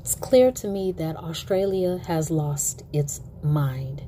It's 0.00 0.14
clear 0.14 0.50
to 0.52 0.66
me 0.66 0.92
that 0.92 1.16
Australia 1.16 1.98
has 2.06 2.30
lost 2.30 2.84
its 2.90 3.20
mind. 3.42 4.02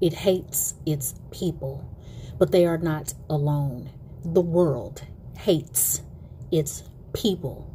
It 0.00 0.14
hates 0.14 0.74
its 0.86 1.14
people, 1.30 1.84
but 2.38 2.50
they 2.50 2.64
are 2.64 2.78
not 2.78 3.12
alone. 3.28 3.90
The 4.24 4.40
world 4.40 5.02
hates 5.36 6.00
its 6.50 6.84
people. 7.12 7.70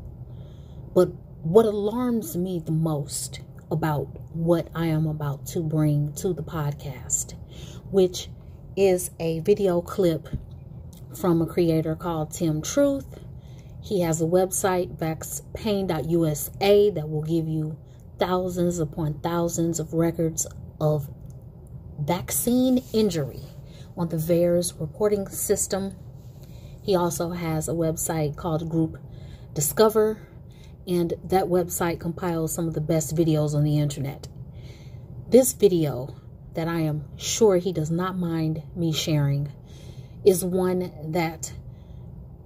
But 0.95 1.09
what 1.43 1.67
alarms 1.67 2.35
me 2.35 2.59
the 2.59 2.71
most 2.71 3.41
about 3.69 4.07
what 4.33 4.67
I 4.73 4.87
am 4.87 5.05
about 5.05 5.45
to 5.47 5.61
bring 5.61 6.13
to 6.13 6.33
the 6.33 6.41
podcast, 6.41 7.35
which 7.91 8.29
is 8.75 9.11
a 9.19 9.41
video 9.41 9.79
clip 9.81 10.27
from 11.15 11.39
a 11.39 11.45
creator 11.45 11.95
called 11.95 12.31
Tim 12.31 12.63
Truth. 12.63 13.19
He 13.89 14.01
has 14.01 14.21
a 14.21 14.25
website, 14.25 14.97
vaxpain.usa, 14.97 16.91
that 16.91 17.09
will 17.09 17.23
give 17.23 17.47
you 17.47 17.75
thousands 18.19 18.77
upon 18.77 19.15
thousands 19.21 19.79
of 19.79 19.95
records 19.95 20.45
of 20.79 21.09
vaccine 21.99 22.83
injury 22.93 23.41
on 23.97 24.09
the 24.09 24.17
VAERS 24.17 24.79
reporting 24.79 25.27
system. 25.27 25.95
He 26.83 26.95
also 26.95 27.31
has 27.31 27.67
a 27.67 27.73
website 27.73 28.35
called 28.35 28.69
Group 28.69 28.99
Discover, 29.55 30.21
and 30.85 31.15
that 31.23 31.45
website 31.45 31.99
compiles 31.99 32.53
some 32.53 32.67
of 32.67 32.75
the 32.75 32.81
best 32.81 33.15
videos 33.15 33.55
on 33.55 33.63
the 33.63 33.79
internet. 33.79 34.27
This 35.29 35.53
video 35.53 36.15
that 36.53 36.67
I 36.67 36.81
am 36.81 37.05
sure 37.17 37.57
he 37.57 37.73
does 37.73 37.89
not 37.89 38.15
mind 38.15 38.61
me 38.75 38.93
sharing 38.93 39.51
is 40.23 40.45
one 40.45 40.91
that 41.11 41.53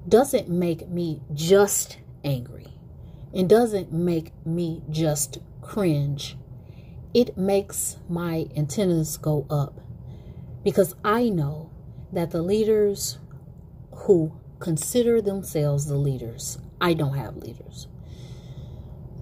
doesn't 0.07 0.49
make 0.49 0.89
me 0.89 1.21
just 1.33 1.97
angry 2.23 2.67
and 3.33 3.49
doesn't 3.49 3.91
make 3.91 4.31
me 4.45 4.81
just 4.89 5.39
cringe. 5.61 6.37
It 7.13 7.37
makes 7.37 7.97
my 8.09 8.47
antennas 8.55 9.17
go 9.17 9.45
up 9.49 9.79
because 10.63 10.95
I 11.03 11.29
know 11.29 11.71
that 12.11 12.31
the 12.31 12.41
leaders 12.41 13.17
who 13.91 14.39
consider 14.59 15.21
themselves 15.21 15.85
the 15.85 15.97
leaders, 15.97 16.57
I 16.79 16.93
don't 16.93 17.17
have 17.17 17.37
leaders. 17.37 17.87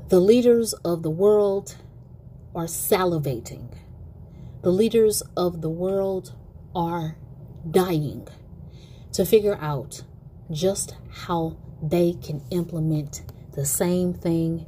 The 0.09 0.19
leaders 0.19 0.73
of 0.85 1.03
the 1.03 1.09
world 1.09 1.77
are 2.53 2.65
salivating. 2.65 3.77
The 4.61 4.71
leaders 4.71 5.23
of 5.37 5.61
the 5.61 5.69
world 5.69 6.35
are 6.75 7.17
dying 7.69 8.27
to 9.13 9.25
figure 9.25 9.57
out 9.61 10.03
just 10.51 10.95
how 11.09 11.57
they 11.81 12.13
can 12.13 12.43
implement 12.51 13.23
the 13.53 13.65
same 13.65 14.13
thing 14.13 14.65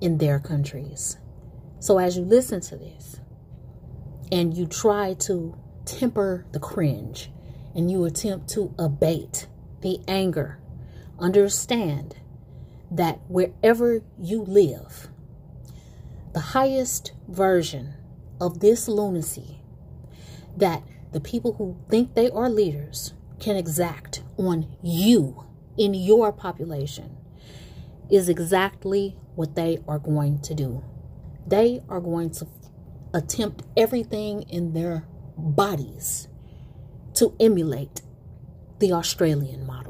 in 0.00 0.18
their 0.18 0.38
countries. 0.38 1.18
So, 1.80 1.98
as 1.98 2.16
you 2.16 2.24
listen 2.24 2.60
to 2.62 2.76
this 2.76 3.20
and 4.30 4.56
you 4.56 4.66
try 4.66 5.14
to 5.14 5.56
temper 5.84 6.46
the 6.52 6.60
cringe 6.60 7.30
and 7.74 7.90
you 7.90 8.04
attempt 8.04 8.48
to 8.50 8.74
abate 8.78 9.46
the 9.80 10.00
anger, 10.08 10.58
understand 11.18 12.16
that 12.90 13.20
wherever 13.28 14.02
you 14.18 14.42
live, 14.42 15.08
the 16.32 16.40
highest 16.40 17.12
version 17.28 17.94
of 18.40 18.60
this 18.60 18.88
lunacy 18.88 19.60
that 20.56 20.82
the 21.12 21.20
people 21.20 21.54
who 21.54 21.76
think 21.88 22.14
they 22.14 22.30
are 22.30 22.48
leaders 22.48 23.12
can 23.38 23.56
exact 23.56 24.22
on 24.36 24.66
you 24.82 25.44
in 25.76 25.94
your 25.94 26.32
population 26.32 27.16
is 28.10 28.28
exactly 28.28 29.16
what 29.34 29.54
they 29.54 29.78
are 29.88 29.98
going 29.98 30.40
to 30.40 30.54
do. 30.54 30.82
They 31.46 31.82
are 31.88 32.00
going 32.00 32.30
to 32.32 32.46
attempt 33.12 33.62
everything 33.76 34.42
in 34.42 34.72
their 34.72 35.06
bodies 35.36 36.28
to 37.14 37.34
emulate 37.40 38.02
the 38.78 38.92
Australian 38.92 39.66
model. 39.66 39.83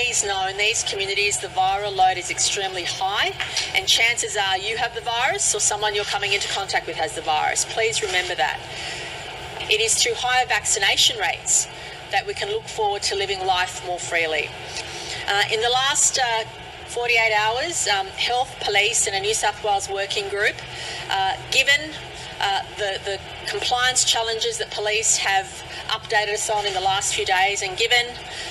Please 0.00 0.24
know 0.24 0.46
in 0.46 0.56
these 0.56 0.82
communities 0.84 1.40
the 1.40 1.48
viral 1.48 1.94
load 1.94 2.16
is 2.16 2.30
extremely 2.30 2.84
high 2.84 3.32
and 3.74 3.86
chances 3.86 4.34
are 4.34 4.56
you 4.56 4.74
have 4.74 4.94
the 4.94 5.00
virus 5.02 5.54
or 5.54 5.60
someone 5.60 5.94
you're 5.94 6.04
coming 6.04 6.32
into 6.32 6.48
contact 6.48 6.86
with 6.86 6.96
has 6.96 7.14
the 7.14 7.20
virus. 7.20 7.66
Please 7.66 8.00
remember 8.00 8.34
that. 8.34 8.58
It 9.68 9.78
is 9.78 10.02
through 10.02 10.14
higher 10.16 10.46
vaccination 10.46 11.18
rates 11.18 11.68
that 12.12 12.26
we 12.26 12.32
can 12.32 12.48
look 12.48 12.64
forward 12.64 13.02
to 13.02 13.14
living 13.14 13.44
life 13.44 13.84
more 13.86 13.98
freely. 13.98 14.48
Uh, 15.28 15.42
in 15.52 15.60
the 15.60 15.68
last 15.68 16.18
uh, 16.18 16.44
48 16.86 17.34
hours, 17.34 17.86
um, 17.86 18.06
Health, 18.06 18.56
Police, 18.60 19.06
and 19.06 19.14
a 19.14 19.20
New 19.20 19.34
South 19.34 19.62
Wales 19.62 19.90
working 19.90 20.30
group, 20.30 20.56
uh, 21.10 21.36
given 21.50 21.92
uh, 22.40 22.62
the, 22.78 22.98
the 23.04 23.20
compliance 23.48 24.04
challenges 24.04 24.58
that 24.58 24.70
police 24.70 25.16
have 25.18 25.46
updated 25.88 26.34
us 26.34 26.48
on 26.48 26.66
in 26.66 26.72
the 26.72 26.80
last 26.80 27.14
few 27.14 27.26
days, 27.26 27.62
and 27.62 27.76
given 27.76 28.06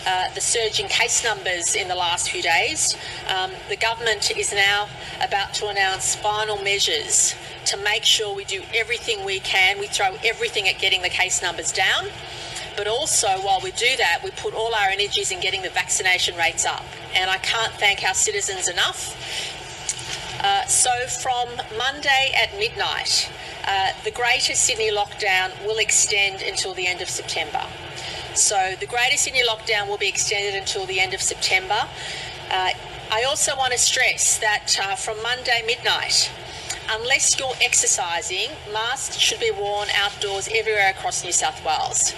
uh, 0.05 0.33
the 0.33 0.41
surge 0.41 0.79
in 0.79 0.87
case 0.87 1.23
numbers 1.23 1.75
in 1.75 1.87
the 1.87 1.95
last 1.95 2.29
few 2.29 2.41
days, 2.41 2.95
um, 3.27 3.51
the 3.67 3.77
government 3.77 4.31
is 4.37 4.53
now 4.53 4.87
about 5.21 5.53
to 5.55 5.67
announce 5.67 6.15
final 6.15 6.61
measures 6.61 7.35
to 7.65 7.77
make 7.77 8.03
sure 8.03 8.35
we 8.35 8.45
do 8.45 8.61
everything 8.75 9.25
we 9.25 9.39
can. 9.39 9.79
We 9.79 9.87
throw 9.87 10.15
everything 10.23 10.67
at 10.67 10.79
getting 10.79 11.01
the 11.01 11.09
case 11.09 11.41
numbers 11.41 11.71
down. 11.71 12.05
But 12.75 12.87
also, 12.87 13.27
while 13.41 13.59
we 13.61 13.71
do 13.71 13.97
that, 13.97 14.21
we 14.23 14.31
put 14.31 14.53
all 14.53 14.73
our 14.73 14.87
energies 14.87 15.31
in 15.31 15.41
getting 15.41 15.61
the 15.61 15.69
vaccination 15.69 16.37
rates 16.37 16.65
up. 16.65 16.85
And 17.13 17.29
I 17.29 17.37
can't 17.37 17.73
thank 17.73 18.03
our 18.03 18.13
citizens 18.13 18.69
enough. 18.69 19.15
Uh, 20.41 20.65
so, 20.65 20.89
from 21.07 21.49
Monday 21.77 22.31
at 22.33 22.57
midnight, 22.57 23.29
uh, 23.69 23.91
the 24.03 24.11
Greater 24.11 24.55
Sydney 24.55 24.91
lockdown 24.91 25.51
will 25.63 25.77
extend 25.77 26.41
until 26.41 26.73
the 26.73 26.87
end 26.87 27.01
of 27.01 27.09
September. 27.09 27.61
So 28.33 28.73
the 28.79 28.87
Greater 28.87 29.15
Sydney 29.15 29.43
lockdown 29.47 29.87
will 29.87 29.97
be 29.99 30.09
extended 30.09 30.55
until 30.55 30.87
the 30.87 30.99
end 30.99 31.13
of 31.13 31.21
September. 31.21 31.87
Uh, 32.49 32.71
I 33.11 33.23
also 33.23 33.55
want 33.55 33.73
to 33.73 33.77
stress 33.77 34.39
that 34.39 34.75
uh, 34.81 34.95
from 34.95 35.21
Monday 35.21 35.61
midnight, 35.67 36.31
unless 36.89 37.37
you're 37.37 37.53
exercising, 37.61 38.49
masks 38.73 39.17
should 39.17 39.39
be 39.39 39.51
worn 39.51 39.87
outdoors 39.95 40.49
everywhere 40.53 40.89
across 40.89 41.23
New 41.23 41.31
South 41.31 41.63
Wales. 41.63 42.13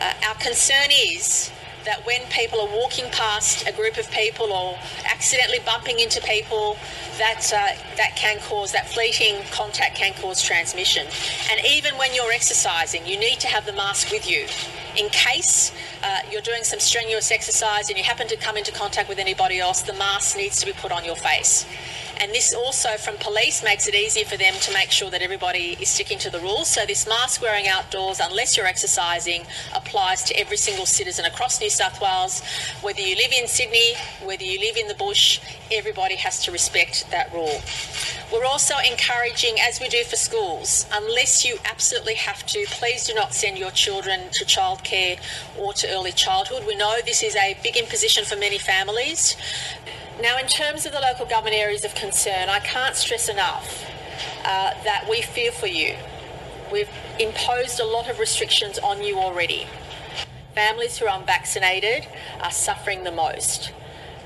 Uh, 0.00 0.14
our 0.26 0.36
concern 0.36 0.88
is 0.90 1.50
that 1.88 2.04
when 2.04 2.20
people 2.26 2.60
are 2.60 2.68
walking 2.76 3.08
past 3.12 3.66
a 3.66 3.72
group 3.72 3.96
of 3.96 4.10
people 4.10 4.52
or 4.52 4.76
accidentally 5.06 5.58
bumping 5.64 6.00
into 6.00 6.20
people, 6.20 6.76
that 7.16 7.50
uh, 7.50 7.72
that 7.96 8.14
can 8.14 8.38
cause 8.40 8.72
that 8.72 8.86
fleeting 8.86 9.40
contact 9.50 9.96
can 9.96 10.12
cause 10.20 10.42
transmission. 10.42 11.06
And 11.50 11.64
even 11.66 11.96
when 11.96 12.14
you're 12.14 12.30
exercising, 12.30 13.06
you 13.06 13.18
need 13.18 13.40
to 13.40 13.48
have 13.48 13.64
the 13.64 13.72
mask 13.72 14.12
with 14.12 14.30
you 14.30 14.44
in 14.98 15.08
case 15.08 15.72
uh, 16.02 16.20
you're 16.30 16.42
doing 16.42 16.62
some 16.62 16.78
strenuous 16.78 17.30
exercise 17.30 17.88
and 17.88 17.96
you 17.96 18.04
happen 18.04 18.28
to 18.28 18.36
come 18.36 18.58
into 18.58 18.72
contact 18.72 19.08
with 19.08 19.18
anybody 19.18 19.58
else. 19.58 19.80
The 19.80 19.94
mask 19.94 20.36
needs 20.36 20.60
to 20.60 20.66
be 20.66 20.72
put 20.72 20.92
on 20.92 21.06
your 21.06 21.16
face. 21.16 21.64
And 22.20 22.32
this 22.32 22.52
also, 22.52 22.96
from 22.96 23.16
police, 23.18 23.62
makes 23.62 23.86
it 23.86 23.94
easier 23.94 24.24
for 24.24 24.36
them 24.36 24.54
to 24.60 24.72
make 24.72 24.90
sure 24.90 25.08
that 25.10 25.22
everybody 25.22 25.76
is 25.80 25.88
sticking 25.88 26.18
to 26.18 26.30
the 26.30 26.40
rules. 26.40 26.68
So, 26.68 26.84
this 26.84 27.06
mask 27.06 27.40
wearing 27.40 27.68
outdoors, 27.68 28.20
unless 28.20 28.56
you're 28.56 28.66
exercising, 28.66 29.44
applies 29.74 30.24
to 30.24 30.38
every 30.38 30.56
single 30.56 30.86
citizen 30.86 31.24
across 31.26 31.60
New 31.60 31.70
South 31.70 32.00
Wales. 32.00 32.42
Whether 32.82 33.00
you 33.00 33.14
live 33.14 33.32
in 33.32 33.46
Sydney, 33.46 33.94
whether 34.24 34.42
you 34.42 34.58
live 34.58 34.76
in 34.76 34.88
the 34.88 34.94
bush, 34.94 35.40
everybody 35.70 36.16
has 36.16 36.42
to 36.44 36.50
respect 36.50 37.08
that 37.10 37.32
rule. 37.32 37.60
We're 38.32 38.44
also 38.44 38.74
encouraging, 38.86 39.56
as 39.60 39.80
we 39.80 39.88
do 39.88 40.02
for 40.04 40.16
schools, 40.16 40.86
unless 40.92 41.44
you 41.44 41.58
absolutely 41.64 42.14
have 42.14 42.44
to, 42.46 42.66
please 42.68 43.06
do 43.06 43.14
not 43.14 43.32
send 43.32 43.58
your 43.58 43.70
children 43.70 44.20
to 44.32 44.44
childcare 44.44 45.18
or 45.56 45.72
to 45.74 45.88
early 45.90 46.12
childhood. 46.12 46.64
We 46.66 46.76
know 46.76 46.96
this 47.06 47.22
is 47.22 47.36
a 47.36 47.56
big 47.62 47.76
imposition 47.76 48.24
for 48.24 48.36
many 48.36 48.58
families. 48.58 49.36
Now, 50.20 50.36
in 50.36 50.48
terms 50.48 50.84
of 50.84 50.90
the 50.90 50.98
local 50.98 51.26
government 51.26 51.54
areas 51.54 51.84
of 51.84 51.94
concern, 51.94 52.48
I 52.48 52.58
can't 52.58 52.96
stress 52.96 53.28
enough 53.28 53.84
uh, 54.44 54.74
that 54.82 55.06
we 55.08 55.22
fear 55.22 55.52
for 55.52 55.68
you. 55.68 55.94
We've 56.72 56.90
imposed 57.20 57.78
a 57.78 57.84
lot 57.84 58.10
of 58.10 58.18
restrictions 58.18 58.80
on 58.80 59.04
you 59.04 59.16
already. 59.18 59.68
Families 60.56 60.98
who 60.98 61.06
are 61.06 61.16
unvaccinated 61.20 62.08
are 62.42 62.50
suffering 62.50 63.04
the 63.04 63.12
most. 63.12 63.72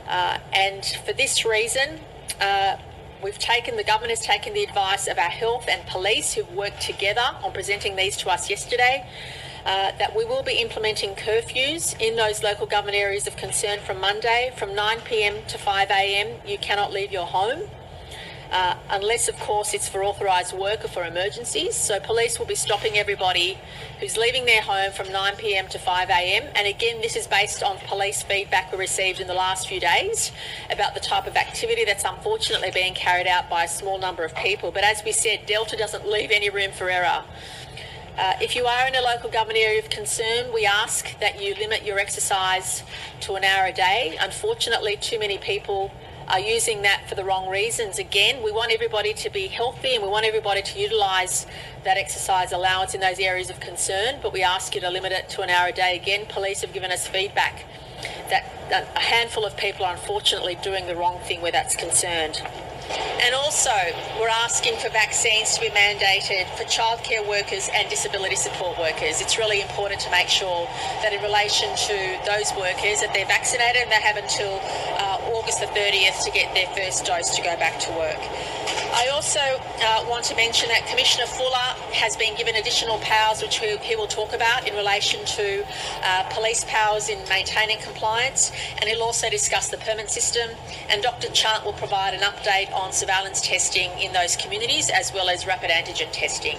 Uh, 0.08 0.38
and 0.54 0.82
for 1.04 1.12
this 1.12 1.44
reason, 1.44 2.00
uh, 2.40 2.76
we've 3.22 3.38
taken, 3.38 3.76
the 3.76 3.84
government 3.84 4.16
has 4.16 4.24
taken 4.24 4.54
the 4.54 4.62
advice 4.62 5.06
of 5.08 5.18
our 5.18 5.28
health 5.28 5.66
and 5.68 5.86
police 5.86 6.32
who've 6.32 6.54
worked 6.54 6.80
together 6.80 7.36
on 7.44 7.52
presenting 7.52 7.96
these 7.96 8.16
to 8.16 8.30
us 8.30 8.48
yesterday. 8.48 9.06
Uh, 9.64 9.92
that 9.98 10.16
we 10.16 10.24
will 10.24 10.42
be 10.42 10.54
implementing 10.54 11.14
curfews 11.14 11.94
in 12.00 12.16
those 12.16 12.42
local 12.42 12.66
government 12.66 12.96
areas 12.96 13.28
of 13.28 13.36
concern 13.36 13.78
from 13.78 14.00
Monday 14.00 14.52
from 14.56 14.70
9pm 14.70 15.46
to 15.46 15.56
5am. 15.56 16.48
You 16.48 16.58
cannot 16.58 16.92
leave 16.92 17.12
your 17.12 17.26
home 17.26 17.62
uh, 18.52 18.74
unless, 18.90 19.28
of 19.28 19.38
course, 19.40 19.72
it's 19.72 19.88
for 19.88 20.04
authorised 20.04 20.52
work 20.52 20.84
or 20.84 20.88
for 20.88 21.04
emergencies. 21.04 21.74
So 21.74 21.98
police 22.00 22.38
will 22.38 22.46
be 22.46 22.54
stopping 22.54 22.98
everybody 22.98 23.58
who's 23.98 24.18
leaving 24.18 24.44
their 24.44 24.60
home 24.60 24.92
from 24.92 25.10
9 25.10 25.36
pm 25.36 25.68
to 25.68 25.78
5 25.78 26.10
am. 26.10 26.50
And 26.54 26.68
again, 26.68 27.00
this 27.00 27.16
is 27.16 27.26
based 27.26 27.62
on 27.62 27.78
police 27.86 28.22
feedback 28.22 28.70
we 28.70 28.76
received 28.76 29.20
in 29.20 29.26
the 29.26 29.34
last 29.34 29.68
few 29.68 29.80
days 29.80 30.32
about 30.70 30.92
the 30.92 31.00
type 31.00 31.26
of 31.26 31.34
activity 31.34 31.86
that's 31.86 32.04
unfortunately 32.04 32.70
being 32.70 32.92
carried 32.92 33.26
out 33.26 33.48
by 33.48 33.64
a 33.64 33.68
small 33.68 33.98
number 33.98 34.22
of 34.22 34.34
people. 34.34 34.70
But 34.70 34.84
as 34.84 35.02
we 35.02 35.12
said, 35.12 35.46
Delta 35.46 35.74
doesn't 35.74 36.06
leave 36.06 36.30
any 36.30 36.50
room 36.50 36.72
for 36.72 36.90
error. 36.90 37.24
Uh, 38.18 38.34
if 38.42 38.54
you 38.54 38.66
are 38.66 38.86
in 38.86 38.94
a 38.94 39.00
local 39.00 39.30
government 39.30 39.58
area 39.58 39.78
of 39.78 39.88
concern, 39.88 40.52
we 40.52 40.66
ask 40.66 41.18
that 41.20 41.42
you 41.42 41.54
limit 41.54 41.82
your 41.82 41.98
exercise 41.98 42.82
to 43.20 43.34
an 43.34 43.44
hour 43.44 43.66
a 43.66 43.72
day. 43.72 44.18
Unfortunately, 44.20 44.96
too 44.96 45.18
many 45.18 45.38
people 45.38 45.90
are 46.28 46.38
using 46.38 46.82
that 46.82 47.08
for 47.08 47.14
the 47.14 47.24
wrong 47.24 47.48
reasons. 47.48 47.98
Again, 47.98 48.42
we 48.42 48.52
want 48.52 48.70
everybody 48.70 49.14
to 49.14 49.30
be 49.30 49.46
healthy 49.46 49.94
and 49.94 50.04
we 50.04 50.10
want 50.10 50.26
everybody 50.26 50.60
to 50.60 50.78
utilise 50.78 51.46
that 51.84 51.96
exercise 51.96 52.52
allowance 52.52 52.94
in 52.94 53.00
those 53.00 53.18
areas 53.18 53.48
of 53.48 53.60
concern, 53.60 54.18
but 54.22 54.32
we 54.32 54.42
ask 54.42 54.74
you 54.74 54.80
to 54.82 54.90
limit 54.90 55.12
it 55.12 55.30
to 55.30 55.42
an 55.42 55.48
hour 55.48 55.68
a 55.68 55.72
day. 55.72 55.96
Again, 55.96 56.26
police 56.28 56.60
have 56.60 56.72
given 56.72 56.90
us 56.92 57.06
feedback 57.06 57.64
that, 58.28 58.44
that 58.68 58.88
a 58.94 59.00
handful 59.00 59.44
of 59.44 59.56
people 59.56 59.86
are 59.86 59.94
unfortunately 59.94 60.56
doing 60.62 60.86
the 60.86 60.94
wrong 60.94 61.18
thing 61.20 61.40
where 61.40 61.52
that's 61.52 61.76
concerned. 61.76 62.42
And 63.22 63.34
also, 63.34 63.70
we're 64.18 64.28
asking 64.28 64.76
for 64.76 64.88
vaccines 64.88 65.54
to 65.54 65.60
be 65.60 65.68
mandated 65.70 66.48
for 66.56 66.64
childcare 66.64 67.26
workers 67.26 67.70
and 67.72 67.88
disability 67.88 68.36
support 68.36 68.78
workers. 68.78 69.20
It's 69.20 69.38
really 69.38 69.60
important 69.60 70.00
to 70.00 70.10
make 70.10 70.28
sure 70.28 70.66
that 71.02 71.12
in 71.12 71.22
relation 71.22 71.70
to 71.86 71.96
those 72.26 72.50
workers 72.58 73.00
that 73.00 73.14
they're 73.14 73.30
vaccinated 73.30 73.82
and 73.82 73.90
they 73.92 74.02
have 74.02 74.16
until 74.16 74.58
uh, 74.98 75.38
August 75.38 75.60
the 75.60 75.66
30th 75.66 76.24
to 76.24 76.30
get 76.32 76.52
their 76.54 76.66
first 76.74 77.04
dose 77.04 77.30
to 77.36 77.42
go 77.42 77.54
back 77.56 77.78
to 77.80 77.90
work. 77.92 78.20
I 78.94 79.08
also 79.08 79.40
uh, 79.40 80.04
want 80.08 80.24
to 80.26 80.36
mention 80.36 80.68
that 80.68 80.86
Commissioner 80.86 81.26
Fuller 81.26 81.72
has 81.94 82.16
been 82.16 82.36
given 82.36 82.56
additional 82.56 82.98
powers, 82.98 83.40
which 83.40 83.58
he, 83.58 83.96
will 83.96 84.06
talk 84.06 84.34
about 84.34 84.68
in 84.68 84.74
relation 84.74 85.24
to 85.24 85.64
uh, 86.02 86.24
police 86.30 86.64
powers 86.68 87.08
in 87.08 87.18
maintaining 87.28 87.78
compliance, 87.78 88.52
and 88.78 88.90
he'll 88.90 89.02
also 89.02 89.30
discuss 89.30 89.68
the 89.68 89.78
permit 89.78 90.10
system. 90.10 90.50
And 90.90 91.02
Dr. 91.02 91.28
Chant 91.32 91.64
will 91.64 91.72
provide 91.72 92.12
an 92.12 92.20
update 92.20 92.72
on 92.72 92.81
surveillance 92.90 93.40
testing 93.40 93.90
in 94.00 94.12
those 94.12 94.34
communities 94.34 94.90
as 94.90 95.12
well 95.12 95.28
as 95.28 95.46
rapid 95.46 95.70
antigen 95.70 96.10
testing. 96.10 96.56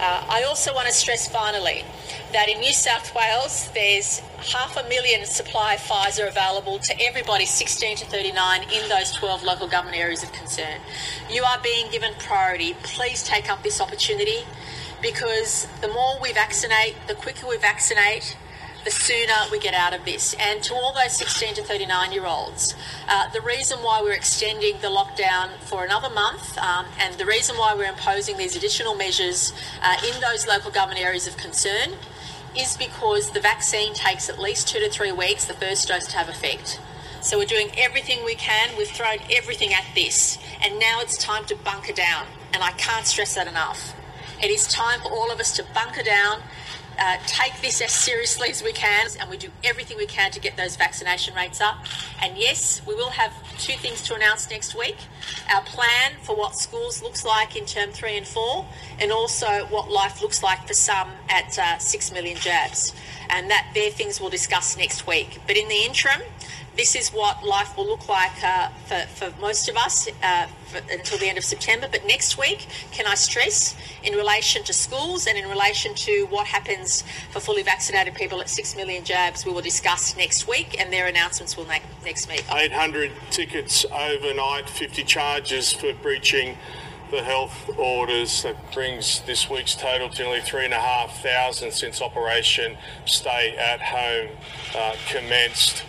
Uh, 0.00 0.24
I 0.28 0.42
also 0.44 0.74
want 0.74 0.88
to 0.88 0.92
stress 0.92 1.28
finally 1.28 1.84
that 2.32 2.48
in 2.48 2.58
New 2.58 2.72
South 2.72 3.14
Wales 3.14 3.68
there's 3.74 4.20
half 4.50 4.76
a 4.76 4.88
million 4.88 5.24
supply 5.26 5.74
of 5.74 5.80
Pfizer 5.80 6.26
available 6.26 6.78
to 6.80 7.00
everybody 7.00 7.46
16 7.46 7.98
to 7.98 8.06
39 8.06 8.62
in 8.72 8.88
those 8.88 9.12
12 9.12 9.44
local 9.44 9.68
government 9.68 9.98
areas 9.98 10.22
of 10.22 10.32
concern. 10.32 10.80
You 11.30 11.44
are 11.44 11.60
being 11.62 11.90
given 11.90 12.14
priority. 12.18 12.74
Please 12.82 13.22
take 13.22 13.50
up 13.50 13.62
this 13.62 13.80
opportunity 13.80 14.44
because 15.02 15.66
the 15.80 15.88
more 15.88 16.18
we 16.20 16.32
vaccinate, 16.32 16.94
the 17.08 17.14
quicker 17.14 17.46
we 17.46 17.58
vaccinate, 17.58 18.36
the 18.84 18.90
sooner 18.90 19.34
we 19.50 19.58
get 19.58 19.74
out 19.74 19.94
of 19.94 20.04
this. 20.04 20.34
And 20.38 20.62
to 20.64 20.74
all 20.74 20.92
those 20.92 21.16
16 21.16 21.54
to 21.54 21.62
39 21.62 22.12
year 22.12 22.26
olds, 22.26 22.74
uh, 23.08 23.28
the 23.30 23.40
reason 23.40 23.78
why 23.80 24.02
we're 24.02 24.12
extending 24.12 24.80
the 24.80 24.88
lockdown 24.88 25.50
for 25.60 25.84
another 25.84 26.10
month 26.10 26.58
um, 26.58 26.86
and 26.98 27.14
the 27.14 27.26
reason 27.26 27.56
why 27.56 27.74
we're 27.74 27.88
imposing 27.88 28.36
these 28.36 28.56
additional 28.56 28.94
measures 28.94 29.52
uh, 29.82 29.96
in 30.06 30.20
those 30.20 30.46
local 30.46 30.70
government 30.70 31.00
areas 31.00 31.26
of 31.26 31.36
concern 31.36 31.90
is 32.56 32.76
because 32.76 33.30
the 33.30 33.40
vaccine 33.40 33.94
takes 33.94 34.28
at 34.28 34.38
least 34.38 34.68
two 34.68 34.78
to 34.78 34.90
three 34.90 35.12
weeks, 35.12 35.46
the 35.46 35.54
first 35.54 35.88
dose, 35.88 36.06
to 36.06 36.16
have 36.16 36.28
effect. 36.28 36.80
So 37.22 37.38
we're 37.38 37.46
doing 37.46 37.70
everything 37.78 38.24
we 38.24 38.34
can. 38.34 38.76
We've 38.76 38.88
thrown 38.88 39.18
everything 39.30 39.72
at 39.72 39.84
this. 39.94 40.38
And 40.62 40.78
now 40.78 41.00
it's 41.00 41.16
time 41.16 41.44
to 41.46 41.56
bunker 41.56 41.92
down. 41.92 42.26
And 42.52 42.62
I 42.62 42.72
can't 42.72 43.06
stress 43.06 43.36
that 43.36 43.46
enough. 43.46 43.94
It 44.42 44.50
is 44.50 44.66
time 44.66 45.00
for 45.00 45.12
all 45.12 45.30
of 45.30 45.38
us 45.38 45.54
to 45.56 45.64
bunker 45.72 46.02
down 46.02 46.42
uh, 46.98 47.16
take 47.26 47.60
this 47.60 47.80
as 47.80 47.92
seriously 47.92 48.50
as 48.50 48.62
we 48.62 48.72
can, 48.72 49.08
and 49.20 49.30
we 49.30 49.36
do 49.36 49.48
everything 49.64 49.96
we 49.96 50.06
can 50.06 50.30
to 50.30 50.40
get 50.40 50.56
those 50.56 50.76
vaccination 50.76 51.34
rates 51.34 51.60
up. 51.60 51.76
And 52.22 52.36
yes, 52.36 52.82
we 52.86 52.94
will 52.94 53.10
have 53.10 53.32
two 53.58 53.74
things 53.74 54.02
to 54.02 54.14
announce 54.14 54.48
next 54.50 54.74
week 54.76 54.96
our 55.50 55.62
plan 55.62 56.12
for 56.22 56.36
what 56.36 56.54
schools 56.54 57.02
looks 57.02 57.24
like 57.24 57.56
in 57.56 57.64
term 57.66 57.90
three 57.90 58.16
and 58.16 58.26
four, 58.26 58.66
and 58.98 59.12
also 59.12 59.66
what 59.66 59.90
life 59.90 60.22
looks 60.22 60.42
like 60.42 60.66
for 60.66 60.74
some 60.74 61.10
at 61.28 61.58
uh, 61.58 61.78
six 61.78 62.12
million 62.12 62.36
jabs. 62.36 62.92
And 63.32 63.50
that 63.50 63.70
their 63.74 63.90
things 63.90 64.20
we'll 64.20 64.30
discuss 64.30 64.76
next 64.76 65.06
week. 65.06 65.40
But 65.46 65.56
in 65.56 65.66
the 65.68 65.84
interim, 65.84 66.20
this 66.76 66.94
is 66.94 67.10
what 67.10 67.44
life 67.44 67.76
will 67.76 67.86
look 67.86 68.08
like 68.08 68.42
uh, 68.42 68.68
for, 68.86 69.00
for 69.14 69.40
most 69.40 69.68
of 69.68 69.76
us 69.76 70.08
uh, 70.22 70.46
for, 70.66 70.80
until 70.90 71.18
the 71.18 71.28
end 71.28 71.36
of 71.36 71.44
September. 71.44 71.86
But 71.90 72.06
next 72.06 72.38
week, 72.38 72.66
can 72.92 73.06
I 73.06 73.14
stress, 73.14 73.76
in 74.02 74.14
relation 74.14 74.62
to 74.64 74.72
schools 74.72 75.26
and 75.26 75.36
in 75.36 75.48
relation 75.48 75.94
to 75.94 76.26
what 76.30 76.46
happens 76.46 77.04
for 77.30 77.40
fully 77.40 77.62
vaccinated 77.62 78.14
people 78.14 78.40
at 78.40 78.48
6 78.48 78.76
million 78.76 79.04
jabs, 79.04 79.44
we 79.44 79.52
will 79.52 79.60
discuss 79.60 80.16
next 80.16 80.48
week 80.48 80.80
and 80.80 80.92
their 80.92 81.06
announcements 81.06 81.56
will 81.56 81.66
make 81.66 81.82
next 82.04 82.28
week. 82.28 82.44
800 82.50 83.12
tickets 83.30 83.84
overnight, 83.92 84.68
50 84.68 85.04
charges 85.04 85.72
for 85.72 85.92
breaching 85.94 86.56
the 87.12 87.22
health 87.22 87.68
orders. 87.78 88.42
That 88.42 88.56
brings 88.72 89.20
this 89.20 89.48
week's 89.48 89.76
total 89.76 90.08
to 90.08 90.22
nearly 90.22 90.40
3,500 90.40 91.72
since 91.72 92.00
Operation 92.00 92.78
Stay 93.04 93.54
at 93.56 93.80
Home 93.82 94.30
uh, 94.74 94.96
commenced. 95.08 95.84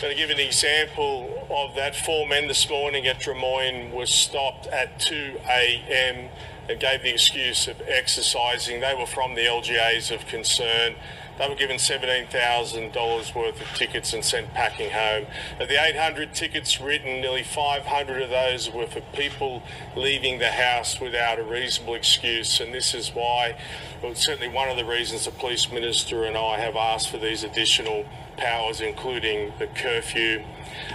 Going 0.00 0.14
to 0.14 0.16
give 0.16 0.30
an 0.30 0.38
example 0.38 1.46
of 1.50 1.74
that. 1.74 1.96
Four 1.96 2.26
men 2.26 2.46
this 2.46 2.70
morning 2.70 3.06
at 3.08 3.18
Drummoyne 3.18 3.92
were 3.92 4.06
stopped 4.06 4.68
at 4.68 5.00
2 5.00 5.40
a.m. 5.44 6.28
and 6.68 6.80
gave 6.80 7.02
the 7.02 7.10
excuse 7.10 7.66
of 7.66 7.82
exercising. 7.86 8.80
They 8.80 8.94
were 8.94 9.06
from 9.06 9.34
the 9.34 9.42
LGAs 9.42 10.14
of 10.14 10.24
concern. 10.26 10.94
They 11.40 11.48
were 11.48 11.54
given 11.54 11.78
$17,000 11.78 13.34
worth 13.34 13.60
of 13.62 13.66
tickets 13.74 14.12
and 14.12 14.22
sent 14.22 14.52
packing 14.52 14.90
home. 14.90 15.24
Of 15.58 15.68
the 15.68 15.82
800 15.82 16.34
tickets 16.34 16.82
written, 16.82 17.22
nearly 17.22 17.42
500 17.42 18.20
of 18.20 18.28
those 18.28 18.70
were 18.70 18.86
for 18.86 19.00
people 19.14 19.62
leaving 19.96 20.38
the 20.38 20.50
house 20.50 21.00
without 21.00 21.38
a 21.38 21.42
reasonable 21.42 21.94
excuse. 21.94 22.60
And 22.60 22.74
this 22.74 22.92
is 22.92 23.14
why, 23.14 23.56
well, 24.02 24.14
certainly 24.14 24.54
one 24.54 24.68
of 24.68 24.76
the 24.76 24.84
reasons 24.84 25.24
the 25.24 25.30
police 25.30 25.72
minister 25.72 26.24
and 26.24 26.36
I 26.36 26.60
have 26.60 26.76
asked 26.76 27.08
for 27.08 27.16
these 27.16 27.42
additional 27.42 28.04
powers, 28.36 28.82
including 28.82 29.54
the 29.58 29.66
curfew. 29.66 30.44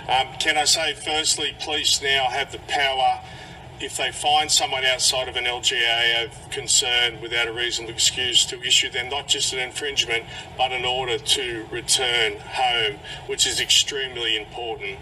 Um, 0.07 0.27
can 0.37 0.57
I 0.57 0.65
say, 0.65 0.93
firstly, 0.93 1.55
police 1.59 2.03
now 2.03 2.25
have 2.29 2.51
the 2.51 2.59
power, 2.59 3.19
if 3.79 3.97
they 3.97 4.11
find 4.11 4.49
someone 4.51 4.85
outside 4.85 5.27
of 5.27 5.35
an 5.35 5.45
LGA 5.45 6.25
of 6.25 6.49
concern 6.49 7.19
without 7.21 7.47
a 7.47 7.53
reasonable 7.53 7.93
excuse, 7.93 8.45
to 8.45 8.61
issue 8.63 8.89
them 8.89 9.09
not 9.09 9.27
just 9.27 9.53
an 9.53 9.59
infringement, 9.59 10.23
but 10.57 10.71
an 10.71 10.85
order 10.85 11.17
to 11.17 11.65
return 11.71 12.39
home, 12.39 12.99
which 13.27 13.45
is 13.45 13.59
extremely 13.59 14.37
important. 14.37 14.97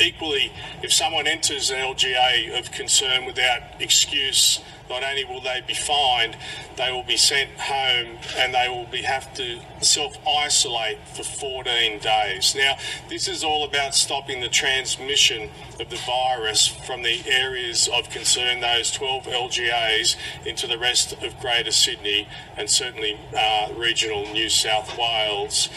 Equally, 0.00 0.52
if 0.82 0.92
someone 0.92 1.26
enters 1.26 1.70
an 1.70 1.78
LGA 1.78 2.58
of 2.58 2.70
concern 2.70 3.24
without 3.24 3.62
excuse, 3.80 4.60
not 4.90 5.04
only 5.04 5.24
will 5.24 5.40
they 5.40 5.62
be 5.66 5.74
fined, 5.74 6.36
they 6.76 6.90
will 6.90 7.04
be 7.04 7.16
sent 7.16 7.50
home 7.58 8.18
and 8.36 8.52
they 8.52 8.68
will 8.68 8.86
be 8.86 9.02
have 9.02 9.32
to 9.34 9.60
self 9.80 10.18
isolate 10.26 10.98
for 11.14 11.22
14 11.22 12.00
days. 12.00 12.54
Now, 12.54 12.76
this 13.08 13.28
is 13.28 13.44
all 13.44 13.64
about 13.64 13.94
stopping 13.94 14.40
the 14.40 14.48
transmission 14.48 15.50
of 15.78 15.88
the 15.88 15.96
virus 15.96 16.66
from 16.66 17.02
the 17.02 17.22
areas 17.26 17.88
of 17.88 18.10
concern, 18.10 18.60
those 18.60 18.90
12 18.90 19.24
LGAs, 19.24 20.16
into 20.44 20.66
the 20.66 20.78
rest 20.78 21.12
of 21.22 21.38
Greater 21.40 21.70
Sydney 21.70 22.28
and 22.56 22.68
certainly 22.68 23.18
uh, 23.36 23.68
regional 23.76 24.26
New 24.32 24.48
South 24.48 24.98
Wales. 24.98 25.68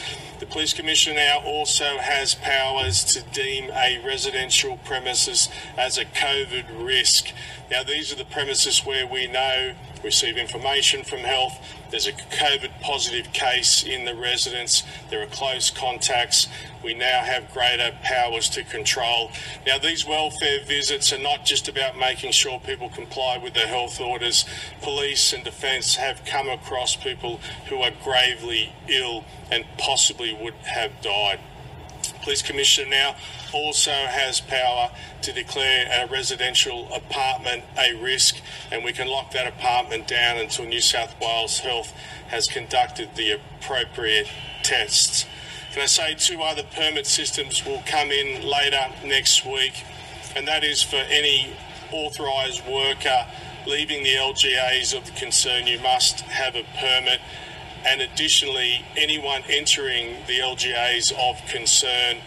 The 0.43 0.49
Police 0.49 0.73
Commissioner 0.73 1.15
now 1.15 1.39
also 1.45 1.99
has 1.99 2.35
powers 2.35 3.05
to 3.05 3.21
deem 3.21 3.71
a 3.71 4.03
residential 4.05 4.75
premises 4.75 5.47
as 5.77 5.97
a 5.97 6.03
COVID 6.03 6.65
risk. 6.85 7.31
Now, 7.71 7.83
these 7.83 8.11
are 8.11 8.17
the 8.17 8.25
premises 8.25 8.85
where 8.85 9.02
we 9.05 9.27
know, 9.27 9.73
receive 10.03 10.37
information 10.37 11.03
from 11.03 11.19
health, 11.19 11.57
there's 11.91 12.07
a 12.07 12.11
COVID 12.11 12.81
positive 12.81 13.31
case 13.33 13.83
in 13.83 14.05
the 14.05 14.15
residence, 14.15 14.83
there 15.09 15.21
are 15.21 15.27
close 15.27 15.69
contacts. 15.69 16.47
We 16.83 16.93
now 16.93 17.21
have 17.21 17.53
greater 17.53 17.91
powers 18.03 18.49
to 18.49 18.63
control. 18.63 19.31
Now, 19.65 19.77
these 19.77 20.05
welfare 20.05 20.65
visits 20.65 21.13
are 21.13 21.19
not 21.19 21.45
just 21.45 21.67
about 21.67 21.97
making 21.97 22.31
sure 22.31 22.59
people 22.59 22.89
comply 22.89 23.37
with 23.37 23.53
the 23.53 23.61
health 23.61 24.01
orders. 24.01 24.43
Police 24.81 25.33
and 25.33 25.43
defence 25.43 25.95
have 25.95 26.25
come 26.25 26.49
across 26.49 26.95
people 26.95 27.39
who 27.69 27.77
are 27.81 27.91
gravely 28.03 28.73
ill 28.89 29.23
and 29.51 29.63
possibly 29.77 30.33
would 30.33 30.55
have 30.65 30.91
died. 31.01 31.39
Police 32.23 32.41
Commissioner 32.41 32.89
now 32.89 33.15
also 33.53 33.91
has 33.91 34.39
power 34.39 34.89
to 35.21 35.33
declare 35.33 35.87
a 35.91 36.07
residential 36.07 36.91
apartment 36.93 37.63
a 37.77 37.93
risk, 38.01 38.37
and 38.71 38.83
we 38.83 38.93
can 38.93 39.07
lock 39.07 39.31
that 39.31 39.45
apartment 39.45 40.07
down 40.07 40.37
until 40.37 40.65
New 40.65 40.81
South 40.81 41.13
Wales 41.21 41.59
Health 41.59 41.93
has 42.29 42.47
conducted 42.47 43.15
the 43.15 43.31
appropriate 43.31 44.27
tests. 44.63 45.25
Can 45.73 45.83
I 45.83 45.87
say 45.87 46.15
two 46.15 46.41
other 46.41 46.63
permit 46.63 47.05
systems 47.05 47.65
will 47.65 47.83
come 47.85 48.11
in 48.11 48.41
later 48.41 48.87
next 49.03 49.45
week, 49.45 49.83
and 50.35 50.47
that 50.47 50.63
is 50.63 50.81
for 50.81 50.95
any 50.95 51.55
authorised 51.91 52.65
worker 52.65 53.27
leaving 53.65 54.03
the 54.03 54.15
LGAs 54.15 54.95
of 54.95 55.05
the 55.05 55.11
concern, 55.11 55.67
you 55.67 55.79
must 55.79 56.21
have 56.21 56.55
a 56.55 56.63
permit. 56.77 57.19
And 57.85 58.01
additionally, 58.01 58.85
anyone 58.95 59.43
entering 59.49 60.17
the 60.27 60.39
LGAs 60.39 61.11
of 61.11 61.45
concern 61.47 62.17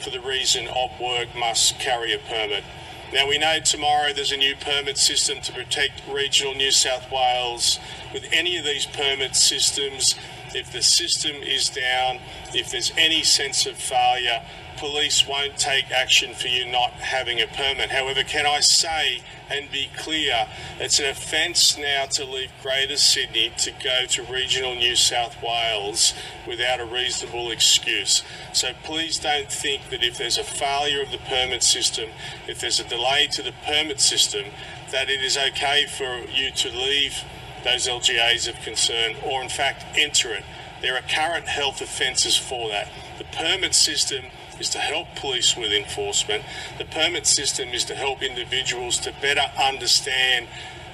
for 0.00 0.10
the 0.10 0.20
reason 0.20 0.66
of 0.68 0.90
work 1.00 1.34
must 1.36 1.78
carry 1.78 2.12
a 2.12 2.18
permit. 2.18 2.64
Now, 3.12 3.28
we 3.28 3.38
know 3.38 3.60
tomorrow 3.60 4.12
there's 4.12 4.32
a 4.32 4.36
new 4.36 4.56
permit 4.56 4.98
system 4.98 5.40
to 5.42 5.52
protect 5.52 6.02
regional 6.08 6.54
New 6.54 6.72
South 6.72 7.12
Wales. 7.12 7.78
With 8.12 8.24
any 8.32 8.56
of 8.56 8.64
these 8.64 8.86
permit 8.86 9.36
systems, 9.36 10.16
if 10.54 10.72
the 10.72 10.82
system 10.82 11.36
is 11.36 11.68
down, 11.68 12.20
if 12.54 12.70
there's 12.70 12.92
any 12.96 13.22
sense 13.22 13.66
of 13.66 13.76
failure, 13.76 14.42
police 14.76 15.26
won't 15.26 15.56
take 15.56 15.90
action 15.90 16.34
for 16.34 16.48
you 16.48 16.66
not 16.66 16.90
having 16.92 17.40
a 17.40 17.46
permit. 17.46 17.90
However, 17.90 18.22
can 18.22 18.46
I 18.46 18.60
say 18.60 19.22
and 19.50 19.70
be 19.70 19.90
clear, 19.96 20.46
it's 20.78 20.98
an 20.98 21.06
offence 21.06 21.76
now 21.76 22.06
to 22.06 22.24
leave 22.24 22.50
Greater 22.62 22.96
Sydney 22.96 23.52
to 23.58 23.70
go 23.72 24.06
to 24.06 24.22
regional 24.24 24.74
New 24.74 24.96
South 24.96 25.36
Wales 25.42 26.14
without 26.46 26.80
a 26.80 26.84
reasonable 26.84 27.50
excuse. 27.50 28.22
So 28.52 28.72
please 28.82 29.18
don't 29.18 29.50
think 29.50 29.90
that 29.90 30.02
if 30.02 30.18
there's 30.18 30.38
a 30.38 30.44
failure 30.44 31.02
of 31.02 31.10
the 31.10 31.18
permit 31.18 31.62
system, 31.62 32.10
if 32.48 32.60
there's 32.60 32.80
a 32.80 32.88
delay 32.88 33.26
to 33.32 33.42
the 33.42 33.52
permit 33.66 34.00
system, 34.00 34.46
that 34.90 35.10
it 35.10 35.22
is 35.22 35.36
okay 35.36 35.86
for 35.86 36.20
you 36.30 36.50
to 36.50 36.68
leave 36.70 37.24
those 37.64 37.88
LGAs 37.88 38.48
of 38.48 38.60
concern 38.62 39.16
or 39.24 39.42
in 39.42 39.48
fact 39.48 39.84
enter 39.96 40.32
it. 40.34 40.44
There 40.82 40.96
are 40.96 41.02
current 41.02 41.48
health 41.48 41.80
offences 41.80 42.36
for 42.36 42.68
that. 42.68 42.88
The 43.18 43.24
permit 43.24 43.74
system 43.74 44.26
is 44.60 44.68
to 44.70 44.78
help 44.78 45.08
police 45.16 45.56
with 45.56 45.72
enforcement. 45.72 46.44
The 46.78 46.84
permit 46.84 47.26
system 47.26 47.70
is 47.70 47.84
to 47.86 47.94
help 47.94 48.22
individuals 48.22 48.98
to 49.00 49.12
better 49.20 49.50
understand 49.60 50.46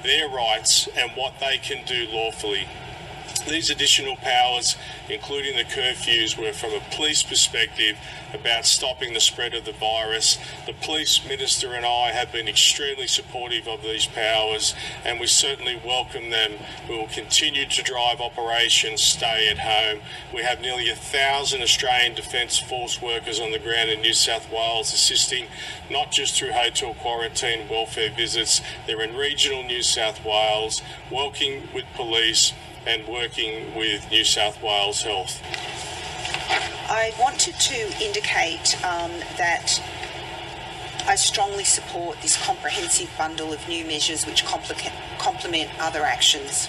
their 0.02 0.28
rights 0.28 0.88
and 0.96 1.10
what 1.12 1.34
they 1.40 1.58
can 1.58 1.84
do 1.84 2.06
lawfully. 2.10 2.68
These 3.48 3.70
additional 3.70 4.16
powers, 4.16 4.76
including 5.08 5.56
the 5.56 5.64
curfews, 5.64 6.38
were 6.38 6.52
from 6.52 6.72
a 6.72 6.80
police 6.94 7.22
perspective 7.22 7.96
about 8.32 8.66
stopping 8.66 9.14
the 9.14 9.20
spread 9.20 9.54
of 9.54 9.64
the 9.64 9.72
virus. 9.72 10.38
The 10.66 10.72
police 10.72 11.26
minister 11.26 11.74
and 11.74 11.84
I 11.84 12.12
have 12.12 12.32
been 12.32 12.48
extremely 12.48 13.06
supportive 13.06 13.66
of 13.66 13.82
these 13.82 14.06
powers, 14.06 14.74
and 15.04 15.20
we 15.20 15.26
certainly 15.26 15.80
welcome 15.84 16.30
them. 16.30 16.52
We 16.88 16.96
will 16.96 17.08
continue 17.08 17.66
to 17.66 17.82
drive 17.82 18.20
operations, 18.20 19.02
Stay 19.02 19.48
at 19.48 19.58
Home. 19.58 20.02
We 20.34 20.42
have 20.42 20.60
nearly 20.60 20.90
a 20.90 20.96
thousand 20.96 21.62
Australian 21.62 22.14
Defence 22.14 22.58
Force 22.58 23.00
workers 23.00 23.40
on 23.40 23.52
the 23.52 23.58
ground 23.58 23.90
in 23.90 24.00
New 24.00 24.14
South 24.14 24.50
Wales 24.52 24.92
assisting 24.92 25.46
not 25.90 26.12
just 26.12 26.34
through 26.34 26.52
hotel 26.52 26.94
quarantine 26.94 27.68
welfare 27.68 28.10
visits, 28.10 28.60
they're 28.86 29.02
in 29.02 29.16
regional 29.16 29.62
New 29.62 29.82
South 29.82 30.24
Wales, 30.24 30.82
working 31.10 31.68
with 31.74 31.84
police 31.94 32.52
and 32.86 33.06
working 33.06 33.74
with 33.76 34.10
New 34.10 34.24
South 34.24 34.62
Wales 34.62 35.02
Health. 35.02 35.42
I 36.90 37.12
wanted 37.20 37.54
to 37.54 38.04
indicate 38.04 38.74
um, 38.84 39.12
that 39.38 39.80
I 41.06 41.14
strongly 41.14 41.62
support 41.62 42.20
this 42.20 42.36
comprehensive 42.44 43.08
bundle 43.16 43.52
of 43.52 43.68
new 43.68 43.84
measures 43.84 44.26
which 44.26 44.44
complement 44.44 45.70
other 45.78 46.02
actions. 46.02 46.68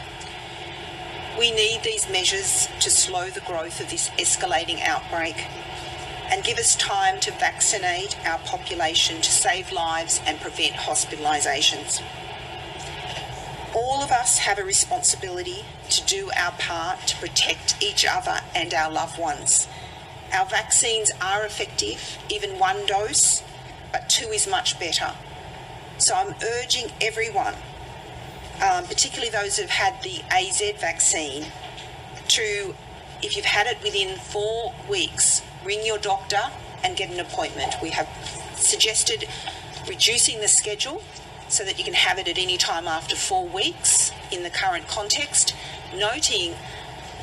We 1.39 1.49
need 1.51 1.81
these 1.83 2.07
measures 2.07 2.67
to 2.81 2.91
slow 2.91 3.31
the 3.31 3.39
growth 3.41 3.81
of 3.81 3.89
this 3.89 4.09
escalating 4.11 4.79
outbreak 4.83 5.47
and 6.29 6.43
give 6.43 6.59
us 6.59 6.75
time 6.75 7.19
to 7.21 7.31
vaccinate 7.31 8.15
our 8.23 8.37
population 8.37 9.21
to 9.21 9.31
save 9.31 9.71
lives 9.71 10.21
and 10.27 10.39
prevent 10.39 10.73
hospitalisations. 10.73 11.99
All 13.73 14.03
of 14.03 14.11
us 14.11 14.37
have 14.37 14.59
a 14.59 14.63
responsibility 14.63 15.65
to 15.89 16.05
do 16.05 16.29
our 16.37 16.51
part 16.51 17.07
to 17.07 17.17
protect 17.17 17.81
each 17.81 18.05
other 18.05 18.41
and 18.53 18.71
our 18.75 18.91
loved 18.91 19.17
ones. 19.17 19.67
Our 20.33 20.45
vaccines 20.45 21.11
are 21.21 21.45
effective, 21.45 22.17
even 22.29 22.57
one 22.57 22.85
dose, 22.85 23.43
but 23.91 24.09
two 24.09 24.27
is 24.27 24.47
much 24.47 24.79
better. 24.79 25.13
So 25.97 26.15
I'm 26.15 26.35
urging 26.41 26.91
everyone, 27.01 27.53
um, 28.63 28.85
particularly 28.85 29.29
those 29.29 29.57
who've 29.57 29.69
had 29.69 30.01
the 30.01 30.21
AZ 30.31 30.61
vaccine, 30.79 31.45
to, 32.29 32.75
if 33.21 33.35
you've 33.35 33.45
had 33.45 33.67
it 33.67 33.83
within 33.83 34.17
four 34.17 34.73
weeks, 34.89 35.41
ring 35.65 35.85
your 35.85 35.97
doctor 35.97 36.41
and 36.83 36.95
get 36.95 37.11
an 37.11 37.19
appointment. 37.19 37.75
We 37.81 37.89
have 37.89 38.07
suggested 38.55 39.27
reducing 39.87 40.39
the 40.39 40.47
schedule 40.47 41.03
so 41.49 41.65
that 41.65 41.77
you 41.77 41.83
can 41.83 41.93
have 41.93 42.17
it 42.17 42.27
at 42.27 42.37
any 42.37 42.57
time 42.57 42.87
after 42.87 43.15
four 43.15 43.45
weeks 43.47 44.11
in 44.31 44.43
the 44.43 44.49
current 44.49 44.87
context, 44.87 45.53
noting 45.93 46.55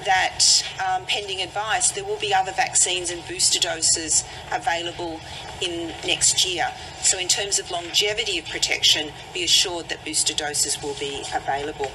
that 0.04 0.64
um, 0.86 1.04
pending 1.06 1.40
advice, 1.40 1.90
there 1.90 2.04
will 2.04 2.18
be 2.18 2.34
other 2.34 2.52
vaccines 2.52 3.10
and 3.10 3.26
booster 3.26 3.58
doses 3.58 4.24
available 4.52 5.20
in 5.60 5.92
next 6.06 6.46
year. 6.46 6.68
So, 7.02 7.18
in 7.18 7.28
terms 7.28 7.58
of 7.58 7.70
longevity 7.70 8.38
of 8.38 8.46
protection, 8.46 9.12
be 9.34 9.44
assured 9.44 9.88
that 9.88 10.04
booster 10.04 10.34
doses 10.34 10.82
will 10.82 10.94
be 10.94 11.22
available. 11.34 11.90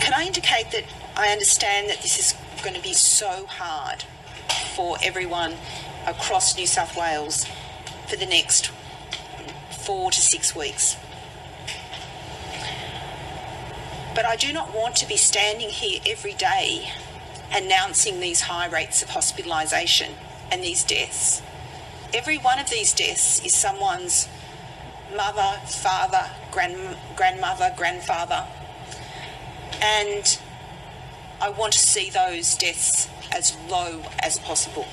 Can 0.00 0.12
I 0.14 0.24
indicate 0.26 0.70
that 0.72 0.84
I 1.16 1.28
understand 1.28 1.88
that 1.90 2.02
this 2.02 2.18
is 2.18 2.34
going 2.62 2.74
to 2.74 2.82
be 2.82 2.94
so 2.94 3.46
hard 3.46 4.04
for 4.74 4.96
everyone 5.02 5.54
across 6.06 6.56
New 6.56 6.66
South 6.66 6.96
Wales 6.96 7.46
for 8.08 8.16
the 8.16 8.26
next 8.26 8.70
four 9.70 10.10
to 10.10 10.20
six 10.20 10.54
weeks. 10.54 10.96
But 14.14 14.26
I 14.26 14.36
do 14.36 14.52
not 14.52 14.74
want 14.74 14.96
to 14.96 15.08
be 15.08 15.16
standing 15.16 15.70
here 15.70 16.00
every 16.06 16.34
day 16.34 16.92
announcing 17.54 18.20
these 18.20 18.42
high 18.42 18.68
rates 18.68 19.02
of 19.02 19.08
hospitalisation 19.08 20.10
and 20.50 20.62
these 20.62 20.84
deaths. 20.84 21.42
Every 22.12 22.36
one 22.36 22.58
of 22.58 22.68
these 22.68 22.92
deaths 22.92 23.44
is 23.44 23.54
someone's 23.54 24.28
mother, 25.16 25.60
father, 25.66 26.30
grand, 26.50 26.96
grandmother, 27.16 27.72
grandfather. 27.76 28.44
And 29.80 30.38
I 31.40 31.48
want 31.48 31.72
to 31.72 31.78
see 31.78 32.10
those 32.10 32.54
deaths 32.54 33.08
as 33.32 33.56
low 33.70 34.02
as 34.20 34.38
possible. 34.38 34.86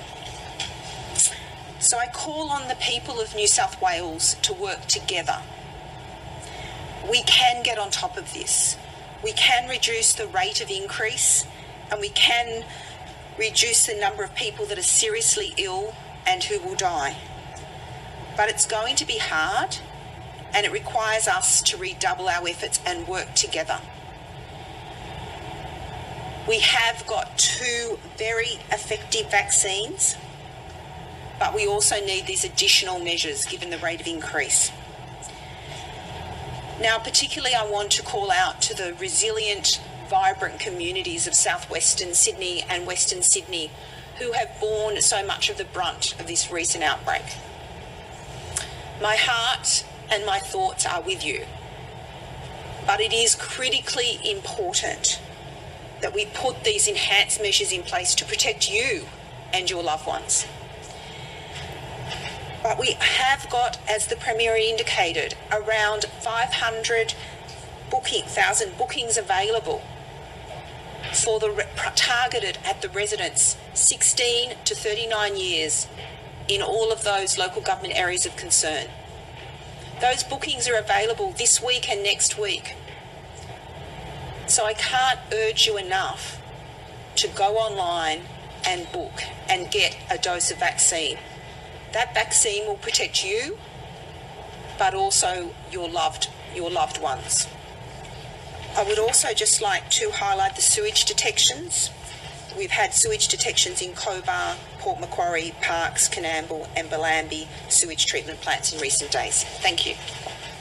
So 1.80 1.98
I 1.98 2.08
call 2.08 2.50
on 2.50 2.68
the 2.70 2.76
people 2.76 3.20
of 3.20 3.36
New 3.36 3.48
South 3.48 3.82
Wales 3.82 4.36
to 4.44 4.54
work 4.54 4.86
together. 4.86 5.42
We 7.10 7.24
can 7.24 7.64
get 7.64 7.78
on 7.78 7.92
top 7.92 8.18
of 8.18 8.34
this. 8.34 8.78
We 9.24 9.34
can 9.34 9.70
reduce 9.70 10.14
the 10.14 10.28
rate 10.28 10.62
of 10.62 10.70
increase 10.70 11.46
and 11.92 12.00
we 12.00 12.10
can 12.10 12.66
reduce 13.38 13.86
the 13.86 13.96
number 13.96 14.24
of 14.24 14.34
people 14.36 14.66
that 14.68 14.78
are 14.78 14.84
seriously 14.84 15.54
ill 15.58 15.96
and 16.26 16.44
who 16.44 16.60
will 16.60 16.76
die. 16.76 17.18
But 18.38 18.50
it's 18.50 18.66
going 18.66 18.96
to 18.98 19.06
be 19.06 19.18
hard 19.18 19.78
and 20.54 20.66
it 20.66 20.72
requires 20.72 21.28
us 21.28 21.62
to 21.64 21.78
redouble 21.78 22.28
our 22.28 22.48
efforts 22.48 22.80
and 22.86 23.08
work 23.08 23.34
together. 23.36 23.80
We 26.48 26.60
have 26.60 27.06
got 27.06 27.38
two 27.38 28.00
very 28.18 28.60
effective 28.72 29.30
vaccines 29.30 30.16
but 31.40 31.56
we 31.56 31.66
also 31.66 31.96
need 32.06 32.28
these 32.28 32.44
additional 32.44 33.00
measures 33.00 33.46
given 33.46 33.70
the 33.70 33.78
rate 33.78 34.02
of 34.02 34.08
increase. 34.08 34.72
Now, 36.81 36.98
particularly, 36.98 37.53
I 37.53 37.65
want 37.65 37.91
to 37.91 38.03
call 38.03 38.31
out 38.31 38.62
to 38.63 38.74
the 38.74 38.93
resilient, 38.93 39.81
vibrant 40.09 40.59
communities 40.59 41.27
of 41.27 41.33
southwestern 41.33 42.13
Sydney 42.13 42.63
and 42.69 42.88
Western 42.88 43.21
Sydney 43.21 43.69
who 44.17 44.31
have 44.31 44.59
borne 44.59 45.01
so 45.01 45.25
much 45.25 45.50
of 45.50 45.57
the 45.57 45.65
brunt 45.65 46.19
of 46.19 46.27
this 46.27 46.51
recent 46.51 46.83
outbreak. 46.83 47.24
My 49.01 49.15
heart 49.17 49.86
and 50.09 50.25
my 50.25 50.39
thoughts 50.39 50.86
are 50.86 51.01
with 51.01 51.25
you, 51.25 51.45
but 52.86 53.00
it 53.00 53.13
is 53.13 53.36
critically 53.36 54.19
important 54.29 55.21
that 56.01 56.13
we 56.13 56.25
put 56.25 56.63
these 56.63 56.88
enhanced 56.88 57.41
measures 57.41 57.71
in 57.71 57.83
place 57.83 58.15
to 58.15 58.25
protect 58.25 58.71
you 58.71 59.05
and 59.53 59.69
your 59.69 59.83
loved 59.83 60.07
ones. 60.07 60.45
But 62.63 62.80
we 62.80 62.94
have 63.00 63.50
got, 63.50 63.80
as 63.89 64.08
the 64.08 64.16
Premier 64.18 64.56
indicated, 64.56 65.36
around 65.51 66.06
500 66.06 67.13
booking, 67.92 68.24
thousand 68.25 68.78
bookings 68.78 69.18
available. 69.18 69.82
for 71.13 71.39
the 71.39 71.66
targeted 71.96 72.58
at 72.66 72.82
the 72.82 72.89
residents 72.89 73.58
16 73.74 74.54
to 74.66 74.75
39 74.75 75.38
years 75.38 75.88
in 76.48 76.62
all 76.62 76.92
of 76.92 77.04
those 77.04 77.38
local 77.38 77.62
government 77.62 77.96
areas 77.98 78.25
of 78.25 78.36
concern. 78.36 78.88
Those 80.01 80.24
bookings 80.24 80.68
are 80.70 80.75
available 80.78 81.32
this 81.34 81.62
week 81.62 81.89
and 81.89 82.04
next 82.04 82.38
week. 82.39 82.75
So 84.48 84.66
I 84.66 84.74
can't 84.74 85.20
urge 85.34 85.68
you 85.68 85.78
enough 85.78 86.42
to 87.18 87.28
go 87.30 87.58
online 87.58 88.22
and 88.66 88.92
book 88.92 89.24
and 89.50 89.70
get 89.72 89.98
a 90.10 90.18
dose 90.18 90.51
of 90.51 90.60
vaccine. 90.60 91.18
That 91.93 92.13
vaccine 92.13 92.67
will 92.67 92.75
protect 92.75 93.25
you, 93.25 93.58
but 94.77 94.93
also 94.93 95.51
your 95.72 95.89
loved 95.89 96.29
your 96.55 96.69
loved 96.69 97.01
ones. 97.01 97.48
I 98.77 98.84
would 98.84 99.00
also 99.00 99.34
just 99.34 99.62
like 99.62 99.89
to 99.91 100.12
highlight 100.12 100.55
the 100.55 100.62
sewage 100.62 101.05
detections. 101.05 101.89
We've 102.58 102.72
had 102.72 102.93
sewage 102.93 103.27
detections 103.27 103.81
in 103.81 103.93
Cobar, 103.93 104.55
Port 104.79 105.00
Macquarie, 105.00 105.53
Parkes, 105.62 106.08
Coonamble, 106.08 106.67
and 106.75 106.89
Bellambi 106.89 107.48
sewage 107.69 108.05
treatment 108.05 108.41
plants 108.41 108.74
in 108.74 108.79
recent 108.79 109.12
days. 109.12 109.43
Thank 109.43 109.86
you. 109.86 109.96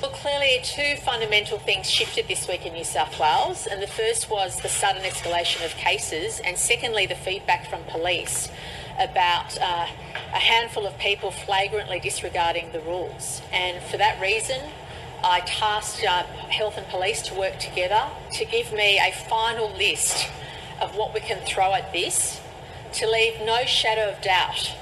Well, 0.00 0.10
clearly, 0.12 0.60
two 0.62 0.96
fundamental 1.02 1.58
things 1.58 1.90
shifted 1.90 2.28
this 2.28 2.46
week 2.46 2.64
in 2.64 2.72
New 2.72 2.84
South 2.84 3.18
Wales, 3.18 3.66
and 3.66 3.82
the 3.82 3.88
first 3.88 4.30
was 4.30 4.60
the 4.60 4.68
sudden 4.68 5.02
escalation 5.02 5.64
of 5.64 5.72
cases, 5.72 6.40
and 6.40 6.56
secondly, 6.56 7.06
the 7.06 7.16
feedback 7.16 7.68
from 7.68 7.82
police 7.84 8.48
about 8.98 9.58
uh, 9.60 9.86
a 10.32 10.38
handful 10.38 10.86
of 10.86 10.98
people 10.98 11.30
flagrantly 11.30 12.00
disregarding 12.00 12.72
the 12.72 12.80
rules. 12.80 13.42
And 13.52 13.82
for 13.84 13.96
that 13.96 14.20
reason, 14.20 14.60
I 15.24 15.40
tasked 15.40 16.04
uh, 16.04 16.22
health 16.22 16.76
and 16.76 16.86
police 16.88 17.22
to 17.22 17.34
work 17.34 17.58
together 17.58 18.04
to 18.32 18.44
give 18.44 18.72
me 18.72 18.98
a 18.98 19.12
final 19.28 19.70
list 19.76 20.28
of 20.80 20.94
what 20.96 21.12
we 21.12 21.20
can 21.20 21.44
throw 21.44 21.74
at 21.74 21.92
this 21.92 22.40
to 22.94 23.06
leave 23.10 23.40
no 23.44 23.64
shadow 23.64 24.10
of 24.10 24.22
doubt 24.22 24.74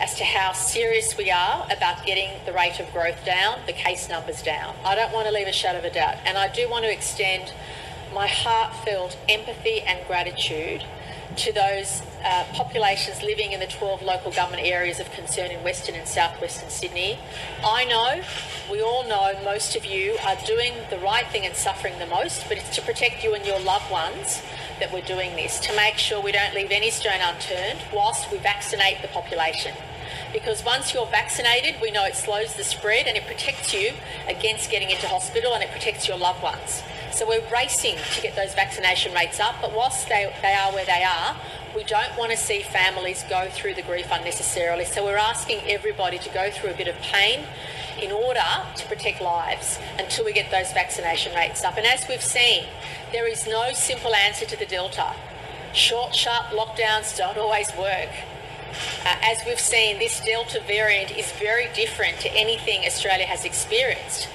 as 0.00 0.14
to 0.14 0.24
how 0.24 0.52
serious 0.52 1.16
we 1.16 1.30
are 1.30 1.66
about 1.70 2.04
getting 2.06 2.30
the 2.46 2.52
rate 2.52 2.80
of 2.80 2.90
growth 2.92 3.24
down, 3.24 3.58
the 3.66 3.72
case 3.72 4.08
numbers 4.08 4.42
down. 4.42 4.74
I 4.84 4.94
don't 4.94 5.12
want 5.12 5.26
to 5.26 5.32
leave 5.32 5.46
a 5.46 5.52
shadow 5.52 5.78
of 5.78 5.84
a 5.84 5.90
doubt. 5.90 6.16
And 6.24 6.38
I 6.38 6.50
do 6.52 6.68
want 6.68 6.84
to 6.84 6.92
extend 6.92 7.52
my 8.14 8.26
heartfelt 8.26 9.16
empathy 9.28 9.82
and 9.82 10.06
gratitude 10.06 10.84
to 11.36 11.52
those 11.52 12.02
uh, 12.24 12.44
populations 12.52 13.22
living 13.22 13.52
in 13.52 13.60
the 13.60 13.66
12 13.66 14.02
local 14.02 14.32
government 14.32 14.66
areas 14.66 15.00
of 15.00 15.10
concern 15.12 15.50
in 15.50 15.62
Western 15.62 15.94
and 15.94 16.06
Southwestern 16.06 16.68
Sydney. 16.68 17.18
I 17.64 17.84
know, 17.84 18.22
we 18.70 18.82
all 18.82 19.06
know, 19.08 19.32
most 19.44 19.76
of 19.76 19.84
you 19.84 20.16
are 20.24 20.36
doing 20.46 20.74
the 20.90 20.98
right 20.98 21.26
thing 21.28 21.46
and 21.46 21.54
suffering 21.54 21.98
the 21.98 22.06
most, 22.06 22.48
but 22.48 22.58
it's 22.58 22.74
to 22.76 22.82
protect 22.82 23.24
you 23.24 23.34
and 23.34 23.44
your 23.46 23.60
loved 23.60 23.90
ones 23.90 24.42
that 24.80 24.92
we're 24.92 25.02
doing 25.02 25.36
this, 25.36 25.60
to 25.60 25.76
make 25.76 25.96
sure 25.96 26.20
we 26.20 26.32
don't 26.32 26.54
leave 26.54 26.70
any 26.70 26.90
stone 26.90 27.20
unturned 27.20 27.80
whilst 27.92 28.30
we 28.30 28.38
vaccinate 28.38 29.02
the 29.02 29.08
population 29.08 29.74
because 30.32 30.64
once 30.64 30.94
you're 30.94 31.06
vaccinated, 31.06 31.80
we 31.80 31.90
know 31.90 32.04
it 32.04 32.14
slows 32.14 32.54
the 32.54 32.64
spread 32.64 33.06
and 33.06 33.16
it 33.16 33.26
protects 33.26 33.74
you 33.74 33.92
against 34.28 34.70
getting 34.70 34.90
into 34.90 35.06
hospital 35.08 35.54
and 35.54 35.62
it 35.62 35.70
protects 35.70 36.06
your 36.06 36.16
loved 36.16 36.42
ones. 36.42 36.82
So 37.12 37.26
we're 37.28 37.42
racing 37.52 37.96
to 38.14 38.20
get 38.20 38.36
those 38.36 38.54
vaccination 38.54 39.12
rates 39.12 39.40
up, 39.40 39.56
but 39.60 39.74
whilst 39.74 40.08
they, 40.08 40.32
they 40.42 40.54
are 40.54 40.72
where 40.72 40.84
they 40.84 41.02
are, 41.02 41.36
we 41.74 41.84
don't 41.84 42.16
want 42.16 42.30
to 42.30 42.36
see 42.36 42.62
families 42.62 43.24
go 43.28 43.48
through 43.50 43.74
the 43.74 43.82
grief 43.82 44.08
unnecessarily. 44.10 44.84
So 44.84 45.04
we're 45.04 45.16
asking 45.16 45.60
everybody 45.66 46.18
to 46.18 46.30
go 46.30 46.50
through 46.50 46.70
a 46.70 46.74
bit 46.74 46.88
of 46.88 46.96
pain 47.00 47.44
in 48.00 48.12
order 48.12 48.40
to 48.76 48.86
protect 48.86 49.20
lives 49.20 49.78
until 49.98 50.24
we 50.24 50.32
get 50.32 50.50
those 50.50 50.72
vaccination 50.72 51.34
rates 51.34 51.64
up. 51.64 51.76
And 51.76 51.86
as 51.86 52.06
we've 52.08 52.22
seen, 52.22 52.64
there 53.12 53.28
is 53.28 53.46
no 53.46 53.72
simple 53.72 54.14
answer 54.14 54.46
to 54.46 54.56
the 54.56 54.66
Delta. 54.66 55.12
Short, 55.72 56.14
sharp 56.14 56.46
lockdowns 56.46 57.16
don't 57.16 57.38
always 57.38 57.70
work. 57.76 58.10
Uh, 59.04 59.16
as 59.22 59.38
we've 59.46 59.60
seen, 59.60 59.98
this 59.98 60.20
Delta 60.20 60.60
variant 60.66 61.16
is 61.16 61.30
very 61.32 61.68
different 61.74 62.18
to 62.20 62.32
anything 62.32 62.84
Australia 62.86 63.26
has 63.26 63.44
experienced. 63.44 64.28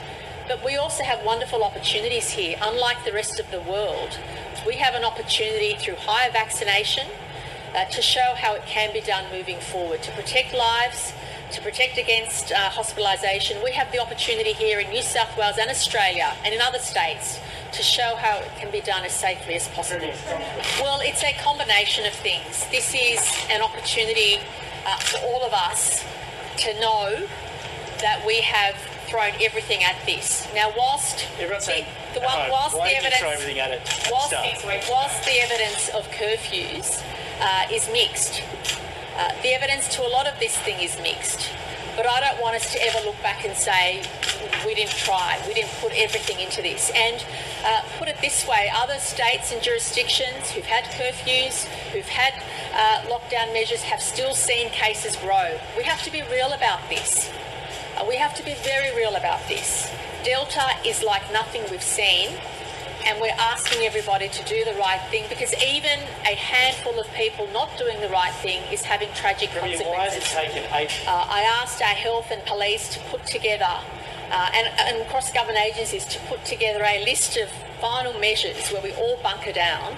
But 0.48 0.64
we 0.64 0.76
also 0.76 1.04
have 1.04 1.26
wonderful 1.26 1.64
opportunities 1.64 2.30
here. 2.30 2.58
Unlike 2.62 3.04
the 3.04 3.12
rest 3.12 3.40
of 3.40 3.50
the 3.50 3.62
world, 3.62 4.20
we 4.66 4.76
have 4.76 4.94
an 4.94 5.04
opportunity 5.04 5.76
through 5.76 5.96
higher 5.96 6.32
vaccination 6.32 7.08
uh, 7.76 7.86
to 7.86 8.02
show 8.02 8.34
how 8.36 8.54
it 8.54 8.66
can 8.68 8.94
be 8.94 9.02
done 9.02 9.26
moving 9.32 9.60
forward 9.60 10.04
to 10.04 10.12
protect 10.12 10.54
lives, 10.54 11.14
to 11.52 11.62
protect 11.62 11.98
against 11.98 12.52
uh, 12.52 12.70
hospitalisation. 12.70 13.64
We 13.64 13.72
have 13.72 13.92
the 13.92 14.00
opportunity 14.00 14.54
here 14.54 14.80
in 14.80 14.90
New 14.90 15.02
South 15.02 15.36
Wales 15.36 15.58
and 15.60 15.70
Australia 15.70 16.34
and 16.44 16.54
in 16.54 16.62
other 16.62 16.80
states 16.80 17.40
to 17.74 17.82
show 17.82 18.16
how 18.16 18.38
it 18.38 18.52
can 18.58 18.72
be 18.72 18.82
done 18.82 19.04
as 19.04 19.14
safely 19.14 19.56
as 19.56 19.68
possible. 19.70 20.12
Well, 20.80 21.00
it's 21.02 21.24
a 21.24 21.34
combination 21.34 22.06
of 22.06 22.14
things. 22.14 22.68
This 22.70 22.94
is 22.94 23.20
an 23.50 23.62
opportunity 23.62 24.38
uh, 24.86 24.98
for 24.98 25.18
all 25.26 25.44
of 25.44 25.54
us 25.54 26.06
to 26.58 26.80
know 26.80 27.28
that 28.00 28.24
we 28.26 28.42
have 28.42 28.76
thrown 29.08 29.34
everything 29.42 29.84
at 29.84 29.96
this. 30.06 30.48
Now, 30.54 30.72
whilst 30.78 31.26
the, 31.38 31.48
the 32.14 32.22
whilst 32.52 32.76
the 32.76 32.96
evidence, 32.96 33.22
whilst, 34.12 34.34
whilst, 34.90 35.26
the 35.26 35.40
evidence 35.42 35.90
of 35.90 36.10
curfews 36.12 37.04
uh, 37.42 37.68
is 37.72 37.90
mixed, 37.92 38.42
uh, 39.18 39.32
the 39.42 39.54
evidence 39.54 39.88
to 39.96 40.06
a 40.06 40.10
lot 40.10 40.28
of 40.28 40.40
this 40.40 40.56
thing 40.58 40.80
is 40.80 40.98
mixed. 41.02 41.50
But 41.96 42.08
I 42.08 42.20
don't 42.20 42.42
want 42.42 42.58
us 42.58 42.74
to 42.74 42.84
ever 42.84 43.06
look 43.06 43.22
back 43.22 43.46
and 43.46 43.56
say 43.56 44.04
we 44.66 44.76
didn't 44.76 44.96
try, 44.96 45.42
we 45.48 45.54
didn't 45.54 45.72
put 45.80 45.94
everything 45.96 46.42
into 46.42 46.62
this. 46.62 46.92
And 46.94 47.24
uh, 47.64 47.82
put 47.98 48.10
it 48.10 48.18
this 48.20 48.46
way, 48.46 48.70
other 48.76 49.00
states 49.00 49.54
and 49.54 49.62
jurisdictions 49.62 50.52
who've 50.52 50.66
had 50.66 50.84
curfews, 50.86 51.64
who've 51.94 52.08
had 52.08 52.34
uh, 52.74 53.08
lockdown 53.10 53.54
measures, 53.54 53.82
have 53.84 54.02
still 54.02 54.34
seen 54.34 54.70
cases 54.72 55.16
grow. 55.16 55.58
We 55.78 55.84
have 55.84 56.04
to 56.04 56.12
be 56.12 56.22
real 56.24 56.52
about 56.52 56.82
this. 56.90 57.32
Uh, 57.98 58.06
we 58.08 58.16
have 58.16 58.36
to 58.36 58.44
be 58.44 58.54
very 58.56 58.96
real 58.96 59.16
about 59.16 59.48
this. 59.48 59.90
Delta 60.24 60.68
is 60.86 61.04
like 61.04 61.32
nothing 61.32 61.64
we've 61.72 61.84
seen 61.84 62.30
and 63.06 63.22
we're 63.22 63.36
asking 63.38 63.86
everybody 63.86 64.28
to 64.30 64.44
do 64.46 64.66
the 64.66 64.74
right 64.80 65.02
thing 65.12 65.24
because 65.30 65.54
even 65.64 66.00
a 66.26 66.36
handful 66.36 67.00
of 67.00 67.08
people 67.14 67.48
not 67.54 67.70
doing 67.78 68.00
the 68.02 68.10
right 68.10 68.34
thing 68.42 68.62
is 68.72 68.82
having 68.82 69.10
tragic 69.14 69.50
consequences. 69.52 69.86
Why 69.86 70.06
has 70.06 70.18
it 70.18 70.24
taken 70.24 70.64
eight? 70.74 70.92
Uh, 71.08 71.26
I 71.30 71.42
asked 71.62 71.82
our 71.82 71.94
health 71.94 72.32
and 72.32 72.44
police 72.46 72.90
to 72.96 73.00
put 73.12 73.24
together, 73.26 73.70
uh, 74.32 74.50
and, 74.56 74.68
and 74.80 75.08
cross 75.10 75.32
government 75.32 75.64
agencies 75.64 76.06
to 76.06 76.20
put 76.22 76.44
together 76.46 76.84
a 76.84 77.06
list 77.06 77.38
of 77.38 77.50
final 77.80 78.20
measures 78.20 78.70
where 78.72 78.82
we 78.82 78.92
all 78.94 79.18
bunker 79.22 79.54
down. 79.54 79.96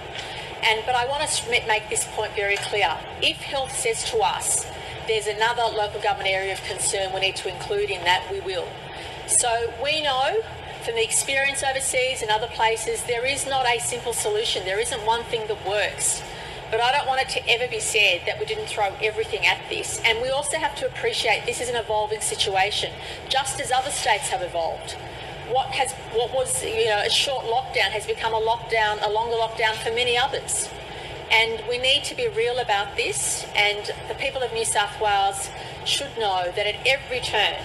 And 0.64 0.84
but 0.86 0.96
I 0.96 1.08
want 1.08 1.28
to 1.28 1.50
make 1.50 1.90
this 1.90 2.06
point 2.12 2.36
very 2.36 2.58
clear. 2.58 2.98
If 3.22 3.38
health 3.38 3.74
says 3.74 4.04
to 4.12 4.18
us 4.18 4.66
there's 5.08 5.28
another 5.28 5.64
local 5.64 6.02
government 6.02 6.30
area 6.30 6.54
of 6.54 6.64
concern 6.64 7.14
we 7.14 7.22
need 7.22 7.36
to 7.38 7.54
include 7.54 7.90
in 7.90 8.04
that, 8.04 8.28
we 8.32 8.40
will. 8.42 8.68
So 9.28 9.74
we 9.84 10.02
know 10.02 10.42
from 10.84 10.96
the 10.96 11.04
experience 11.04 11.64
overseas 11.64 12.22
and 12.22 12.32
other 12.32 12.48
places, 12.48 13.04
there 13.04 13.26
is 13.26 13.46
not 13.46 13.66
a 13.66 13.80
simple 13.80 14.14
solution. 14.14 14.64
There 14.64 14.80
isn't 14.80 15.06
one 15.06 15.24
thing 15.26 15.48
that 15.48 15.68
works. 15.68 16.22
But 16.70 16.82
I 16.82 16.92
don't 16.92 17.08
want 17.08 17.22
it 17.22 17.30
to 17.30 17.50
ever 17.50 17.68
be 17.70 17.80
said 17.80 18.22
that 18.26 18.40
we 18.40 18.46
didn't 18.46 18.68
throw 18.68 18.94
everything 19.02 19.46
at 19.46 19.60
this. 19.70 20.02
And 20.06 20.22
we 20.22 20.30
also 20.30 20.58
have 20.58 20.76
to 20.76 20.86
appreciate 20.86 21.46
this 21.46 21.62
is 21.62 21.70
an 21.70 21.76
evolving 21.76 22.22
situation, 22.22 22.92
just 23.30 23.60
as 23.62 23.72
other 23.72 23.90
states 23.90 24.30
have 24.30 24.42
evolved. 24.42 24.94
What 25.50 25.68
has 25.68 25.94
what 26.12 26.34
was 26.34 26.62
you 26.64 26.86
know 26.86 27.02
a 27.06 27.10
short 27.10 27.46
lockdown 27.46 27.92
has 27.92 28.06
become 28.06 28.34
a 28.34 28.42
lockdown, 28.42 29.00
a 29.02 29.10
longer 29.10 29.38
lockdown 29.38 29.76
for 29.76 29.92
many 29.92 30.18
others. 30.18 30.68
And 31.32 31.62
we 31.68 31.78
need 31.78 32.04
to 32.06 32.16
be 32.16 32.28
real 32.30 32.60
about 32.60 32.96
this. 32.96 33.46
And 33.56 33.92
the 34.08 34.16
people 34.16 34.42
of 34.42 34.54
New 34.54 34.66
South 34.66 35.00
Wales 35.02 35.50
should 35.86 36.18
know 36.18 36.52
that 36.56 36.66
at 36.66 36.76
every 36.86 37.20
turn, 37.20 37.56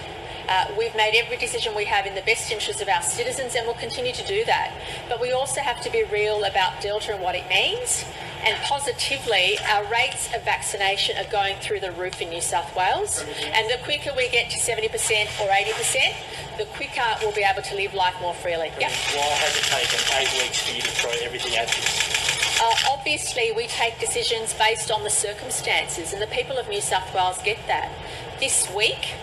uh, 0.49 0.67
we've 0.77 0.95
made 0.95 1.15
every 1.15 1.37
decision 1.37 1.73
we 1.75 1.85
have 1.85 2.05
in 2.05 2.15
the 2.15 2.21
best 2.21 2.51
interest 2.51 2.81
of 2.81 2.89
our 2.89 3.01
citizens 3.01 3.55
and 3.55 3.65
we'll 3.65 3.75
continue 3.75 4.11
to 4.13 4.25
do 4.27 4.43
that. 4.45 4.73
But 5.07 5.21
we 5.21 5.31
also 5.31 5.61
have 5.61 5.81
to 5.81 5.89
be 5.89 6.03
real 6.03 6.43
about 6.43 6.81
Delta 6.81 7.13
and 7.13 7.23
what 7.23 7.35
it 7.35 7.47
means. 7.47 8.03
And 8.45 8.61
positively, 8.63 9.57
our 9.71 9.85
rates 9.89 10.27
of 10.35 10.43
vaccination 10.43 11.17
are 11.17 11.29
going 11.31 11.55
through 11.61 11.79
the 11.79 11.91
roof 11.93 12.21
in 12.21 12.29
New 12.29 12.41
South 12.41 12.75
Wales. 12.75 13.23
And 13.53 13.69
the 13.69 13.77
quicker 13.83 14.11
we 14.15 14.29
get 14.29 14.49
to 14.51 14.59
70% 14.59 14.91
or 15.39 15.49
80%, 15.49 16.57
the 16.57 16.65
quicker 16.75 17.03
we'll 17.21 17.31
be 17.33 17.43
able 17.43 17.61
to 17.61 17.75
live 17.75 17.93
life 17.93 18.15
more 18.21 18.33
freely. 18.33 18.71
Yep. 18.79 18.91
Why 19.15 19.31
has 19.39 19.55
it 19.55 19.63
taken 19.63 19.99
eight 20.19 20.43
weeks 20.43 20.61
for 20.61 20.75
you 20.75 20.81
to 20.81 20.91
throw 20.91 21.11
everything 21.23 21.55
at 21.55 21.67
this? 21.67 22.59
Uh, 22.61 22.75
obviously, 22.91 23.51
we 23.51 23.67
take 23.67 23.99
decisions 23.99 24.53
based 24.53 24.91
on 24.91 25.03
the 25.03 25.09
circumstances, 25.09 26.13
and 26.13 26.21
the 26.21 26.27
people 26.27 26.57
of 26.57 26.67
New 26.69 26.81
South 26.81 27.13
Wales 27.15 27.39
get 27.43 27.57
that. 27.67 27.91
This 28.39 28.69
week, 28.75 29.15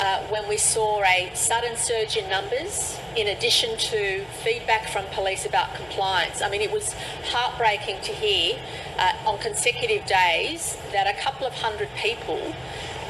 uh, 0.00 0.22
when 0.28 0.48
we 0.48 0.56
saw 0.56 1.02
a 1.04 1.30
sudden 1.34 1.76
surge 1.76 2.16
in 2.16 2.28
numbers, 2.28 2.98
in 3.16 3.28
addition 3.28 3.76
to 3.76 4.24
feedback 4.42 4.88
from 4.88 5.04
police 5.12 5.44
about 5.44 5.74
compliance. 5.74 6.40
I 6.40 6.48
mean, 6.48 6.62
it 6.62 6.72
was 6.72 6.94
heartbreaking 7.24 8.00
to 8.02 8.12
hear 8.12 8.58
uh, 8.98 9.12
on 9.26 9.38
consecutive 9.38 10.06
days 10.06 10.78
that 10.92 11.06
a 11.06 11.20
couple 11.20 11.46
of 11.46 11.52
hundred 11.52 11.90
people 11.96 12.54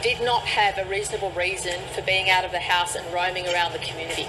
did 0.03 0.21
not 0.23 0.43
have 0.43 0.79
a 0.79 0.89
reasonable 0.91 1.31
reason 1.31 1.81
for 1.95 2.03
being 2.03 2.29
out 2.29 2.45
of 2.45 2.51
the 2.51 2.61
house 2.61 2.97
and 2.97 3.07
roaming 3.13 3.47
around 3.49 3.73
the 3.73 3.79
community. 3.79 4.27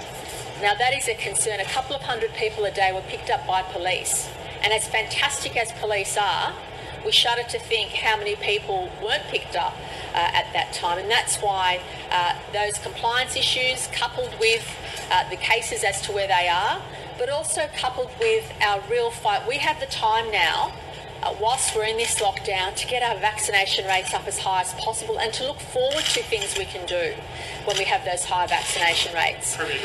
Now, 0.60 0.74
that 0.74 0.94
is 0.94 1.08
a 1.08 1.14
concern. 1.14 1.58
A 1.58 1.64
couple 1.64 1.96
of 1.96 2.02
hundred 2.02 2.32
people 2.34 2.64
a 2.64 2.70
day 2.70 2.92
were 2.92 3.02
picked 3.02 3.30
up 3.30 3.46
by 3.46 3.62
police 3.62 4.28
And 4.62 4.72
as 4.72 4.86
fantastic 4.86 5.56
as 5.56 5.72
police 5.72 6.16
are, 6.16 6.54
we 7.04 7.12
shudder 7.12 7.42
to 7.42 7.58
think 7.58 7.90
how 7.90 8.16
many 8.16 8.36
people 8.36 8.90
weren't 9.02 9.24
picked 9.24 9.56
up 9.56 9.74
uh, 10.14 10.18
at 10.18 10.52
that 10.52 10.72
time. 10.72 10.98
And 10.98 11.10
that's 11.10 11.36
why 11.38 11.80
uh, 12.10 12.34
those 12.52 12.78
compliance 12.78 13.36
issues, 13.36 13.88
coupled 13.92 14.34
with 14.38 14.66
uh, 15.10 15.28
the 15.30 15.36
cases 15.36 15.84
as 15.84 16.00
to 16.02 16.12
where 16.12 16.28
they 16.28 16.48
are, 16.48 16.80
but 17.18 17.28
also 17.28 17.68
coupled 17.76 18.10
with 18.18 18.52
our 18.62 18.80
real 18.90 19.10
fight, 19.10 19.46
we 19.46 19.56
have 19.58 19.80
the 19.80 19.86
time 19.86 20.30
now 20.30 20.72
uh, 21.22 21.34
whilst 21.40 21.74
we're 21.74 21.84
in 21.84 21.96
this 21.96 22.20
lockdown 22.20 22.74
to 22.74 22.86
get 22.86 23.02
our 23.02 23.16
vaccination 23.18 23.86
rates 23.86 24.12
up 24.14 24.26
as 24.26 24.38
high 24.38 24.60
as 24.60 24.72
possible 24.74 25.18
and 25.18 25.32
to 25.32 25.44
look 25.46 25.60
forward 25.60 26.02
to 26.02 26.22
things 26.24 26.56
we 26.58 26.64
can 26.64 26.84
do 26.86 27.14
when 27.64 27.78
we 27.78 27.84
have 27.84 28.04
those 28.04 28.24
high 28.24 28.46
vaccination 28.46 29.14
rates. 29.14 29.54
Sorry, 29.54 29.78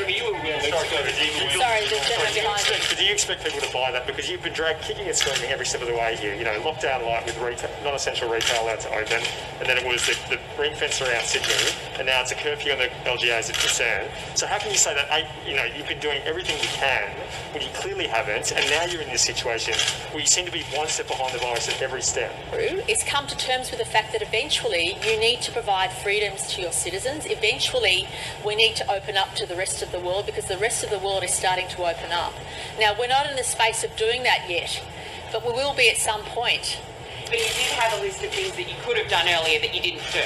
Sorry, 1.54 1.84
the 1.86 2.02
gentleman 2.02 2.34
behind 2.34 2.66
you. 2.66 2.74
But 2.88 2.98
do 2.98 3.04
you 3.04 3.12
expect 3.12 3.44
people 3.44 3.60
to 3.60 3.72
buy 3.72 3.92
that? 3.92 4.06
Because 4.06 4.28
you've 4.28 4.42
been 4.42 4.52
dragged 4.52 4.82
kicking 4.82 5.06
and 5.06 5.14
screaming 5.14 5.50
every 5.50 5.66
step 5.66 5.82
of 5.82 5.88
the 5.88 5.94
way 5.94 6.16
here. 6.16 6.34
You 6.34 6.44
know, 6.44 6.58
lockdown 6.60 7.06
light 7.06 7.24
with 7.24 7.38
retail, 7.38 7.70
non-essential 7.84 8.28
retail 8.28 8.64
allowed 8.64 8.80
to 8.80 8.90
open, 8.90 9.22
and 9.60 9.68
then 9.68 9.78
it 9.78 9.86
was 9.86 10.06
the, 10.06 10.18
the 10.28 10.38
ring 10.60 10.74
fence 10.74 11.00
around 11.00 11.22
Sydney, 11.22 11.54
and 11.98 12.06
now 12.06 12.20
it's 12.20 12.32
a 12.32 12.34
curfew 12.34 12.72
on 12.72 12.78
the 12.78 12.90
LGAs 13.06 13.50
of 13.50 13.58
concern. 13.58 14.08
So 14.34 14.46
how 14.46 14.58
can 14.58 14.72
you 14.72 14.78
say 14.78 14.94
that? 14.94 15.06
You 15.46 15.54
know, 15.54 15.64
you've 15.64 15.88
been 15.88 16.00
doing 16.00 16.20
everything 16.24 16.58
you 16.60 16.68
can 16.68 17.10
when 17.52 17.62
you 17.62 17.68
clearly 17.74 18.06
haven't, 18.06 18.52
and 18.52 18.68
now 18.70 18.84
you're 18.84 19.02
in 19.02 19.10
this 19.10 19.22
situation 19.22 19.74
where 20.10 20.20
you 20.20 20.26
seem 20.26 20.44
to 20.46 20.52
be 20.52 20.62
one 20.74 20.88
step 20.88 21.06
behind 21.06 21.27
the 21.32 21.38
virus 21.38 21.68
at 21.68 21.80
every 21.82 22.02
step. 22.02 22.32
is 22.88 23.02
come 23.02 23.26
to 23.26 23.36
terms 23.36 23.70
with 23.70 23.78
the 23.78 23.86
fact 23.86 24.12
that 24.12 24.22
eventually 24.22 24.96
you 25.04 25.18
need 25.18 25.40
to 25.42 25.52
provide 25.52 25.92
freedoms 25.92 26.52
to 26.54 26.62
your 26.62 26.72
citizens. 26.72 27.26
Eventually, 27.26 28.08
we 28.44 28.54
need 28.54 28.76
to 28.76 28.90
open 28.90 29.16
up 29.16 29.34
to 29.36 29.46
the 29.46 29.56
rest 29.56 29.82
of 29.82 29.92
the 29.92 30.00
world 30.00 30.26
because 30.26 30.46
the 30.46 30.58
rest 30.58 30.84
of 30.84 30.90
the 30.90 30.98
world 30.98 31.22
is 31.22 31.32
starting 31.32 31.68
to 31.68 31.82
open 31.82 32.12
up. 32.12 32.34
Now, 32.78 32.94
we're 32.98 33.08
not 33.08 33.28
in 33.28 33.36
the 33.36 33.44
space 33.44 33.84
of 33.84 33.94
doing 33.96 34.22
that 34.24 34.48
yet, 34.48 34.82
but 35.32 35.44
we 35.44 35.52
will 35.52 35.74
be 35.74 35.88
at 35.90 35.96
some 35.96 36.22
point. 36.22 36.80
But 37.28 37.38
you 37.38 37.52
did 37.52 37.72
have 37.76 37.92
a 37.98 38.02
list 38.02 38.24
of 38.24 38.30
things 38.32 38.56
that 38.56 38.68
you 38.68 38.76
could 38.84 38.96
have 38.96 39.08
done 39.08 39.28
earlier 39.28 39.60
that 39.60 39.72
you 39.74 39.82
didn't 39.82 40.04
do. 40.12 40.24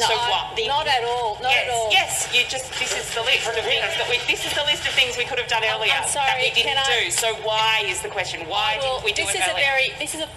No, 0.00 0.06
so 0.08 0.14
what? 0.32 0.56
The- 0.56 0.66
not 0.68 0.86
at 0.88 1.04
all, 1.04 1.36
not 1.42 1.52
yes, 1.52 1.64
at 1.68 1.70
all. 1.72 1.88
Yes, 1.92 2.28
you 2.32 2.42
just 2.48 2.72
this 2.78 2.92
is 2.96 3.12
the 3.14 3.22
list 3.22 3.46
of 3.48 3.64
things 3.64 3.92
that 4.00 4.08
we. 4.08 4.16
This 4.26 4.44
is 4.46 4.52
the 4.54 4.64
list 4.64 4.86
of 4.88 4.92
things 4.94 5.16
we 5.16 5.24
could 5.24 5.38
have 5.38 5.48
done 5.48 5.62
I'm- 5.62 5.76
earlier 5.76 5.92
I'm 5.92 6.08
sorry, 6.08 6.26
that 6.30 6.40
we 6.40 6.50
didn't 6.50 6.74
can 6.74 6.78
I- 6.78 7.04
do. 7.04 7.10
So 7.10 7.34
why 7.44 7.84
is 7.86 8.00
the 8.00 8.08
question? 8.08 8.48
Why 8.48 8.78
Well, 8.80 9.00
didn't 9.00 9.04
we 9.04 9.12
do 9.12 9.24
this 9.26 9.34
it 9.34 9.38
is 9.44 9.48
earlier? 9.48 9.64
a 9.64 9.68
very 9.68 9.88
this 9.98 10.14
is 10.14 10.20
a 10.22 10.28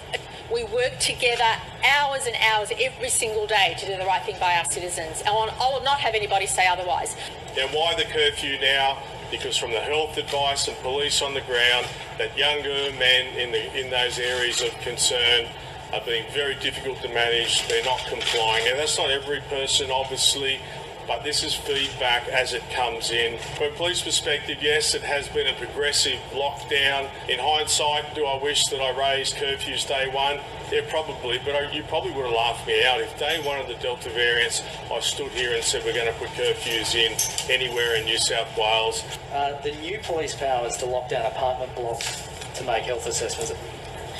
we 0.52 0.64
work 0.64 0.98
together 0.98 1.48
hours 1.82 2.26
and 2.26 2.36
hours 2.36 2.70
every 2.78 3.08
single 3.08 3.46
day 3.46 3.74
to 3.78 3.86
do 3.86 3.96
the 3.96 4.04
right 4.04 4.22
thing 4.22 4.36
by 4.38 4.54
our 4.56 4.66
citizens. 4.66 5.22
I 5.26 5.30
will, 5.30 5.48
I 5.48 5.72
will 5.72 5.80
not 5.82 5.98
have 6.00 6.14
anybody 6.14 6.44
say 6.46 6.66
otherwise. 6.66 7.16
Now, 7.56 7.68
why 7.68 7.94
the 7.94 8.04
curfew 8.04 8.58
now? 8.60 8.98
Because 9.30 9.56
from 9.56 9.72
the 9.72 9.80
health 9.80 10.18
advice 10.18 10.68
and 10.68 10.76
police 10.82 11.22
on 11.22 11.32
the 11.32 11.40
ground, 11.40 11.86
that 12.18 12.36
younger 12.36 12.92
men 12.98 13.28
in 13.38 13.50
the 13.50 13.80
in 13.80 13.88
those 13.88 14.18
areas 14.18 14.60
of 14.60 14.78
concern 14.80 15.48
are 15.92 16.02
being 16.06 16.24
very 16.32 16.54
difficult 16.56 17.00
to 17.02 17.08
manage. 17.08 17.66
They're 17.68 17.84
not 17.84 18.04
complying, 18.08 18.64
Now, 18.66 18.76
that's 18.76 18.98
not 18.98 19.10
every 19.10 19.40
person, 19.48 19.90
obviously. 19.90 20.60
But 21.06 21.24
this 21.24 21.42
is 21.42 21.54
feedback 21.54 22.28
as 22.28 22.54
it 22.54 22.62
comes 22.70 23.10
in. 23.10 23.38
From 23.56 23.72
a 23.72 23.76
police 23.76 24.02
perspective, 24.02 24.58
yes, 24.62 24.94
it 24.94 25.02
has 25.02 25.28
been 25.28 25.48
a 25.48 25.58
progressive 25.58 26.20
lockdown. 26.32 27.10
In 27.28 27.40
hindsight, 27.40 28.14
do 28.14 28.24
I 28.24 28.40
wish 28.40 28.66
that 28.66 28.80
I 28.80 28.96
raised 28.96 29.34
curfews 29.34 29.86
day 29.86 30.08
one? 30.08 30.38
Yeah, 30.70 30.82
probably, 30.88 31.40
but 31.44 31.74
you 31.74 31.82
probably 31.82 32.12
would 32.12 32.24
have 32.24 32.34
laughed 32.34 32.66
me 32.68 32.84
out 32.86 33.00
if 33.00 33.18
day 33.18 33.42
one 33.44 33.60
of 33.60 33.66
the 33.66 33.74
Delta 33.74 34.10
variants 34.10 34.62
I 34.92 35.00
stood 35.00 35.32
here 35.32 35.54
and 35.54 35.64
said 35.64 35.84
we're 35.84 35.92
going 35.92 36.06
to 36.06 36.18
put 36.18 36.28
curfews 36.30 36.94
in 36.94 37.12
anywhere 37.50 37.96
in 37.96 38.04
New 38.04 38.18
South 38.18 38.56
Wales. 38.56 39.02
Uh, 39.32 39.60
the 39.62 39.72
new 39.80 39.98
police 39.98 40.36
powers 40.36 40.76
to 40.76 40.86
lock 40.86 41.10
down 41.10 41.26
apartment 41.26 41.74
blocks 41.74 42.28
to 42.54 42.64
make 42.64 42.84
health 42.84 43.06
assessments. 43.06 43.52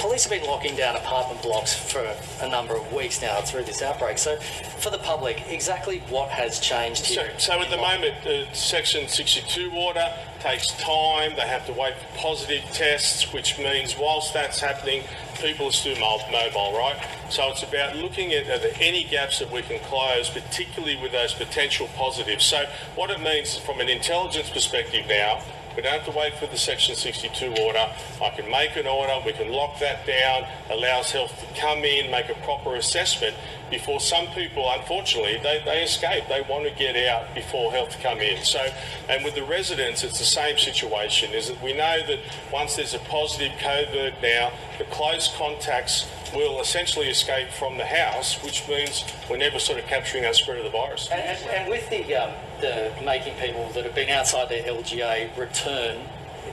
Police 0.02 0.24
have 0.24 0.32
been 0.32 0.50
locking 0.50 0.74
down 0.74 0.96
apartment 0.96 1.40
blocks 1.42 1.72
for 1.72 2.04
a 2.40 2.48
number 2.48 2.74
of 2.74 2.92
weeks 2.92 3.22
now 3.22 3.40
through 3.40 3.62
this 3.62 3.82
outbreak. 3.82 4.18
So, 4.18 4.36
for 4.80 4.90
the 4.90 4.98
public, 4.98 5.44
exactly 5.48 6.00
what 6.08 6.28
has 6.28 6.58
changed 6.58 7.06
here? 7.06 7.30
so 7.38 7.60
at 7.60 7.70
the 7.70 7.76
moment, 7.76 8.26
uh, 8.26 8.52
Section 8.52 9.06
62 9.06 9.70
order 9.70 10.12
takes 10.40 10.72
time. 10.72 11.36
They 11.36 11.46
have 11.46 11.64
to 11.66 11.72
wait 11.72 11.94
for 11.94 12.18
positive 12.18 12.64
tests, 12.72 13.32
which 13.32 13.58
means 13.58 13.96
whilst 13.96 14.34
that's 14.34 14.58
happening, 14.58 15.04
people 15.40 15.68
are 15.68 15.70
still 15.70 15.96
mobile, 16.00 16.76
right? 16.76 17.00
So 17.30 17.48
it's 17.50 17.62
about 17.62 17.94
looking 17.94 18.32
at 18.32 18.50
are 18.50 18.58
there 18.58 18.74
any 18.80 19.04
gaps 19.04 19.38
that 19.38 19.52
we 19.52 19.62
can 19.62 19.78
close, 19.84 20.28
particularly 20.28 20.96
with 20.96 21.12
those 21.12 21.32
potential 21.32 21.88
positives. 21.94 22.44
So 22.44 22.64
what 22.96 23.10
it 23.10 23.20
means 23.20 23.56
from 23.56 23.78
an 23.78 23.88
intelligence 23.88 24.50
perspective 24.50 25.06
now, 25.06 25.42
we 25.76 25.82
don't 25.82 25.92
have 25.92 26.04
to 26.12 26.18
wait 26.18 26.34
for 26.34 26.46
the 26.46 26.56
Section 26.56 26.94
62 26.94 27.54
order. 27.62 27.86
I 28.22 28.30
can 28.30 28.50
make 28.50 28.76
an 28.76 28.86
order, 28.86 29.14
we 29.24 29.32
can 29.32 29.50
lock 29.50 29.78
that 29.80 30.06
down, 30.06 30.46
allows 30.70 31.10
health 31.10 31.32
to 31.40 31.60
come 31.60 31.78
in, 31.84 32.10
make 32.10 32.28
a 32.28 32.34
proper 32.44 32.76
assessment 32.76 33.36
before 33.72 33.98
some 33.98 34.26
people, 34.28 34.70
unfortunately, 34.70 35.40
they, 35.42 35.60
they 35.64 35.82
escape. 35.82 36.24
They 36.28 36.42
want 36.42 36.68
to 36.68 36.70
get 36.70 36.94
out 37.08 37.34
before 37.34 37.72
health 37.72 37.98
come 38.00 38.20
in. 38.20 38.44
So, 38.44 38.60
and 39.08 39.24
with 39.24 39.34
the 39.34 39.42
residents, 39.42 40.04
it's 40.04 40.18
the 40.18 40.24
same 40.24 40.58
situation, 40.58 41.32
is 41.32 41.48
that 41.48 41.60
we 41.60 41.72
know 41.72 42.06
that 42.06 42.20
once 42.52 42.76
there's 42.76 42.94
a 42.94 43.00
positive 43.00 43.50
COVID 43.58 44.22
now, 44.22 44.52
the 44.78 44.84
close 44.84 45.34
contacts 45.36 46.06
will 46.34 46.60
essentially 46.60 47.08
escape 47.08 47.48
from 47.48 47.78
the 47.78 47.86
house, 47.86 48.42
which 48.44 48.68
means 48.68 49.04
we're 49.28 49.38
never 49.38 49.58
sort 49.58 49.78
of 49.78 49.86
capturing 49.86 50.22
that 50.22 50.36
spread 50.36 50.58
of 50.58 50.64
the 50.64 50.70
virus. 50.70 51.08
And, 51.10 51.20
and, 51.20 51.50
and 51.50 51.70
with 51.70 51.88
the, 51.90 52.14
um, 52.14 52.32
the 52.60 52.92
making 53.04 53.34
people 53.34 53.68
that 53.70 53.84
have 53.84 53.94
been 53.94 54.10
outside 54.10 54.48
their 54.50 54.62
LGA 54.62 55.36
return, 55.36 55.98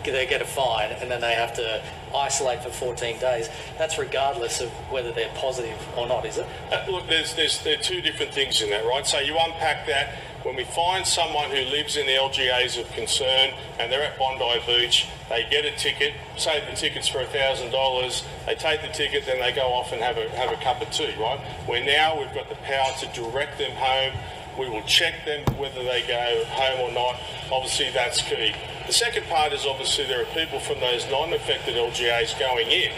they 0.05 0.25
get 0.25 0.41
a 0.41 0.45
fine 0.45 0.91
and 0.91 1.11
then 1.11 1.21
they 1.21 1.33
have 1.33 1.53
to 1.53 1.81
isolate 2.15 2.63
for 2.63 2.69
14 2.69 3.19
days. 3.19 3.49
That's 3.77 3.97
regardless 3.97 4.61
of 4.61 4.69
whether 4.91 5.11
they're 5.11 5.33
positive 5.35 5.77
or 5.97 6.07
not, 6.07 6.25
is 6.25 6.37
it? 6.37 6.47
Uh, 6.71 6.85
look, 6.89 7.07
there's, 7.07 7.35
there's 7.35 7.61
there 7.63 7.77
are 7.77 7.81
two 7.81 8.01
different 8.01 8.33
things 8.33 8.61
in 8.61 8.69
that, 8.71 8.85
right? 8.85 9.05
So 9.05 9.19
you 9.19 9.37
unpack 9.37 9.87
that. 9.87 10.15
When 10.43 10.55
we 10.55 10.63
find 10.63 11.05
someone 11.05 11.49
who 11.49 11.57
lives 11.65 11.97
in 11.97 12.05
the 12.05 12.13
LGAs 12.13 12.79
of 12.79 12.89
concern 12.93 13.51
and 13.77 13.91
they're 13.91 14.03
at 14.03 14.17
Bondi 14.17 14.61
Beach, 14.65 15.05
they 15.27 15.45
get 15.51 15.65
a 15.65 15.71
ticket, 15.71 16.13
save 16.37 16.65
the 16.65 16.75
ticket's 16.75 17.09
for 17.09 17.23
thousand 17.25 17.71
dollars, 17.71 18.23
they 18.45 18.55
take 18.55 18.81
the 18.81 18.87
ticket, 18.87 19.25
then 19.25 19.39
they 19.39 19.51
go 19.51 19.67
off 19.73 19.91
and 19.91 20.01
have 20.01 20.17
a 20.17 20.29
have 20.29 20.51
a 20.51 20.55
cup 20.63 20.81
of 20.81 20.89
tea, 20.91 21.13
right? 21.19 21.39
Where 21.65 21.83
now 21.83 22.17
we've 22.17 22.33
got 22.33 22.47
the 22.47 22.55
power 22.55 22.87
to 22.99 23.07
direct 23.07 23.57
them 23.57 23.71
home. 23.71 24.13
We 24.59 24.69
will 24.69 24.83
check 24.83 25.25
them 25.25 25.41
whether 25.55 25.81
they 25.83 26.03
go 26.05 26.43
home 26.49 26.81
or 26.81 26.91
not. 26.93 27.15
Obviously, 27.51 27.89
that's 27.91 28.21
key. 28.21 28.53
The 28.85 28.93
second 28.93 29.25
part 29.27 29.53
is 29.53 29.65
obviously 29.65 30.05
there 30.05 30.21
are 30.21 30.33
people 30.35 30.59
from 30.59 30.79
those 30.81 31.09
non-affected 31.09 31.75
LGAs 31.75 32.37
going 32.37 32.67
in 32.67 32.91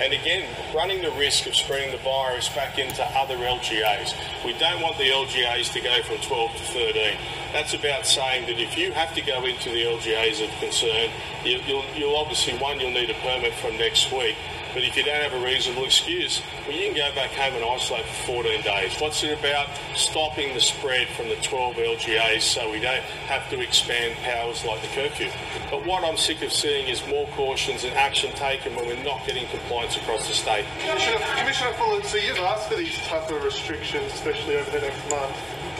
and 0.00 0.12
again, 0.14 0.48
running 0.74 1.02
the 1.02 1.10
risk 1.12 1.46
of 1.46 1.54
spreading 1.54 1.92
the 1.92 1.98
virus 1.98 2.48
back 2.48 2.78
into 2.78 3.04
other 3.16 3.36
LGAs. 3.36 4.14
We 4.44 4.56
don't 4.58 4.80
want 4.80 4.96
the 4.96 5.10
LGAs 5.10 5.72
to 5.74 5.80
go 5.80 6.02
from 6.02 6.16
12 6.16 6.56
to 6.56 6.62
13. 6.62 7.18
That's 7.52 7.74
about 7.74 8.06
saying 8.06 8.46
that 8.46 8.58
if 8.58 8.78
you 8.78 8.92
have 8.92 9.14
to 9.14 9.20
go 9.20 9.44
into 9.44 9.68
the 9.70 9.84
LGAs 9.84 10.42
of 10.42 10.50
concern, 10.60 11.10
you, 11.44 11.60
you'll 11.94 12.16
obviously, 12.16 12.54
one, 12.54 12.80
you'll 12.80 12.90
need 12.90 13.10
a 13.10 13.14
permit 13.20 13.52
from 13.54 13.76
next 13.76 14.10
week. 14.12 14.36
But 14.74 14.84
if 14.84 14.96
you 14.96 15.02
don't 15.02 15.22
have 15.22 15.34
a 15.34 15.44
reasonable 15.44 15.84
excuse, 15.84 16.40
well, 16.66 16.76
you 16.76 16.88
can 16.88 16.96
go 16.96 17.14
back 17.14 17.30
home 17.32 17.54
and 17.54 17.64
isolate 17.64 18.06
for 18.06 18.42
14 18.42 18.62
days. 18.62 18.98
What's 19.00 19.22
it 19.22 19.38
about? 19.38 19.68
Stopping 19.94 20.54
the 20.54 20.60
spread 20.60 21.08
from 21.08 21.28
the 21.28 21.36
12 21.36 21.76
LGAs 21.76 22.40
so 22.40 22.70
we 22.70 22.80
don't 22.80 23.02
have 23.28 23.48
to 23.50 23.60
expand 23.60 24.16
powers 24.22 24.64
like 24.64 24.80
the 24.80 24.88
curfew. 24.88 25.30
But 25.70 25.84
what 25.84 26.04
I'm 26.04 26.16
sick 26.16 26.40
of 26.42 26.52
seeing 26.52 26.88
is 26.88 27.06
more 27.06 27.26
cautions 27.36 27.84
and 27.84 27.92
action 27.94 28.32
taken 28.32 28.74
when 28.74 28.86
we're 28.86 29.04
not 29.04 29.26
getting 29.26 29.46
compliance 29.48 29.96
across 29.96 30.26
the 30.26 30.34
state. 30.34 30.64
Commissioner, 30.80 31.18
Commissioner 31.36 31.72
Fuller, 31.74 32.02
so 32.02 32.16
you've 32.16 32.38
asked 32.38 32.68
for 32.68 32.76
these 32.76 32.96
tougher 33.06 33.38
restrictions, 33.40 34.12
especially 34.14 34.56
over 34.56 34.70
the 34.70 34.80
next 34.80 35.10
month. 35.10 35.36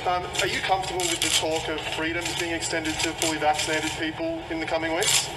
Um, 0.07 0.27
are 0.41 0.49
you 0.49 0.59
comfortable 0.61 1.03
with 1.03 1.21
the 1.21 1.31
talk 1.31 1.69
of 1.69 1.81
freedoms 1.95 2.37
being 2.39 2.53
extended 2.53 2.95
to 3.01 3.13
fully 3.13 3.39
vaccinated 3.39 3.91
people 4.01 4.43
in 4.51 4.59
the 4.59 4.67
coming 4.67 4.95
weeks? 4.95 5.31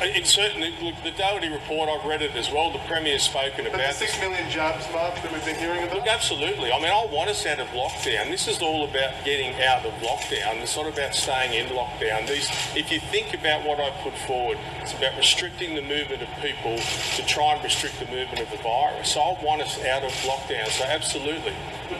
Uh, 0.00 0.04
It's 0.14 0.30
certainly, 0.30 0.72
look, 0.80 0.94
the 1.02 1.10
Doherty 1.10 1.48
report, 1.48 1.88
I've 1.88 2.04
read 2.04 2.22
it 2.22 2.34
as 2.36 2.50
well. 2.50 2.70
The 2.72 2.78
Premier's 2.86 3.22
spoken 3.22 3.64
But 3.64 3.72
the 3.72 3.78
about 3.82 3.94
six 3.94 4.18
million 4.20 4.48
jabs, 4.50 4.86
mark 4.92 5.14
that 5.16 5.32
we've 5.32 5.44
been 5.44 5.56
hearing 5.56 5.82
about? 5.82 5.96
Look, 5.96 6.06
absolutely. 6.06 6.70
I 6.72 6.78
mean, 6.78 6.90
I 6.92 7.06
want 7.10 7.30
us 7.30 7.44
out 7.46 7.58
of 7.58 7.66
lockdown. 7.68 8.30
This 8.30 8.46
is 8.46 8.62
all 8.62 8.84
about 8.84 9.12
getting 9.24 9.54
out 9.62 9.84
of 9.84 9.92
lockdown. 10.02 10.62
It's 10.62 10.76
not 10.76 10.86
about 10.86 11.14
staying 11.14 11.52
in 11.54 11.66
lockdown. 11.74 12.28
These, 12.28 12.48
if 12.76 12.92
you 12.92 13.00
think 13.00 13.34
about 13.34 13.66
what 13.66 13.80
I 13.80 13.90
put 14.02 14.16
forward, 14.26 14.58
it's 14.82 14.94
about 14.94 15.16
restricting 15.16 15.74
the 15.74 15.82
movement 15.82 16.22
of 16.22 16.28
people 16.40 16.78
to 16.78 17.26
try 17.26 17.54
and 17.54 17.64
restrict 17.64 17.98
the 17.98 18.06
movement 18.06 18.40
of 18.40 18.50
the 18.50 18.62
virus. 18.62 19.10
So 19.14 19.20
I 19.20 19.42
want 19.42 19.62
us 19.62 19.82
out 19.84 20.04
of 20.04 20.12
lockdown. 20.22 20.68
So 20.68 20.84
absolutely. 20.84 21.54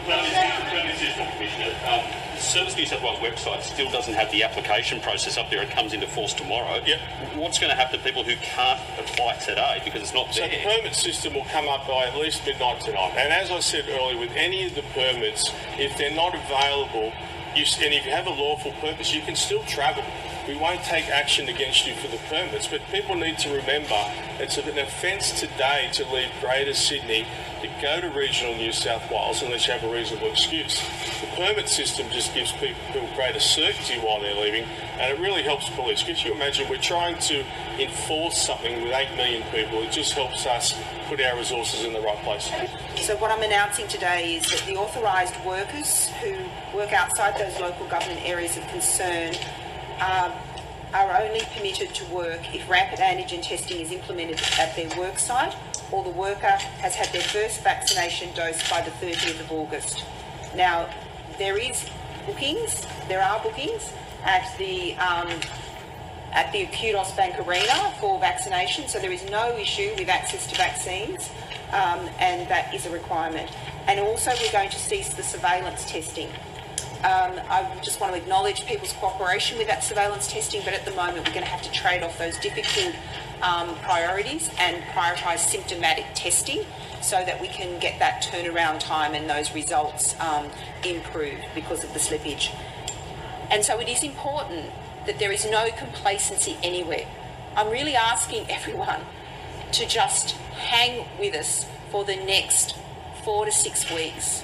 Well, 0.06 0.22
this 0.22 1.02
is 1.02 1.16
the 1.16 1.26
Commissioner. 1.32 1.74
Um, 1.88 2.04
Service 2.38 2.76
New 2.76 2.86
South 2.86 3.02
Wales 3.02 3.18
website 3.18 3.62
still 3.62 3.90
doesn't 3.90 4.14
have 4.14 4.30
the 4.30 4.44
application 4.44 5.00
process 5.00 5.36
up 5.36 5.50
there. 5.50 5.62
It 5.62 5.70
comes 5.70 5.92
into 5.92 6.06
force 6.06 6.34
tomorrow. 6.34 6.80
Yep. 6.86 7.00
What's 7.34 7.58
going 7.58 7.70
to 7.70 7.76
happen 7.76 7.87
to 7.92 7.98
people 7.98 8.22
who 8.24 8.36
can't 8.36 8.80
apply 8.98 9.34
today 9.36 9.80
because 9.84 10.02
it's 10.02 10.14
not 10.14 10.32
So 10.34 10.40
there? 10.40 10.50
the 10.50 10.56
permit 10.62 10.94
system 10.94 11.34
will 11.34 11.44
come 11.46 11.68
up 11.68 11.86
by 11.86 12.06
at 12.06 12.16
least 12.16 12.44
midnight 12.46 12.80
tonight. 12.80 13.14
And 13.16 13.32
as 13.32 13.50
I 13.50 13.60
said 13.60 13.84
earlier, 13.88 14.18
with 14.18 14.32
any 14.34 14.66
of 14.66 14.74
the 14.74 14.82
permits, 14.94 15.52
if 15.78 15.96
they're 15.98 16.14
not 16.14 16.34
available, 16.34 17.12
you, 17.56 17.64
and 17.82 17.94
if 17.94 18.04
you 18.04 18.12
have 18.12 18.26
a 18.26 18.30
lawful 18.30 18.72
purpose, 18.80 19.14
you 19.14 19.22
can 19.22 19.34
still 19.36 19.62
travel. 19.64 20.04
We 20.48 20.56
won't 20.56 20.82
take 20.82 21.08
action 21.10 21.48
against 21.48 21.86
you 21.86 21.94
for 21.94 22.08
the 22.08 22.16
permits. 22.28 22.66
But 22.66 22.80
people 22.90 23.14
need 23.14 23.38
to 23.40 23.54
remember 23.54 24.02
it's 24.40 24.56
an 24.56 24.78
offence 24.78 25.38
today 25.38 25.90
to 25.92 26.10
leave 26.10 26.30
Greater 26.40 26.72
Sydney 26.72 27.26
to 27.60 27.68
go 27.82 28.00
to 28.00 28.08
regional 28.08 28.54
New 28.54 28.72
South 28.72 29.10
Wales 29.10 29.42
unless 29.42 29.66
you 29.66 29.74
have 29.74 29.84
a 29.84 29.92
reasonable 29.92 30.28
excuse. 30.28 30.80
The 31.20 31.26
permit 31.36 31.68
system 31.68 32.06
just 32.10 32.32
gives 32.34 32.52
people 32.52 33.08
greater 33.14 33.40
certainty 33.40 33.98
while 33.98 34.20
they're 34.20 34.40
leaving, 34.40 34.64
and 34.98 35.12
it 35.12 35.20
really 35.20 35.42
helps 35.42 35.68
police. 35.70 36.02
Could 36.02 36.22
you 36.22 36.32
imagine 36.32 36.68
we're 36.70 36.78
trying 36.78 37.18
to 37.18 37.44
enforce 37.78 38.40
something 38.40 38.82
with 38.82 38.92
8 38.92 39.16
million 39.16 39.42
people? 39.50 39.82
It 39.82 39.90
just 39.90 40.12
helps 40.12 40.46
us 40.46 40.74
put 41.08 41.20
our 41.20 41.36
resources 41.36 41.84
in 41.84 41.92
the 41.92 42.00
right 42.00 42.18
place. 42.18 42.50
So 43.04 43.16
what 43.16 43.30
I'm 43.30 43.42
announcing 43.42 43.88
today 43.88 44.36
is 44.36 44.48
that 44.50 44.62
the 44.66 44.76
authorised 44.76 45.34
workers 45.44 46.08
who 46.22 46.36
work 46.76 46.92
outside 46.92 47.38
those 47.38 47.58
local 47.60 47.86
government 47.86 48.20
areas 48.24 48.56
of 48.56 48.66
concern 48.68 49.34
um, 50.00 50.32
are 50.94 51.22
only 51.22 51.42
permitted 51.54 51.94
to 51.94 52.04
work 52.06 52.40
if 52.54 52.68
rapid 52.68 52.98
antigen 52.98 53.42
testing 53.42 53.80
is 53.80 53.92
implemented 53.92 54.40
at 54.58 54.74
their 54.74 54.88
work 54.98 55.18
site 55.18 55.54
or 55.92 56.02
the 56.04 56.10
worker 56.10 56.56
has 56.80 56.94
had 56.94 57.12
their 57.12 57.22
first 57.22 57.62
vaccination 57.62 58.32
dose 58.34 58.68
by 58.70 58.80
the 58.80 58.90
30th 58.90 59.40
of 59.40 59.52
August. 59.52 60.04
Now, 60.54 60.88
there 61.38 61.58
is 61.58 61.84
bookings, 62.26 62.86
there 63.08 63.22
are 63.22 63.42
bookings 63.42 63.92
at 64.24 64.56
the 64.58 64.94
um, 64.96 65.28
at 66.32 66.52
the 66.52 66.66
Kudos 66.66 67.12
Bank 67.12 67.38
Arena 67.46 67.92
for 68.00 68.20
vaccination, 68.20 68.86
so 68.86 68.98
there 68.98 69.12
is 69.12 69.28
no 69.30 69.56
issue 69.56 69.90
with 69.98 70.10
access 70.10 70.46
to 70.48 70.56
vaccines, 70.56 71.30
um, 71.72 72.06
and 72.18 72.46
that 72.50 72.74
is 72.74 72.84
a 72.84 72.90
requirement. 72.90 73.50
And 73.86 73.98
also, 73.98 74.30
we're 74.42 74.52
going 74.52 74.68
to 74.68 74.78
cease 74.78 75.14
the 75.14 75.22
surveillance 75.22 75.90
testing. 75.90 76.28
Um, 76.98 77.38
I 77.48 77.78
just 77.80 78.00
want 78.00 78.14
to 78.14 78.20
acknowledge 78.20 78.66
people's 78.66 78.92
cooperation 78.94 79.56
with 79.56 79.68
that 79.68 79.84
surveillance 79.84 80.26
testing, 80.26 80.62
but 80.64 80.74
at 80.74 80.84
the 80.84 80.90
moment 80.92 81.18
we're 81.18 81.32
going 81.32 81.44
to 81.44 81.50
have 81.50 81.62
to 81.62 81.70
trade 81.70 82.02
off 82.02 82.18
those 82.18 82.36
difficult 82.38 82.92
um, 83.40 83.76
priorities 83.76 84.50
and 84.58 84.82
prioritise 84.82 85.38
symptomatic 85.38 86.06
testing 86.14 86.64
so 87.00 87.24
that 87.24 87.40
we 87.40 87.46
can 87.46 87.78
get 87.78 88.00
that 88.00 88.24
turnaround 88.24 88.80
time 88.80 89.14
and 89.14 89.30
those 89.30 89.54
results 89.54 90.18
um, 90.20 90.46
improved 90.84 91.44
because 91.54 91.84
of 91.84 91.92
the 91.92 92.00
slippage. 92.00 92.52
And 93.48 93.64
so 93.64 93.78
it 93.78 93.88
is 93.88 94.02
important 94.02 94.66
that 95.06 95.20
there 95.20 95.30
is 95.30 95.48
no 95.48 95.70
complacency 95.78 96.56
anywhere. 96.64 97.06
I'm 97.56 97.70
really 97.70 97.94
asking 97.94 98.46
everyone 98.50 99.02
to 99.70 99.86
just 99.86 100.32
hang 100.32 101.06
with 101.20 101.36
us 101.36 101.64
for 101.92 102.04
the 102.04 102.16
next 102.16 102.74
four 103.22 103.44
to 103.44 103.52
six 103.52 103.88
weeks. 103.88 104.42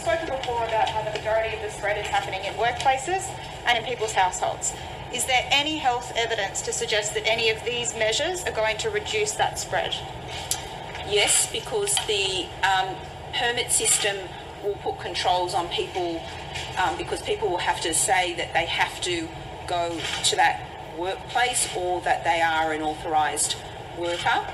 Spoken 0.00 0.28
before 0.28 0.64
about 0.64 0.88
how 0.88 1.02
the 1.02 1.10
majority 1.10 1.54
of 1.54 1.60
the 1.60 1.68
spread 1.68 1.98
is 1.98 2.06
happening 2.06 2.42
in 2.46 2.54
workplaces 2.54 3.30
and 3.66 3.76
in 3.76 3.84
people's 3.84 4.14
households. 4.14 4.72
Is 5.12 5.26
there 5.26 5.46
any 5.50 5.76
health 5.76 6.10
evidence 6.16 6.62
to 6.62 6.72
suggest 6.72 7.12
that 7.14 7.28
any 7.28 7.50
of 7.50 7.62
these 7.64 7.94
measures 7.94 8.42
are 8.44 8.52
going 8.52 8.78
to 8.78 8.88
reduce 8.88 9.32
that 9.32 9.58
spread? 9.58 9.94
Yes, 11.06 11.52
because 11.52 11.94
the 12.06 12.46
um, 12.62 12.96
permit 13.34 13.70
system 13.70 14.16
will 14.64 14.76
put 14.76 14.98
controls 15.00 15.52
on 15.52 15.68
people 15.68 16.22
um, 16.78 16.96
because 16.96 17.20
people 17.20 17.50
will 17.50 17.58
have 17.58 17.82
to 17.82 17.92
say 17.92 18.34
that 18.36 18.54
they 18.54 18.64
have 18.64 19.02
to 19.02 19.28
go 19.66 20.00
to 20.24 20.36
that 20.36 20.66
workplace 20.96 21.68
or 21.76 22.00
that 22.00 22.24
they 22.24 22.40
are 22.40 22.72
an 22.72 22.80
authorised 22.80 23.54
worker. 23.98 24.46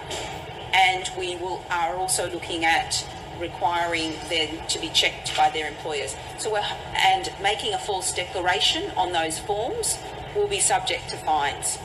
And 0.75 1.09
we 1.17 1.37
will 1.37 1.65
are 1.71 1.95
also 1.95 2.29
looking 2.29 2.65
at 2.65 3.07
requiring 3.41 4.13
them 4.29 4.49
to 4.69 4.79
be 4.79 4.89
checked 4.89 5.37
by 5.37 5.51
their 5.51 5.69
employers. 5.69 6.17
So 6.39 6.53
we're 6.53 6.65
and 6.97 7.33
making 7.43 7.75
a 7.75 7.79
false 7.79 8.15
declaration 8.15 8.91
on 8.97 9.13
those 9.13 9.39
forms 9.39 9.99
will 10.35 10.49
be 10.49 10.61
subject 10.61 11.09
to 11.11 11.17
fines. 11.17 11.79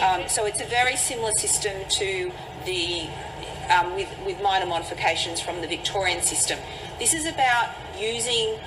Um, 0.00 0.28
so 0.28 0.44
it's 0.44 0.60
a 0.60 0.66
very 0.66 0.96
similar 0.96 1.32
system 1.32 1.72
to 1.88 2.32
the 2.64 3.08
um, 3.70 3.94
with 3.94 4.08
with 4.24 4.40
minor 4.42 4.66
modifications 4.66 5.40
from 5.40 5.60
the 5.60 5.66
Victorian 5.66 6.22
system. 6.22 6.58
This 6.98 7.14
is 7.14 7.26
about 7.26 7.70
using 7.98 8.58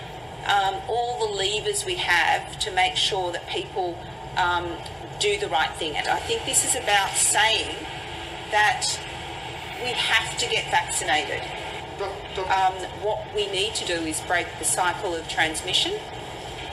um, 0.45 0.75
all 0.87 1.27
the 1.27 1.33
levers 1.33 1.85
we 1.85 1.95
have 1.95 2.57
to 2.59 2.71
make 2.71 2.95
sure 2.95 3.31
that 3.31 3.47
people 3.47 3.97
um, 4.37 4.71
do 5.19 5.37
the 5.37 5.49
right 5.49 5.71
thing. 5.75 5.95
And 5.95 6.07
I 6.07 6.17
think 6.19 6.45
this 6.45 6.65
is 6.65 6.75
about 6.75 7.11
saying 7.11 7.75
that 8.51 8.99
we 9.83 9.89
have 9.89 10.37
to 10.37 10.47
get 10.47 10.69
vaccinated. 10.71 11.41
Um, 12.01 12.73
what 13.01 13.25
we 13.35 13.47
need 13.51 13.75
to 13.75 13.85
do 13.85 13.93
is 13.93 14.21
break 14.21 14.47
the 14.59 14.65
cycle 14.65 15.13
of 15.15 15.27
transmission, 15.27 15.93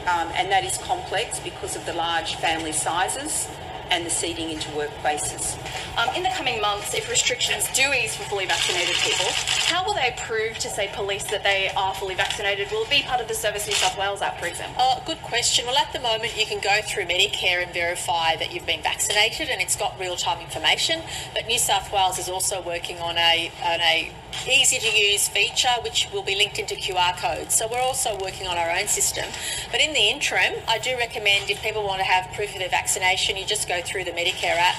um, 0.02 0.28
and 0.34 0.50
that 0.52 0.64
is 0.64 0.78
complex 0.78 1.40
because 1.40 1.74
of 1.74 1.84
the 1.86 1.92
large 1.92 2.36
family 2.36 2.72
sizes 2.72 3.48
and 3.90 4.04
the 4.04 4.10
seeding 4.10 4.50
into 4.50 4.68
workplaces. 4.70 5.56
Um, 5.96 6.14
in 6.14 6.22
the 6.22 6.30
coming 6.30 6.60
months, 6.60 6.94
if 6.94 7.08
restrictions 7.08 7.68
do 7.72 7.92
ease 7.92 8.16
for 8.16 8.24
fully 8.24 8.46
vaccinated 8.46 8.96
people, 8.96 9.26
how 9.66 9.84
will 9.84 9.94
they 9.94 10.14
prove 10.18 10.58
to, 10.58 10.68
say, 10.68 10.90
police 10.92 11.24
that 11.24 11.42
they 11.42 11.70
are 11.76 11.94
fully 11.94 12.14
vaccinated? 12.14 12.70
Will 12.70 12.82
it 12.82 12.90
be 12.90 13.02
part 13.02 13.20
of 13.20 13.28
the 13.28 13.34
Service 13.34 13.66
New 13.66 13.74
South 13.74 13.96
Wales 13.96 14.22
app, 14.22 14.40
for 14.40 14.46
example? 14.46 14.76
Oh, 14.78 15.02
good 15.06 15.22
question. 15.22 15.66
Well, 15.66 15.76
at 15.76 15.92
the 15.92 16.00
moment, 16.00 16.36
you 16.36 16.46
can 16.46 16.60
go 16.60 16.80
through 16.82 17.04
Medicare 17.04 17.62
and 17.62 17.72
verify 17.72 18.36
that 18.36 18.52
you've 18.52 18.66
been 18.66 18.82
vaccinated, 18.82 19.48
and 19.48 19.62
it's 19.62 19.76
got 19.76 19.98
real-time 19.98 20.40
information. 20.40 21.02
But 21.32 21.46
New 21.46 21.58
South 21.58 21.92
Wales 21.92 22.18
is 22.18 22.28
also 22.28 22.60
working 22.62 22.98
on 22.98 23.16
a 23.16 23.50
on 23.64 23.80
a 23.80 24.12
easy 24.48 24.78
to 24.78 24.90
use 24.96 25.28
feature 25.28 25.74
which 25.82 26.08
will 26.12 26.22
be 26.22 26.34
linked 26.34 26.58
into 26.58 26.74
QR 26.74 27.16
codes. 27.16 27.54
So 27.54 27.68
we're 27.70 27.80
also 27.80 28.18
working 28.20 28.46
on 28.46 28.56
our 28.56 28.70
own 28.70 28.86
system. 28.86 29.24
But 29.70 29.80
in 29.80 29.92
the 29.92 30.10
interim, 30.10 30.54
I 30.68 30.78
do 30.78 30.96
recommend 30.96 31.50
if 31.50 31.62
people 31.62 31.82
want 31.84 31.98
to 32.00 32.04
have 32.04 32.32
proof 32.34 32.52
of 32.52 32.58
their 32.58 32.68
vaccination, 32.68 33.36
you 33.36 33.44
just 33.44 33.68
go 33.68 33.80
through 33.82 34.04
the 34.04 34.12
Medicare 34.12 34.56
app 34.56 34.76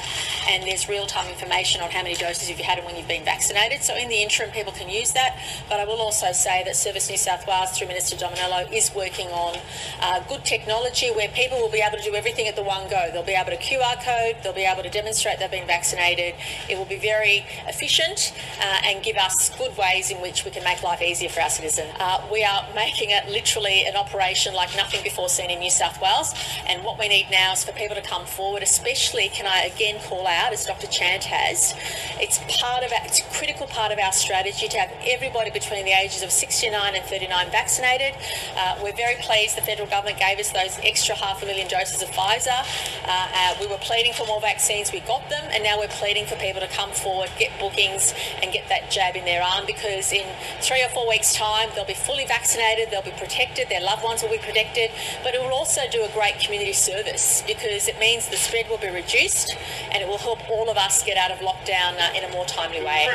and 0.47 0.63
there's 0.63 0.87
real 0.87 1.05
time 1.05 1.29
information 1.29 1.81
on 1.81 1.91
how 1.91 2.03
many 2.03 2.15
doses 2.15 2.49
you've 2.49 2.59
had 2.59 2.77
and 2.77 2.85
when 2.85 2.95
you've 2.95 3.07
been 3.07 3.25
vaccinated. 3.25 3.81
So 3.81 3.95
in 3.95 4.09
the 4.09 4.21
interim, 4.21 4.51
people 4.51 4.71
can 4.73 4.89
use 4.89 5.11
that. 5.13 5.37
But 5.69 5.79
I 5.79 5.85
will 5.85 6.01
also 6.01 6.31
say 6.31 6.63
that 6.65 6.75
Service 6.75 7.09
New 7.09 7.17
South 7.17 7.45
Wales, 7.47 7.71
through 7.71 7.87
Minister 7.87 8.15
Dominello, 8.15 8.71
is 8.71 8.93
working 8.95 9.27
on 9.29 9.57
uh, 10.01 10.19
good 10.27 10.45
technology 10.45 11.11
where 11.11 11.29
people 11.29 11.59
will 11.59 11.71
be 11.71 11.81
able 11.81 11.97
to 11.97 12.03
do 12.03 12.15
everything 12.15 12.47
at 12.47 12.55
the 12.55 12.63
one 12.63 12.89
go. 12.89 13.09
They'll 13.11 13.23
be 13.23 13.33
able 13.33 13.51
to 13.51 13.57
QR 13.57 14.01
code, 14.03 14.43
they'll 14.43 14.53
be 14.53 14.63
able 14.65 14.83
to 14.83 14.89
demonstrate 14.89 15.39
they've 15.39 15.51
been 15.51 15.67
vaccinated. 15.67 16.35
It 16.69 16.77
will 16.77 16.85
be 16.85 16.97
very 16.97 17.45
efficient 17.67 18.33
uh, 18.61 18.81
and 18.85 19.03
give 19.03 19.17
us 19.17 19.46
good 19.49 19.75
ways 19.77 20.11
in 20.11 20.21
which 20.21 20.45
we 20.45 20.51
can 20.51 20.63
make 20.63 20.83
life 20.83 21.01
easier 21.01 21.29
for 21.29 21.41
our 21.41 21.49
citizens. 21.49 21.91
Uh, 21.99 22.25
we 22.31 22.43
are 22.43 22.65
making 22.75 23.11
it 23.11 23.27
literally 23.29 23.85
an 23.85 23.95
operation 23.95 24.53
like 24.53 24.75
nothing 24.75 25.03
before 25.03 25.29
seen 25.29 25.49
in 25.49 25.59
New 25.59 25.69
South 25.69 26.01
Wales. 26.01 26.33
And 26.67 26.83
what 26.83 26.99
we 26.99 27.07
need 27.07 27.27
now 27.31 27.53
is 27.53 27.63
for 27.63 27.71
people 27.73 27.95
to 27.95 28.01
come 28.01 28.25
forward, 28.25 28.63
especially, 28.63 29.29
can 29.29 29.45
I 29.45 29.63
again 29.63 29.99
call 30.03 30.27
out, 30.27 30.53
as 30.53 30.65
Dr. 30.65 30.87
Chant 30.87 31.23
has, 31.25 31.73
it's 32.19 32.39
part 32.61 32.83
of 32.83 32.91
our, 32.91 33.05
it's 33.05 33.19
a 33.19 33.23
critical 33.37 33.67
part 33.67 33.91
of 33.91 33.99
our 33.99 34.11
strategy 34.11 34.67
to 34.67 34.77
have 34.77 34.91
everybody 35.05 35.51
between 35.51 35.85
the 35.85 35.91
ages 35.91 36.23
of 36.23 36.31
69 36.31 36.95
and 36.95 37.05
39 37.05 37.51
vaccinated. 37.51 38.13
Uh, 38.57 38.79
we're 38.81 38.95
very 38.95 39.15
pleased 39.21 39.57
the 39.57 39.61
federal 39.61 39.87
government 39.87 40.19
gave 40.19 40.39
us 40.39 40.51
those 40.51 40.77
extra 40.83 41.15
half 41.15 41.41
a 41.43 41.45
million 41.45 41.67
doses 41.67 42.01
of 42.01 42.09
Pfizer. 42.09 42.57
Uh, 43.05 43.27
uh, 43.33 43.55
we 43.59 43.67
were 43.67 43.77
pleading 43.77 44.13
for 44.13 44.25
more 44.25 44.41
vaccines, 44.41 44.91
we 44.91 44.99
got 45.01 45.29
them, 45.29 45.43
and 45.51 45.63
now 45.63 45.77
we're 45.77 45.87
pleading 45.87 46.25
for 46.25 46.35
people 46.35 46.61
to 46.61 46.67
come 46.67 46.91
forward, 46.91 47.29
get 47.37 47.51
bookings, 47.59 48.13
and 48.41 48.51
get 48.51 48.67
that 48.69 48.89
jab 48.89 49.15
in 49.15 49.25
their 49.27 49.43
arm 49.43 49.65
because 49.67 50.11
in 50.13 50.25
three 50.61 50.81
or 50.83 50.89
four 50.89 51.07
weeks' 51.07 51.35
time 51.35 51.69
they'll 51.75 51.85
be 51.85 51.93
fully 51.93 52.25
vaccinated, 52.25 52.89
they'll 52.89 53.01
be 53.03 53.11
protected, 53.11 53.67
their 53.69 53.81
loved 53.81 54.03
ones 54.03 54.23
will 54.23 54.31
be 54.31 54.39
protected, 54.39 54.89
but 55.23 55.35
it 55.35 55.41
will 55.41 55.53
also 55.53 55.81
do 55.91 56.03
a 56.03 56.09
great 56.15 56.39
community 56.39 56.73
service 56.73 57.43
because 57.45 57.87
it 57.87 57.99
means 57.99 58.27
the 58.29 58.37
spread 58.37 58.69
will 58.69 58.79
be 58.79 58.89
reduced 58.89 59.55
and 59.91 60.01
it 60.01 60.07
will 60.07 60.17
help 60.17 60.39
all 60.49 60.69
of 60.69 60.77
us 60.77 61.03
get 61.03 61.17
out 61.17 61.31
of 61.31 61.37
lockdown 61.39 61.99
uh, 61.99 62.15
in 62.15 62.23
a 62.23 62.31
more 62.31 62.45
timely 62.45 62.79
way. 62.79 63.05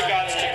regards 0.00 0.34
to 0.34 0.54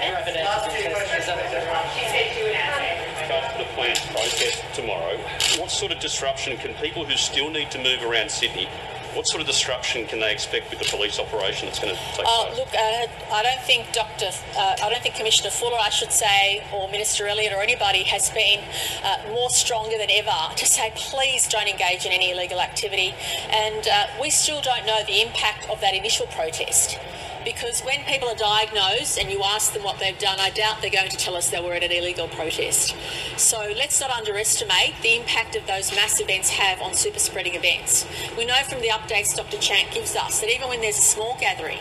the 3.59 3.65
planned 3.75 3.99
protest 4.15 4.63
tomorrow, 4.73 5.17
what 5.59 5.69
sort 5.69 5.91
of 5.91 5.99
disruption 5.99 6.57
can 6.57 6.73
people 6.75 7.05
who 7.05 7.15
still 7.15 7.51
need 7.51 7.69
to 7.69 7.77
move 7.77 8.01
around 8.03 8.31
Sydney 8.31 8.67
what 9.13 9.27
sort 9.27 9.41
of 9.41 9.47
disruption 9.47 10.05
can 10.07 10.19
they 10.19 10.31
expect 10.31 10.69
with 10.69 10.79
the 10.79 10.85
police 10.85 11.19
operation 11.19 11.67
that's 11.67 11.79
going 11.79 11.93
to 11.95 11.99
take 12.15 12.25
Oh, 12.27 12.45
place? 12.47 12.59
look, 12.59 12.67
uh, 12.73 13.33
I 13.33 13.43
don't 13.43 13.61
think 13.61 13.91
Dr. 13.91 14.29
Uh, 14.57 14.75
I 14.83 14.89
don't 14.89 15.01
think 15.01 15.15
Commissioner 15.15 15.49
Fuller, 15.49 15.77
I 15.79 15.89
should 15.89 16.11
say, 16.11 16.63
or 16.73 16.89
Minister 16.89 17.27
Elliott 17.27 17.53
or 17.53 17.61
anybody 17.61 18.03
has 18.03 18.29
been 18.29 18.61
uh, 19.03 19.17
more 19.29 19.49
stronger 19.49 19.97
than 19.97 20.09
ever 20.11 20.55
to 20.55 20.65
say, 20.65 20.91
please 20.95 21.47
don't 21.47 21.67
engage 21.67 22.05
in 22.05 22.11
any 22.11 22.31
illegal 22.31 22.59
activity. 22.61 23.13
And 23.51 23.87
uh, 23.87 24.07
we 24.21 24.29
still 24.29 24.61
don't 24.61 24.85
know 24.85 25.01
the 25.05 25.21
impact 25.21 25.69
of 25.69 25.81
that 25.81 25.93
initial 25.93 26.27
protest. 26.27 26.97
Because 27.45 27.81
when 27.81 28.03
people 28.03 28.27
are 28.27 28.35
diagnosed 28.35 29.17
and 29.17 29.31
you 29.31 29.41
ask 29.43 29.73
them 29.73 29.83
what 29.83 29.97
they've 29.99 30.17
done, 30.19 30.39
I 30.39 30.49
doubt 30.49 30.81
they're 30.81 30.91
going 30.91 31.09
to 31.09 31.17
tell 31.17 31.35
us 31.35 31.49
they 31.49 31.61
were 31.61 31.73
at 31.73 31.83
an 31.83 31.91
illegal 31.91 32.27
protest. 32.27 32.95
So 33.37 33.57
let's 33.77 33.99
not 34.01 34.11
underestimate 34.11 34.95
the 35.01 35.15
impact 35.15 35.55
of 35.55 35.65
those 35.65 35.95
mass 35.95 36.19
events 36.19 36.49
have 36.49 36.81
on 36.81 36.93
super 36.93 37.19
spreading 37.19 37.55
events. 37.55 38.05
We 38.37 38.45
know 38.45 38.61
from 38.67 38.81
the 38.81 38.89
updates 38.89 39.35
Dr. 39.35 39.57
Chant 39.57 39.91
gives 39.91 40.15
us 40.15 40.41
that 40.41 40.49
even 40.49 40.67
when 40.67 40.81
there's 40.81 40.97
a 40.97 41.01
small 41.01 41.37
gathering, 41.39 41.79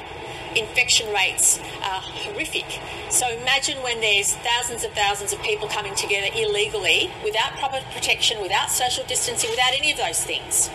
infection 0.54 1.12
rates 1.12 1.58
are 1.82 2.00
horrific. 2.00 2.80
So 3.10 3.28
imagine 3.28 3.82
when 3.82 4.00
there's 4.00 4.34
thousands 4.36 4.84
and 4.84 4.92
thousands 4.94 5.32
of 5.32 5.42
people 5.42 5.68
coming 5.68 5.94
together 5.94 6.28
illegally 6.36 7.10
without 7.24 7.52
proper 7.58 7.80
protection, 7.92 8.40
without 8.40 8.70
social 8.70 9.04
distancing, 9.06 9.50
without 9.50 9.72
any 9.76 9.90
of 9.92 9.98
those 9.98 10.22
things. 10.22 10.70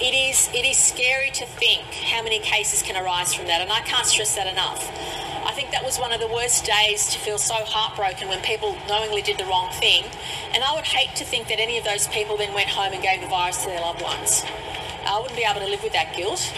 It 0.00 0.14
is 0.14 0.48
it 0.54 0.64
is 0.64 0.78
scary 0.78 1.30
to 1.30 1.44
think 1.44 1.82
how 1.92 2.22
many 2.22 2.38
cases 2.38 2.82
can 2.82 2.96
arise 2.96 3.34
from 3.34 3.46
that, 3.46 3.60
and 3.60 3.70
I 3.70 3.80
can't 3.80 4.06
stress 4.06 4.36
that 4.36 4.46
enough. 4.46 4.86
I 5.44 5.52
think 5.52 5.70
that 5.72 5.84
was 5.84 5.98
one 5.98 6.12
of 6.12 6.20
the 6.20 6.28
worst 6.28 6.64
days 6.64 7.06
to 7.10 7.18
feel 7.18 7.38
so 7.38 7.54
heartbroken 7.54 8.28
when 8.28 8.40
people 8.42 8.76
knowingly 8.86 9.22
did 9.22 9.38
the 9.38 9.44
wrong 9.44 9.70
thing, 9.72 10.04
and 10.54 10.62
I 10.62 10.74
would 10.74 10.84
hate 10.84 11.16
to 11.16 11.24
think 11.24 11.48
that 11.48 11.58
any 11.58 11.78
of 11.78 11.84
those 11.84 12.06
people 12.08 12.36
then 12.36 12.54
went 12.54 12.68
home 12.68 12.92
and 12.92 13.02
gave 13.02 13.20
the 13.20 13.26
virus 13.26 13.62
to 13.64 13.70
their 13.70 13.80
loved 13.80 14.02
ones. 14.02 14.44
I 15.04 15.18
wouldn't 15.18 15.36
be 15.36 15.44
able 15.48 15.60
to 15.60 15.66
live 15.66 15.82
with 15.82 15.94
that 15.94 16.14
guilt, 16.14 16.52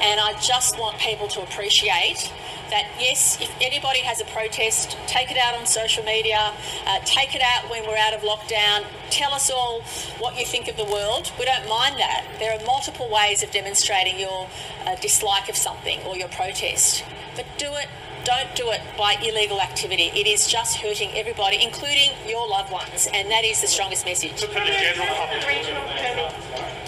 and 0.00 0.18
I 0.18 0.34
just 0.40 0.78
want 0.78 0.98
people 0.98 1.28
to 1.28 1.42
appreciate 1.42 2.32
that 2.70 2.86
yes, 2.98 3.40
if 3.40 3.50
anybody 3.60 4.00
has 4.00 4.20
a 4.20 4.24
protest, 4.26 4.96
take 5.06 5.30
it 5.30 5.36
out 5.36 5.54
on 5.54 5.66
social 5.66 6.04
media, 6.04 6.52
uh, 6.86 6.98
take 7.04 7.34
it 7.34 7.42
out 7.42 7.70
when 7.70 7.86
we're 7.86 7.96
out 7.96 8.14
of 8.14 8.20
lockdown, 8.22 8.84
tell 9.10 9.32
us 9.32 9.50
all 9.50 9.82
what 10.18 10.38
you 10.38 10.46
think 10.46 10.68
of 10.68 10.76
the 10.76 10.84
world. 10.84 11.30
We 11.38 11.44
don't 11.44 11.68
mind 11.68 11.98
that. 11.98 12.26
There 12.38 12.52
are 12.52 12.64
multiple 12.64 13.08
ways 13.10 13.42
of 13.42 13.50
demonstrating 13.50 14.18
your 14.18 14.48
uh, 14.86 14.96
dislike 14.96 15.48
of 15.48 15.56
something 15.56 16.00
or 16.02 16.16
your 16.16 16.28
protest, 16.28 17.04
but 17.36 17.44
do 17.58 17.66
it. 17.74 17.88
Don't 18.22 18.54
do 18.54 18.70
it 18.70 18.82
by 18.98 19.14
illegal 19.24 19.62
activity. 19.62 20.12
It 20.14 20.26
is 20.26 20.46
just 20.46 20.76
hurting 20.76 21.10
everybody, 21.14 21.64
including 21.64 22.10
your 22.28 22.46
loved 22.46 22.70
ones, 22.70 23.08
and 23.14 23.30
that 23.30 23.44
is 23.44 23.62
the 23.62 23.66
strongest 23.66 24.04
message. 24.04 24.44
For 24.44 24.60
the 24.60 24.76
general 24.76 25.08
public. 25.16 25.40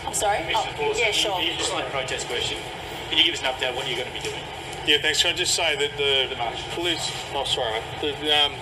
I'm 0.07 0.13
sorry? 0.13 0.45
Oh, 0.55 0.95
yeah, 0.95 1.11
sure. 1.11 1.41
Just 1.41 1.73
on 1.73 1.81
the 1.81 1.89
protest 1.89 2.29
question, 2.29 2.59
can 3.09 3.17
you 3.17 3.25
give 3.25 3.35
us 3.35 3.41
an 3.41 3.47
update 3.47 3.71
on 3.71 3.77
what 3.77 3.89
you're 3.89 3.97
going 3.97 4.09
to 4.09 4.15
be 4.15 4.21
doing? 4.21 4.43
Yeah, 4.85 4.99
thanks. 5.01 5.23
Can 5.23 5.33
I 5.33 5.37
just 5.37 5.55
say 5.55 5.77
that 5.77 5.97
the 5.97 6.35
police, 6.75 7.13
oh, 7.35 7.45
sorry, 7.45 7.81
the 8.01 8.37
um, 8.37 8.53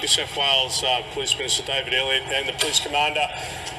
New 0.00 0.08
South 0.08 0.36
Wales 0.36 0.82
uh, 0.82 1.00
Police 1.12 1.36
Minister 1.36 1.62
David 1.62 1.94
Elliott 1.94 2.24
and 2.32 2.48
the 2.48 2.54
Police 2.54 2.80
Commander, 2.80 3.24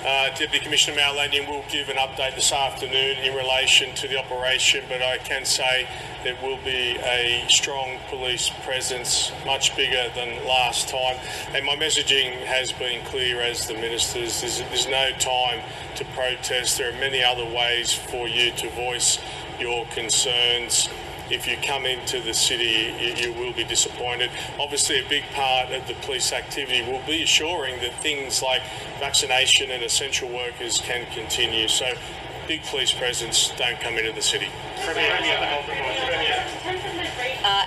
uh, 0.05 0.29
Deputy 0.29 0.59
Commissioner 0.59 0.95
Mal 0.95 1.15
Lanyon, 1.15 1.49
will 1.49 1.65
give 1.69 1.89
an 1.89 1.97
update 1.97 2.35
this 2.35 2.53
afternoon 2.53 3.17
in 3.17 3.35
relation 3.35 3.93
to 3.95 4.07
the 4.07 4.17
operation. 4.17 4.85
But 4.87 5.01
I 5.01 5.17
can 5.17 5.43
say 5.43 5.85
there 6.23 6.37
will 6.41 6.59
be 6.63 6.97
a 7.03 7.43
strong 7.49 7.97
police 8.07 8.49
presence, 8.63 9.33
much 9.45 9.75
bigger 9.75 10.09
than 10.15 10.47
last 10.47 10.87
time. 10.87 11.17
And 11.53 11.65
my 11.65 11.75
messaging 11.75 12.45
has 12.45 12.71
been 12.71 13.03
clear 13.07 13.41
as 13.41 13.67
the 13.67 13.73
ministers. 13.73 14.39
There's, 14.39 14.59
there's 14.59 14.87
no 14.87 15.11
time 15.19 15.59
to 15.95 16.05
protest. 16.15 16.77
There 16.77 16.89
are 16.89 16.99
many 16.99 17.21
other 17.21 17.45
ways 17.45 17.91
for 17.93 18.29
you 18.29 18.51
to 18.51 18.69
voice 18.69 19.19
your 19.59 19.85
concerns 19.87 20.87
if 21.31 21.47
you 21.47 21.57
come 21.63 21.85
into 21.85 22.19
the 22.19 22.33
city, 22.33 22.93
you, 22.99 23.31
you, 23.31 23.33
will 23.33 23.53
be 23.53 23.63
disappointed. 23.63 24.29
Obviously, 24.59 24.99
a 24.99 25.09
big 25.09 25.23
part 25.33 25.71
of 25.71 25.87
the 25.87 25.93
police 26.05 26.33
activity 26.33 26.81
will 26.81 27.01
be 27.07 27.23
assuring 27.23 27.79
that 27.79 27.93
things 28.01 28.41
like 28.41 28.61
vaccination 28.99 29.71
and 29.71 29.81
essential 29.83 30.29
workers 30.29 30.79
can 30.81 31.05
continue. 31.11 31.67
So, 31.67 31.93
big 32.47 32.63
police 32.63 32.91
presence, 32.91 33.53
don't 33.57 33.79
come 33.79 33.97
into 33.97 34.11
the 34.11 34.21
city. 34.21 34.47
Uh, 35.31 35.60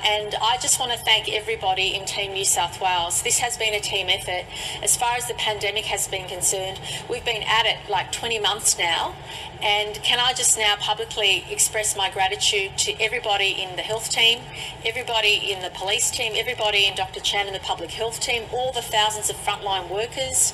and 0.05 0.35
I 0.43 0.59
just 0.59 0.79
want 0.79 0.93
to 0.93 0.99
thank 0.99 1.33
everybody 1.33 1.95
in 1.95 2.05
Team 2.05 2.35
New 2.35 2.45
South 2.45 2.81
Wales. 2.81 3.23
This 3.23 3.39
has 3.39 3.57
been 3.57 3.73
a 3.73 3.81
team 3.81 4.09
effort. 4.11 4.45
As 4.83 4.97
far 4.97 5.17
as 5.17 5.27
the 5.27 5.35
pandemic 5.35 5.87
has 5.87 6.07
been 6.07 6.29
concerned, 6.29 6.79
we've 7.09 7.25
been 7.25 7.43
at 7.43 7.65
it 7.65 7.79
like 7.89 8.13
20 8.13 8.39
months 8.39 8.79
now. 8.79 9.15
And 9.63 9.95
can 10.03 10.21
I 10.21 10.35
just 10.35 10.59
now 10.59 10.77
publicly 10.79 11.45
express 11.51 11.97
my 11.97 12.11
gratitude 12.11 12.77
to 12.79 13.01
everybody 13.01 13.53
in 13.53 13.77
the 13.77 13.83
health 13.83 14.11
team, 14.11 14.41
everybody 14.85 15.51
in 15.51 15.63
the 15.63 15.71
police 15.71 16.11
team, 16.11 16.35
everybody 16.37 16.87
in 16.87 16.95
Dr. 16.95 17.21
Chant 17.21 17.49
and 17.49 17.57
the 17.57 17.61
public 17.61 17.91
health 17.91 18.21
team, 18.21 18.43
all 18.53 18.73
the 18.73 18.83
thousands 18.83 19.31
of 19.31 19.37
frontline 19.37 19.89
workers, 19.89 20.53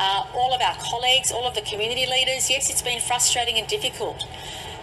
uh, 0.00 0.26
all 0.34 0.52
of 0.52 0.60
our 0.60 0.74
colleagues, 0.80 1.30
all 1.30 1.46
of 1.46 1.54
the 1.54 1.62
community 1.62 2.06
leaders. 2.06 2.50
Yes, 2.50 2.68
it's 2.68 2.82
been 2.82 3.00
frustrating 3.00 3.58
and 3.58 3.68
difficult. 3.68 4.24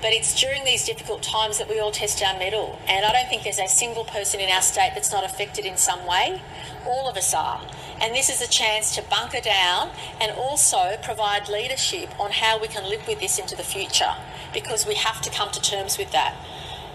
But 0.05 0.13
it's 0.13 0.39
during 0.39 0.63
these 0.65 0.85
difficult 0.85 1.23
times 1.23 1.57
that 1.57 1.67
we 1.67 1.79
all 1.79 1.89
test 1.89 2.21
our 2.21 2.37
mettle. 2.37 2.77
And 2.87 3.03
I 3.03 3.11
don't 3.11 3.27
think 3.27 3.41
there's 3.41 3.57
a 3.57 3.67
single 3.67 4.03
person 4.03 4.39
in 4.39 4.51
our 4.51 4.61
state 4.61 4.91
that's 4.93 5.11
not 5.11 5.25
affected 5.25 5.65
in 5.65 5.77
some 5.77 6.05
way. 6.05 6.43
All 6.85 7.09
of 7.09 7.17
us 7.17 7.33
are. 7.33 7.59
And 7.99 8.13
this 8.13 8.29
is 8.29 8.39
a 8.39 8.47
chance 8.47 8.93
to 8.97 9.01
bunker 9.01 9.41
down 9.41 9.89
and 10.21 10.31
also 10.37 10.97
provide 11.01 11.49
leadership 11.49 12.07
on 12.19 12.29
how 12.29 12.61
we 12.61 12.67
can 12.67 12.87
live 12.87 13.07
with 13.07 13.19
this 13.19 13.39
into 13.39 13.55
the 13.55 13.63
future 13.63 14.13
because 14.53 14.85
we 14.85 14.93
have 14.93 15.23
to 15.23 15.31
come 15.31 15.49
to 15.49 15.59
terms 15.59 15.97
with 15.97 16.11
that. 16.11 16.35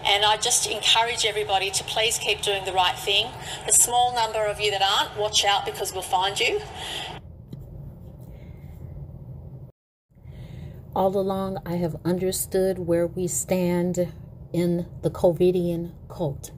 And 0.05 0.25
I 0.25 0.37
just 0.37 0.71
encourage 0.71 1.27
everybody 1.27 1.73
to 1.73 1.83
please 1.83 2.17
keep 2.17 2.43
doing 2.43 2.65
the 2.65 2.73
right 2.73 2.97
thing. 2.97 3.27
The 3.67 3.73
small 3.73 4.15
number 4.15 4.47
of 4.47 4.61
you 4.61 4.71
that 4.71 4.83
aren't, 4.83 5.19
watch 5.19 5.45
out 5.45 5.67
because 5.67 5.93
we'll 5.93 6.03
find 6.03 6.39
you. 6.39 6.61
All 10.95 11.17
along, 11.17 11.59
I 11.65 11.77
have 11.77 11.97
understood 12.05 12.81
where 12.81 13.07
we 13.07 13.29
stand 13.29 14.13
in 14.53 14.89
the 15.03 15.11
COVIDian 15.11 15.93
cult. 16.09 16.51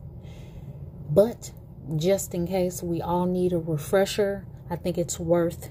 But 1.10 1.52
just 1.96 2.32
in 2.32 2.46
case 2.46 2.82
we 2.82 3.02
all 3.02 3.26
need 3.26 3.52
a 3.52 3.58
refresher, 3.58 4.46
I 4.70 4.76
think 4.76 4.96
it's 4.96 5.20
worth 5.20 5.70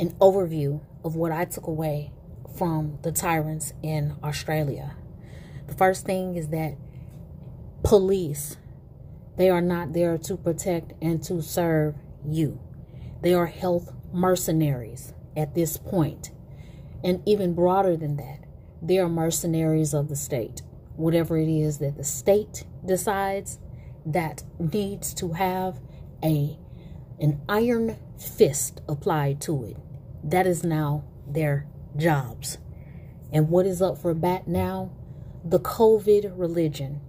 an 0.00 0.10
overview 0.14 0.80
of 1.04 1.14
what 1.14 1.30
I 1.30 1.44
took 1.44 1.68
away 1.68 2.12
from 2.58 2.98
the 3.02 3.12
tyrants 3.12 3.72
in 3.84 4.16
Australia. 4.20 4.96
The 5.68 5.74
first 5.74 6.04
thing 6.04 6.34
is 6.34 6.48
that 6.48 6.76
police, 7.84 8.56
they 9.36 9.48
are 9.48 9.60
not 9.60 9.92
there 9.92 10.18
to 10.18 10.36
protect 10.36 10.94
and 11.00 11.22
to 11.24 11.40
serve 11.40 11.94
you. 12.26 12.58
They 13.22 13.32
are 13.32 13.46
health 13.46 13.92
mercenaries 14.12 15.12
at 15.36 15.54
this 15.54 15.76
point. 15.76 16.30
And 17.04 17.22
even 17.26 17.54
broader 17.54 17.96
than 17.96 18.16
that, 18.16 18.40
they 18.82 18.98
are 18.98 19.08
mercenaries 19.08 19.94
of 19.94 20.08
the 20.08 20.16
state. 20.16 20.62
Whatever 20.96 21.36
it 21.38 21.48
is 21.48 21.78
that 21.78 21.96
the 21.96 22.04
state 22.04 22.64
decides 22.84 23.58
that 24.04 24.42
needs 24.58 25.12
to 25.14 25.32
have 25.32 25.80
a 26.22 26.58
an 27.18 27.40
iron 27.48 27.96
fist 28.18 28.80
applied 28.88 29.40
to 29.40 29.64
it. 29.64 29.76
That 30.22 30.46
is 30.46 30.62
now 30.62 31.04
their 31.26 31.66
jobs. 31.96 32.58
And 33.32 33.48
what 33.48 33.66
is 33.66 33.80
up 33.80 33.98
for 33.98 34.12
bat 34.14 34.46
now? 34.46 34.92
The 35.44 35.60
COVID 35.60 36.32
religion. 36.36 37.00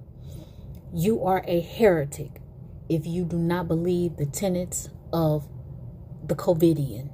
You 0.93 1.23
are 1.23 1.43
a 1.47 1.59
heretic 1.59 2.41
if 2.89 3.05
you 3.05 3.25
do 3.25 3.37
not 3.37 3.67
believe 3.67 4.15
the 4.15 4.25
tenets 4.25 4.89
of 5.11 5.47
the 6.25 6.35
COVIDian. 6.35 7.09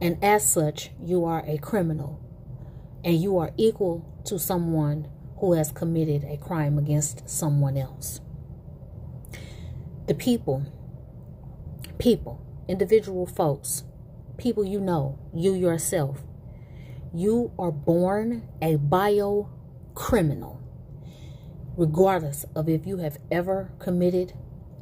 And 0.00 0.22
as 0.22 0.44
such, 0.44 0.90
you 1.02 1.24
are 1.24 1.42
a 1.46 1.58
criminal. 1.58 2.20
And 3.04 3.20
you 3.20 3.38
are 3.38 3.52
equal 3.56 4.22
to 4.26 4.38
someone 4.38 5.08
who 5.38 5.52
has 5.52 5.70
committed 5.72 6.24
a 6.24 6.36
crime 6.36 6.78
against 6.78 7.28
someone 7.28 7.76
else. 7.76 8.20
The 10.06 10.14
people, 10.14 10.66
people, 11.98 12.44
individual 12.68 13.26
folks, 13.26 13.84
people 14.36 14.64
you 14.64 14.80
know, 14.80 15.18
you 15.34 15.54
yourself, 15.54 16.22
you 17.14 17.52
are 17.58 17.72
born 17.72 18.48
a 18.60 18.76
bio 18.76 19.48
criminal, 19.94 20.60
regardless 21.76 22.44
of 22.54 22.68
if 22.68 22.86
you 22.86 22.98
have 22.98 23.18
ever 23.30 23.72
committed 23.78 24.34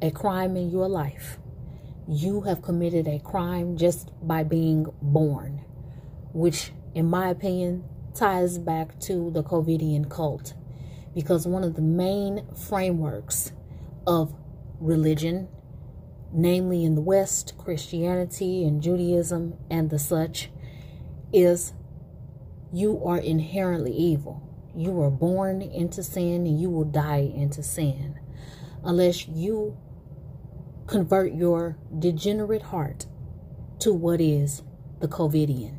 a 0.02 0.10
crime 0.10 0.56
in 0.56 0.70
your 0.70 0.88
life 0.88 1.38
you 2.08 2.42
have 2.42 2.62
committed 2.62 3.08
a 3.08 3.18
crime 3.18 3.76
just 3.76 4.10
by 4.26 4.44
being 4.44 4.86
born, 5.00 5.64
which, 6.32 6.72
in 6.94 7.06
my 7.06 7.28
opinion, 7.28 7.84
ties 8.14 8.58
back 8.58 8.98
to 9.00 9.30
the 9.30 9.42
COVIDian 9.42 10.08
cult. 10.10 10.54
Because 11.14 11.46
one 11.46 11.64
of 11.64 11.74
the 11.74 11.82
main 11.82 12.46
frameworks 12.54 13.52
of 14.06 14.34
religion, 14.80 15.48
namely 16.32 16.84
in 16.84 16.94
the 16.94 17.00
West, 17.00 17.56
Christianity 17.56 18.64
and 18.64 18.82
Judaism 18.82 19.54
and 19.70 19.90
the 19.90 19.98
such, 19.98 20.50
is 21.32 21.72
you 22.72 23.02
are 23.04 23.18
inherently 23.18 23.92
evil. 23.92 24.42
You 24.74 24.90
were 24.90 25.10
born 25.10 25.62
into 25.62 26.02
sin 26.02 26.46
and 26.46 26.60
you 26.60 26.68
will 26.68 26.84
die 26.84 27.32
into 27.34 27.62
sin. 27.62 28.18
Unless 28.82 29.28
you 29.28 29.76
convert 30.86 31.32
your 31.32 31.76
degenerate 31.98 32.62
heart 32.62 33.06
to 33.80 33.92
what 33.92 34.20
is 34.20 34.62
the 35.00 35.08
COVIDian. 35.08 35.76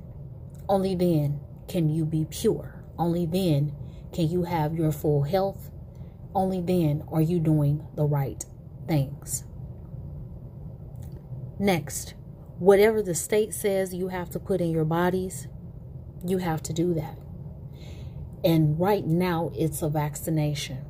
Only 0.68 0.96
then 0.96 1.40
can 1.68 1.90
you 1.90 2.06
be 2.06 2.26
pure. 2.26 2.84
Only 2.98 3.26
then 3.26 3.74
can 4.14 4.30
you 4.30 4.44
have 4.44 4.76
your 4.76 4.92
full 4.92 5.24
health. 5.24 5.70
Only 6.34 6.62
then 6.62 7.04
are 7.12 7.22
you 7.22 7.40
doing 7.40 7.86
the 7.96 8.06
right 8.06 8.44
things. 8.88 9.44
Next, 11.58 12.14
whatever 12.60 13.02
the 13.02 13.16
state 13.16 13.54
says 13.54 13.94
you 13.94 14.10
have 14.10 14.30
to 14.32 14.40
put 14.40 14.62
in 14.62 14.72
your 14.72 14.86
bodies, 14.86 15.48
you 16.26 16.40
have 16.40 16.62
to 16.64 16.74
do 16.74 16.94
that. 16.96 17.18
And 18.44 18.80
right 18.80 19.06
now, 19.06 19.52
it's 19.56 19.82
a 19.82 19.90
vaccination. 19.90 20.86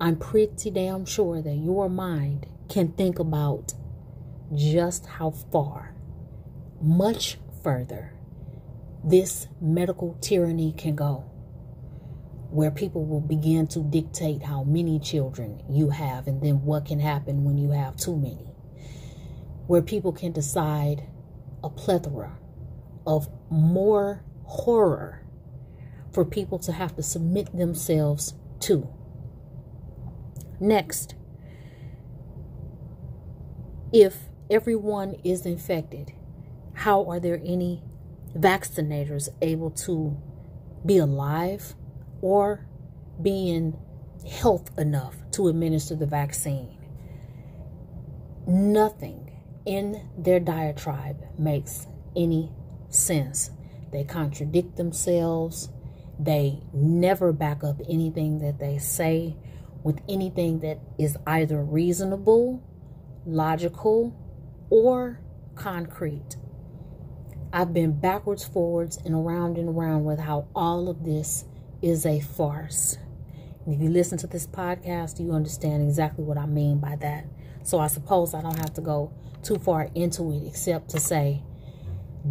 I'm 0.00 0.16
pretty 0.16 0.70
damn 0.70 1.04
sure 1.06 1.40
that 1.40 1.54
your 1.54 1.88
mind 1.88 2.46
can 2.70 2.92
think 2.92 3.18
about 3.18 3.74
just 4.54 5.06
how 5.06 5.30
far, 5.30 5.94
much 6.80 7.38
further, 7.62 8.14
this 9.04 9.48
medical 9.60 10.16
tyranny 10.20 10.72
can 10.72 10.94
go. 10.96 11.24
where 12.50 12.70
people 12.70 13.04
will 13.04 13.20
begin 13.20 13.66
to 13.68 13.80
dictate 13.80 14.42
how 14.42 14.64
many 14.64 14.98
children 14.98 15.62
you 15.68 15.90
have 15.90 16.26
and 16.26 16.42
then 16.42 16.64
what 16.64 16.84
can 16.84 16.98
happen 16.98 17.44
when 17.44 17.56
you 17.56 17.70
have 17.70 17.96
too 17.96 18.16
many. 18.16 18.52
Where 19.66 19.82
people 19.82 20.12
can 20.12 20.32
decide 20.32 21.04
a 21.62 21.70
plethora 21.70 22.38
of 23.06 23.28
more 23.50 24.24
horror 24.44 25.22
for 26.12 26.24
people 26.24 26.58
to 26.58 26.72
have 26.72 26.96
to 26.96 27.02
submit 27.02 27.56
themselves 27.56 28.34
to. 28.60 28.88
Next, 30.58 31.14
if 33.92 34.28
everyone 34.48 35.16
is 35.24 35.46
infected, 35.46 36.12
how 36.74 37.04
are 37.10 37.20
there 37.20 37.40
any 37.44 37.82
vaccinators 38.36 39.28
able 39.42 39.70
to 39.70 40.16
be 40.86 40.98
alive 40.98 41.74
or 42.22 42.66
be 43.20 43.50
in 43.50 43.76
health 44.28 44.70
enough 44.78 45.16
to 45.32 45.48
administer 45.48 45.94
the 45.94 46.06
vaccine? 46.06 46.76
Nothing 48.46 49.30
in 49.66 50.08
their 50.16 50.40
diatribe 50.40 51.24
makes 51.38 51.86
any 52.16 52.52
sense. 52.88 53.50
They 53.92 54.04
contradict 54.04 54.76
themselves. 54.76 55.68
They 56.18 56.60
never 56.72 57.32
back 57.32 57.64
up 57.64 57.80
anything 57.88 58.38
that 58.38 58.58
they 58.58 58.78
say 58.78 59.36
with 59.82 60.00
anything 60.08 60.60
that 60.60 60.78
is 60.98 61.16
either 61.26 61.62
reasonable, 61.62 62.62
logical, 63.26 64.16
or 64.70 65.20
concrete. 65.54 66.36
I've 67.52 67.74
been 67.74 67.98
backwards, 67.98 68.44
forwards, 68.44 68.96
and 69.04 69.14
around 69.14 69.58
and 69.58 69.68
around 69.68 70.04
with 70.04 70.20
how 70.20 70.46
all 70.54 70.88
of 70.88 71.04
this 71.04 71.44
is 71.82 72.06
a 72.06 72.20
farce. 72.20 72.96
And 73.64 73.74
if 73.74 73.80
you 73.80 73.88
listen 73.88 74.18
to 74.18 74.26
this 74.26 74.46
podcast, 74.46 75.20
you 75.20 75.32
understand 75.32 75.82
exactly 75.82 76.24
what 76.24 76.38
I 76.38 76.46
mean 76.46 76.78
by 76.78 76.96
that. 76.96 77.26
So 77.62 77.78
I 77.78 77.88
suppose 77.88 78.34
I 78.34 78.40
don't 78.40 78.58
have 78.58 78.74
to 78.74 78.80
go 78.80 79.12
too 79.42 79.56
far 79.56 79.90
into 79.94 80.32
it 80.32 80.46
except 80.46 80.90
to 80.90 81.00
say, 81.00 81.42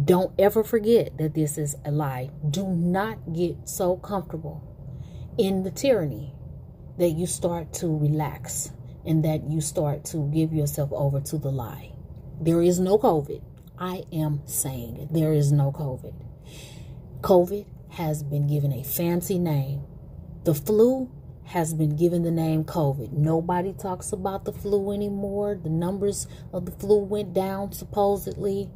don't 0.04 0.32
ever 0.38 0.64
forget 0.64 1.18
that 1.18 1.34
this 1.34 1.58
is 1.58 1.76
a 1.84 1.90
lie. 1.90 2.30
Do 2.48 2.66
not 2.68 3.32
get 3.34 3.68
so 3.68 3.96
comfortable 3.96 4.62
in 5.36 5.62
the 5.62 5.70
tyranny 5.70 6.34
that 6.98 7.10
you 7.10 7.26
start 7.26 7.72
to 7.74 7.88
relax 7.88 8.72
and 9.04 9.24
that 9.24 9.48
you 9.48 9.60
start 9.60 10.04
to 10.06 10.30
give 10.32 10.52
yourself 10.52 10.90
over 10.92 11.20
to 11.20 11.38
the 11.38 11.50
lie. 11.50 11.92
There 12.40 12.62
is 12.62 12.78
no 12.80 12.98
COVID. 12.98 13.42
I 13.78 14.04
am 14.12 14.42
saying 14.46 15.08
there 15.10 15.32
is 15.32 15.52
no 15.52 15.72
COVID. 15.72 16.14
COVID 17.22 17.66
has 17.90 18.22
been 18.22 18.46
given 18.46 18.72
a 18.72 18.82
fancy 18.82 19.38
name. 19.38 19.82
The 20.44 20.54
flu 20.54 21.10
has 21.44 21.74
been 21.74 21.96
given 21.96 22.22
the 22.22 22.30
name 22.30 22.64
COVID. 22.64 23.12
Nobody 23.12 23.72
talks 23.72 24.12
about 24.12 24.44
the 24.44 24.52
flu 24.52 24.92
anymore. 24.92 25.58
The 25.60 25.68
numbers 25.68 26.28
of 26.52 26.64
the 26.64 26.72
flu 26.72 26.98
went 26.98 27.34
down 27.34 27.72
supposedly. 27.72 28.70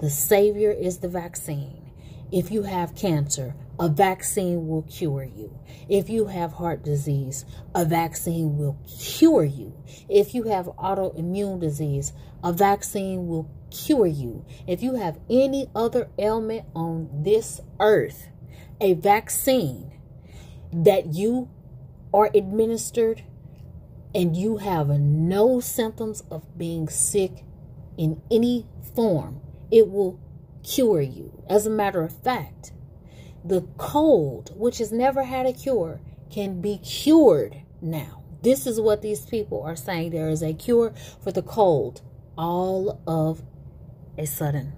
The 0.00 0.08
savior 0.08 0.70
is 0.70 0.98
the 0.98 1.08
vaccine. 1.08 1.90
If 2.30 2.50
you 2.50 2.62
have 2.62 2.94
cancer, 2.94 3.54
a 3.82 3.88
vaccine 3.88 4.68
will 4.68 4.82
cure 4.82 5.24
you. 5.24 5.58
If 5.88 6.08
you 6.08 6.26
have 6.26 6.52
heart 6.52 6.84
disease, 6.84 7.44
a 7.74 7.84
vaccine 7.84 8.56
will 8.56 8.78
cure 8.86 9.42
you. 9.42 9.74
If 10.08 10.36
you 10.36 10.44
have 10.44 10.66
autoimmune 10.66 11.58
disease, 11.58 12.12
a 12.44 12.52
vaccine 12.52 13.26
will 13.26 13.50
cure 13.72 14.06
you. 14.06 14.44
If 14.68 14.84
you 14.84 14.94
have 14.94 15.18
any 15.28 15.66
other 15.74 16.10
ailment 16.16 16.66
on 16.76 17.08
this 17.24 17.60
earth, 17.80 18.28
a 18.80 18.94
vaccine 18.94 19.90
that 20.72 21.12
you 21.14 21.50
are 22.14 22.30
administered 22.32 23.24
and 24.14 24.36
you 24.36 24.58
have 24.58 24.90
no 24.90 25.58
symptoms 25.58 26.22
of 26.30 26.56
being 26.56 26.88
sick 26.88 27.42
in 27.98 28.22
any 28.30 28.68
form, 28.94 29.40
it 29.72 29.90
will 29.90 30.20
cure 30.62 31.00
you. 31.00 31.42
As 31.50 31.66
a 31.66 31.70
matter 31.70 32.04
of 32.04 32.12
fact, 32.22 32.72
the 33.44 33.62
cold, 33.76 34.52
which 34.56 34.78
has 34.78 34.92
never 34.92 35.24
had 35.24 35.46
a 35.46 35.52
cure, 35.52 36.00
can 36.30 36.60
be 36.60 36.78
cured 36.78 37.56
now. 37.80 38.22
This 38.42 38.66
is 38.66 38.80
what 38.80 39.02
these 39.02 39.26
people 39.26 39.62
are 39.62 39.76
saying. 39.76 40.10
There 40.10 40.28
is 40.28 40.42
a 40.42 40.52
cure 40.52 40.92
for 41.22 41.30
the 41.32 41.42
cold 41.42 42.02
all 42.36 43.00
of 43.06 43.42
a 44.18 44.26
sudden. 44.26 44.72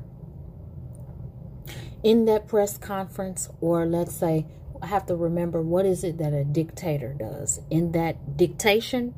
In 2.03 2.27
that 2.27 2.47
press 2.47 2.77
conference, 2.77 3.49
or 3.61 3.87
let's 3.87 4.15
say, 4.15 4.47
I 4.83 4.87
have 4.87 5.07
to 5.07 5.17
remember 5.17 5.63
what 5.63 5.87
is 5.87 6.05
it 6.05 6.19
that 6.19 6.35
a 6.35 6.45
dictator 6.45 7.15
does? 7.15 7.61
In 7.71 7.93
that 7.93 8.37
dictation, 8.37 9.15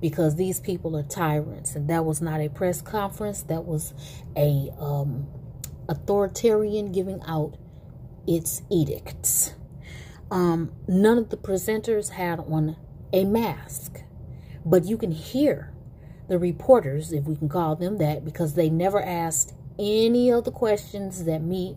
because 0.00 0.36
these 0.36 0.60
people 0.60 0.96
are 0.96 1.02
tyrants, 1.02 1.74
and 1.74 1.88
that 1.88 2.04
was 2.04 2.20
not 2.20 2.40
a 2.40 2.48
press 2.48 2.80
conference, 2.80 3.42
that 3.44 3.64
was 3.64 3.94
a 4.36 4.70
um, 4.78 5.26
authoritarian 5.88 6.92
giving 6.92 7.20
out 7.26 7.56
its 8.26 8.62
edicts. 8.70 9.54
Um, 10.30 10.72
none 10.88 11.18
of 11.18 11.30
the 11.30 11.36
presenters 11.36 12.10
had 12.10 12.40
on 12.40 12.76
a 13.12 13.24
mask, 13.24 14.00
but 14.64 14.84
you 14.84 14.96
can 14.96 15.10
hear 15.10 15.72
the 16.28 16.38
reporters, 16.38 17.12
if 17.12 17.24
we 17.24 17.36
can 17.36 17.48
call 17.48 17.76
them 17.76 17.98
that, 17.98 18.24
because 18.24 18.54
they 18.54 18.70
never 18.70 19.02
asked 19.02 19.54
any 19.78 20.30
of 20.30 20.44
the 20.44 20.50
questions 20.50 21.24
that 21.24 21.42
me 21.42 21.76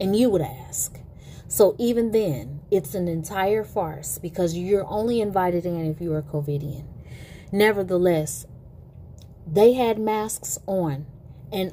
and 0.00 0.14
you 0.14 0.30
would 0.30 0.42
ask. 0.42 1.00
So 1.48 1.74
even 1.78 2.12
then, 2.12 2.60
it's 2.70 2.94
an 2.94 3.08
entire 3.08 3.64
farce 3.64 4.18
because 4.18 4.56
you're 4.56 4.86
only 4.86 5.20
invited 5.20 5.64
in 5.64 5.86
if 5.86 6.00
you're 6.00 6.18
a 6.18 6.22
COVIDian. 6.22 6.84
Nevertheless, 7.50 8.46
they 9.46 9.72
had 9.72 9.98
masks 9.98 10.58
on, 10.66 11.06
and 11.50 11.72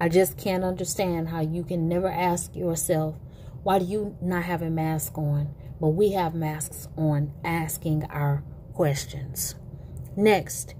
I 0.00 0.08
just 0.08 0.38
can't 0.38 0.64
understand 0.64 1.28
how 1.28 1.40
you 1.40 1.62
can 1.62 1.88
never 1.88 2.08
ask 2.08 2.56
yourself, 2.56 3.16
why 3.62 3.78
do 3.78 3.84
you 3.84 4.16
not 4.20 4.44
have 4.44 4.62
a 4.62 4.70
mask 4.70 5.16
on? 5.18 5.54
But 5.80 5.88
we 5.88 6.12
have 6.12 6.34
masks 6.34 6.88
on 6.96 7.32
asking 7.44 8.04
our 8.04 8.44
questions. 8.72 9.54
Next, 10.16 10.74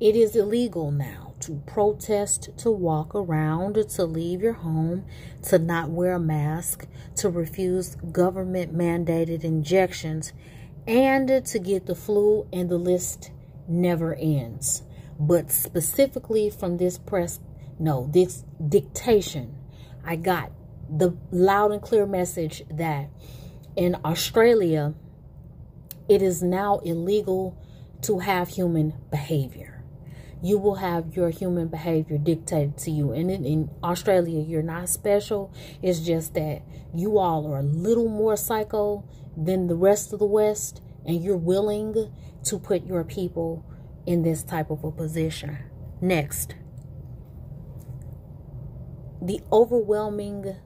it 0.00 0.14
is 0.14 0.36
illegal 0.36 0.90
now 0.90 1.34
to 1.40 1.62
protest, 1.66 2.50
to 2.58 2.70
walk 2.70 3.14
around, 3.14 3.74
to 3.74 4.04
leave 4.04 4.42
your 4.42 4.54
home, 4.54 5.04
to 5.44 5.58
not 5.58 5.90
wear 5.90 6.14
a 6.14 6.20
mask, 6.20 6.86
to 7.16 7.28
refuse 7.28 7.96
government 8.12 8.76
mandated 8.76 9.44
injections, 9.44 10.32
and 10.86 11.44
to 11.44 11.58
get 11.58 11.86
the 11.86 11.94
flu, 11.94 12.46
and 12.52 12.68
the 12.68 12.78
list 12.78 13.30
never 13.68 14.14
ends. 14.14 14.82
But 15.18 15.50
specifically 15.50 16.48
from 16.50 16.76
this 16.76 16.98
press 16.98 17.40
no, 17.78 18.08
this 18.12 18.44
dictation. 18.68 19.54
I 20.04 20.16
got 20.16 20.50
the 20.88 21.16
loud 21.30 21.72
and 21.72 21.82
clear 21.82 22.06
message 22.06 22.62
that 22.70 23.10
in 23.76 23.96
Australia, 24.04 24.94
it 26.08 26.22
is 26.22 26.42
now 26.42 26.78
illegal 26.78 27.56
to 28.02 28.20
have 28.20 28.48
human 28.48 28.94
behavior. 29.10 29.84
You 30.42 30.58
will 30.58 30.76
have 30.76 31.16
your 31.16 31.30
human 31.30 31.68
behavior 31.68 32.16
dictated 32.16 32.78
to 32.78 32.90
you. 32.90 33.12
And 33.12 33.30
in, 33.30 33.44
in, 33.44 33.70
Australia, 33.82 34.40
you're 34.40 34.62
not 34.62 34.88
special. 34.88 35.52
It's 35.82 36.00
just 36.00 36.34
that 36.34 36.62
you 36.94 37.18
all 37.18 37.52
are 37.52 37.58
a 37.58 37.62
little 37.62 38.08
more 38.08 38.36
psycho 38.36 39.04
than 39.36 39.66
the 39.66 39.74
rest 39.74 40.12
of 40.12 40.20
the 40.20 40.26
West, 40.26 40.80
and 41.04 41.22
you're 41.22 41.36
willing 41.36 42.12
to 42.44 42.58
put 42.58 42.86
your 42.86 43.02
people 43.02 43.64
in 44.06 44.22
this 44.22 44.44
type 44.44 44.70
of 44.70 44.84
a 44.84 44.92
position. 44.92 45.58
Next 46.00 46.54
the 49.20 49.40
overwhelming 49.50 50.56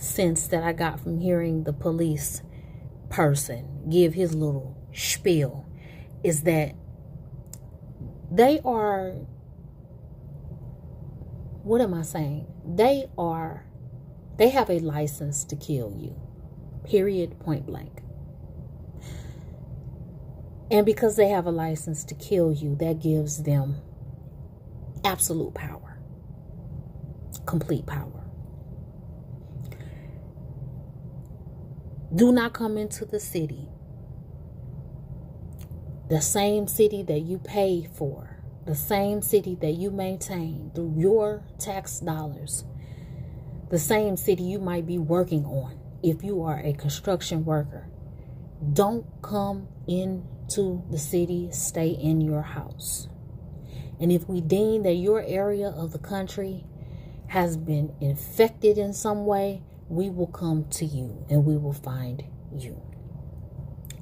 sense 0.00 0.46
that 0.48 0.62
I 0.62 0.72
got 0.72 1.00
from 1.00 1.18
hearing 1.18 1.64
the 1.64 1.72
police 1.72 2.42
person 3.08 3.88
give 3.90 4.14
his 4.14 4.34
little 4.34 4.76
spiel 4.92 5.66
is 6.22 6.42
that 6.42 6.74
they 8.30 8.60
are 8.64 9.14
what 11.62 11.80
am 11.80 11.92
I 11.92 12.02
saying? 12.02 12.46
They 12.64 13.06
are 13.18 13.66
they 14.38 14.48
have 14.48 14.70
a 14.70 14.78
license 14.78 15.44
to 15.44 15.56
kill 15.56 15.94
you. 15.98 16.16
Period 16.84 17.38
point 17.38 17.66
blank. 17.66 18.02
And 20.70 20.86
because 20.86 21.16
they 21.16 21.28
have 21.28 21.46
a 21.46 21.50
license 21.50 22.04
to 22.04 22.14
kill 22.14 22.52
you, 22.52 22.76
that 22.76 23.00
gives 23.00 23.42
them 23.42 23.76
absolute 25.04 25.52
power 25.52 25.90
complete 27.46 27.86
power. 27.86 28.19
Do 32.14 32.32
not 32.32 32.52
come 32.54 32.76
into 32.78 33.04
the 33.04 33.20
city, 33.20 33.68
the 36.08 36.20
same 36.20 36.66
city 36.68 37.02
that 37.04 37.20
you 37.20 37.38
pay 37.38 37.88
for, 37.94 38.42
the 38.66 38.74
same 38.74 39.22
city 39.22 39.56
that 39.60 39.72
you 39.72 39.90
maintain 39.90 40.72
through 40.74 40.94
your 40.96 41.44
tax 41.58 42.00
dollars, 42.00 42.64
the 43.70 43.78
same 43.78 44.16
city 44.16 44.42
you 44.44 44.58
might 44.58 44.86
be 44.86 44.98
working 44.98 45.44
on 45.44 45.78
if 46.02 46.24
you 46.24 46.42
are 46.42 46.60
a 46.60 46.72
construction 46.74 47.44
worker. 47.44 47.86
don't 48.72 49.06
come 49.22 49.68
into 49.86 50.84
the 50.90 50.98
city, 50.98 51.48
stay 51.52 51.88
in 51.90 52.20
your 52.20 52.42
house. 52.42 53.08
And 54.00 54.12
if 54.12 54.28
we 54.28 54.40
deem 54.40 54.82
that 54.84 54.94
your 54.94 55.22
area 55.22 55.68
of 55.68 55.92
the 55.92 55.98
country 55.98 56.64
has 57.28 57.56
been 57.56 57.94
infected 58.00 58.78
in 58.78 58.92
some 58.92 59.26
way, 59.26 59.62
we 59.90 60.08
will 60.08 60.28
come 60.28 60.64
to 60.70 60.84
you 60.84 61.26
and 61.28 61.44
we 61.44 61.56
will 61.56 61.72
find 61.72 62.24
you. 62.54 62.80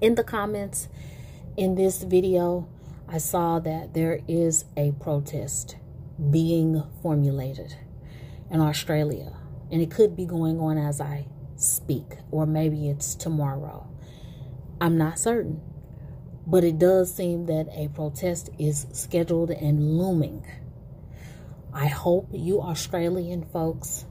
In 0.00 0.14
the 0.14 0.22
comments 0.22 0.88
in 1.56 1.74
this 1.74 2.02
video, 2.02 2.68
I 3.08 3.16
saw 3.18 3.58
that 3.60 3.94
there 3.94 4.20
is 4.28 4.66
a 4.76 4.92
protest 5.00 5.76
being 6.30 6.82
formulated 7.02 7.74
in 8.50 8.60
Australia, 8.60 9.32
and 9.72 9.80
it 9.80 9.90
could 9.90 10.14
be 10.14 10.26
going 10.26 10.60
on 10.60 10.76
as 10.76 11.00
I 11.00 11.26
speak, 11.56 12.18
or 12.30 12.44
maybe 12.44 12.90
it's 12.90 13.14
tomorrow. 13.14 13.88
I'm 14.80 14.98
not 14.98 15.18
certain, 15.18 15.62
but 16.46 16.64
it 16.64 16.78
does 16.78 17.14
seem 17.14 17.46
that 17.46 17.68
a 17.74 17.88
protest 17.88 18.50
is 18.58 18.86
scheduled 18.92 19.50
and 19.50 19.96
looming. 19.98 20.46
I 21.72 21.86
hope 21.86 22.28
you 22.32 22.60
Australian 22.60 23.46
folks 23.46 24.04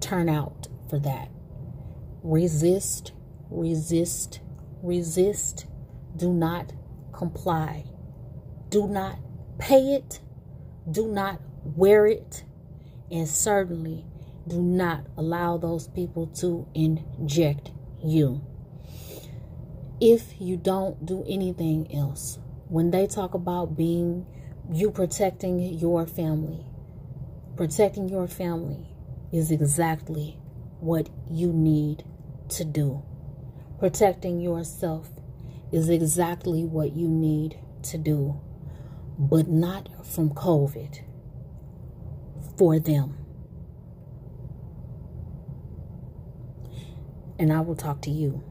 turn 0.00 0.28
out 0.28 0.68
for 0.88 0.98
that. 0.98 1.28
Resist, 2.22 3.12
resist, 3.50 4.40
resist. 4.82 5.66
Do 6.16 6.32
not 6.32 6.72
comply. 7.12 7.84
Do 8.68 8.88
not 8.88 9.18
pay 9.58 9.94
it. 9.94 10.20
Do 10.90 11.08
not 11.08 11.40
wear 11.64 12.06
it. 12.06 12.44
And 13.10 13.28
certainly 13.28 14.04
do 14.46 14.60
not 14.60 15.06
allow 15.16 15.56
those 15.56 15.88
people 15.88 16.26
to 16.26 16.66
inject 16.74 17.70
you. 18.02 18.42
If 20.00 20.40
you 20.40 20.56
don't 20.56 21.04
do 21.04 21.24
anything 21.28 21.94
else, 21.94 22.38
when 22.68 22.90
they 22.90 23.06
talk 23.06 23.34
about 23.34 23.76
being 23.76 24.26
you 24.72 24.90
protecting 24.90 25.60
your 25.60 26.06
family, 26.06 26.64
protecting 27.56 28.08
your 28.08 28.26
family 28.26 28.89
is 29.32 29.50
exactly 29.50 30.38
what 30.80 31.08
you 31.30 31.52
need 31.52 32.04
to 32.48 32.64
do. 32.64 33.02
Protecting 33.78 34.40
yourself 34.40 35.10
is 35.72 35.88
exactly 35.88 36.64
what 36.64 36.92
you 36.92 37.08
need 37.08 37.58
to 37.82 37.98
do, 37.98 38.40
but 39.18 39.48
not 39.48 39.88
from 40.04 40.30
COVID, 40.30 41.00
for 42.58 42.78
them. 42.78 43.16
And 47.38 47.52
I 47.52 47.60
will 47.60 47.76
talk 47.76 48.02
to 48.02 48.10
you 48.10 48.42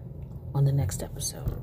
on 0.56 0.66
the 0.66 0.72
next 0.72 1.04
episode. 1.04 1.62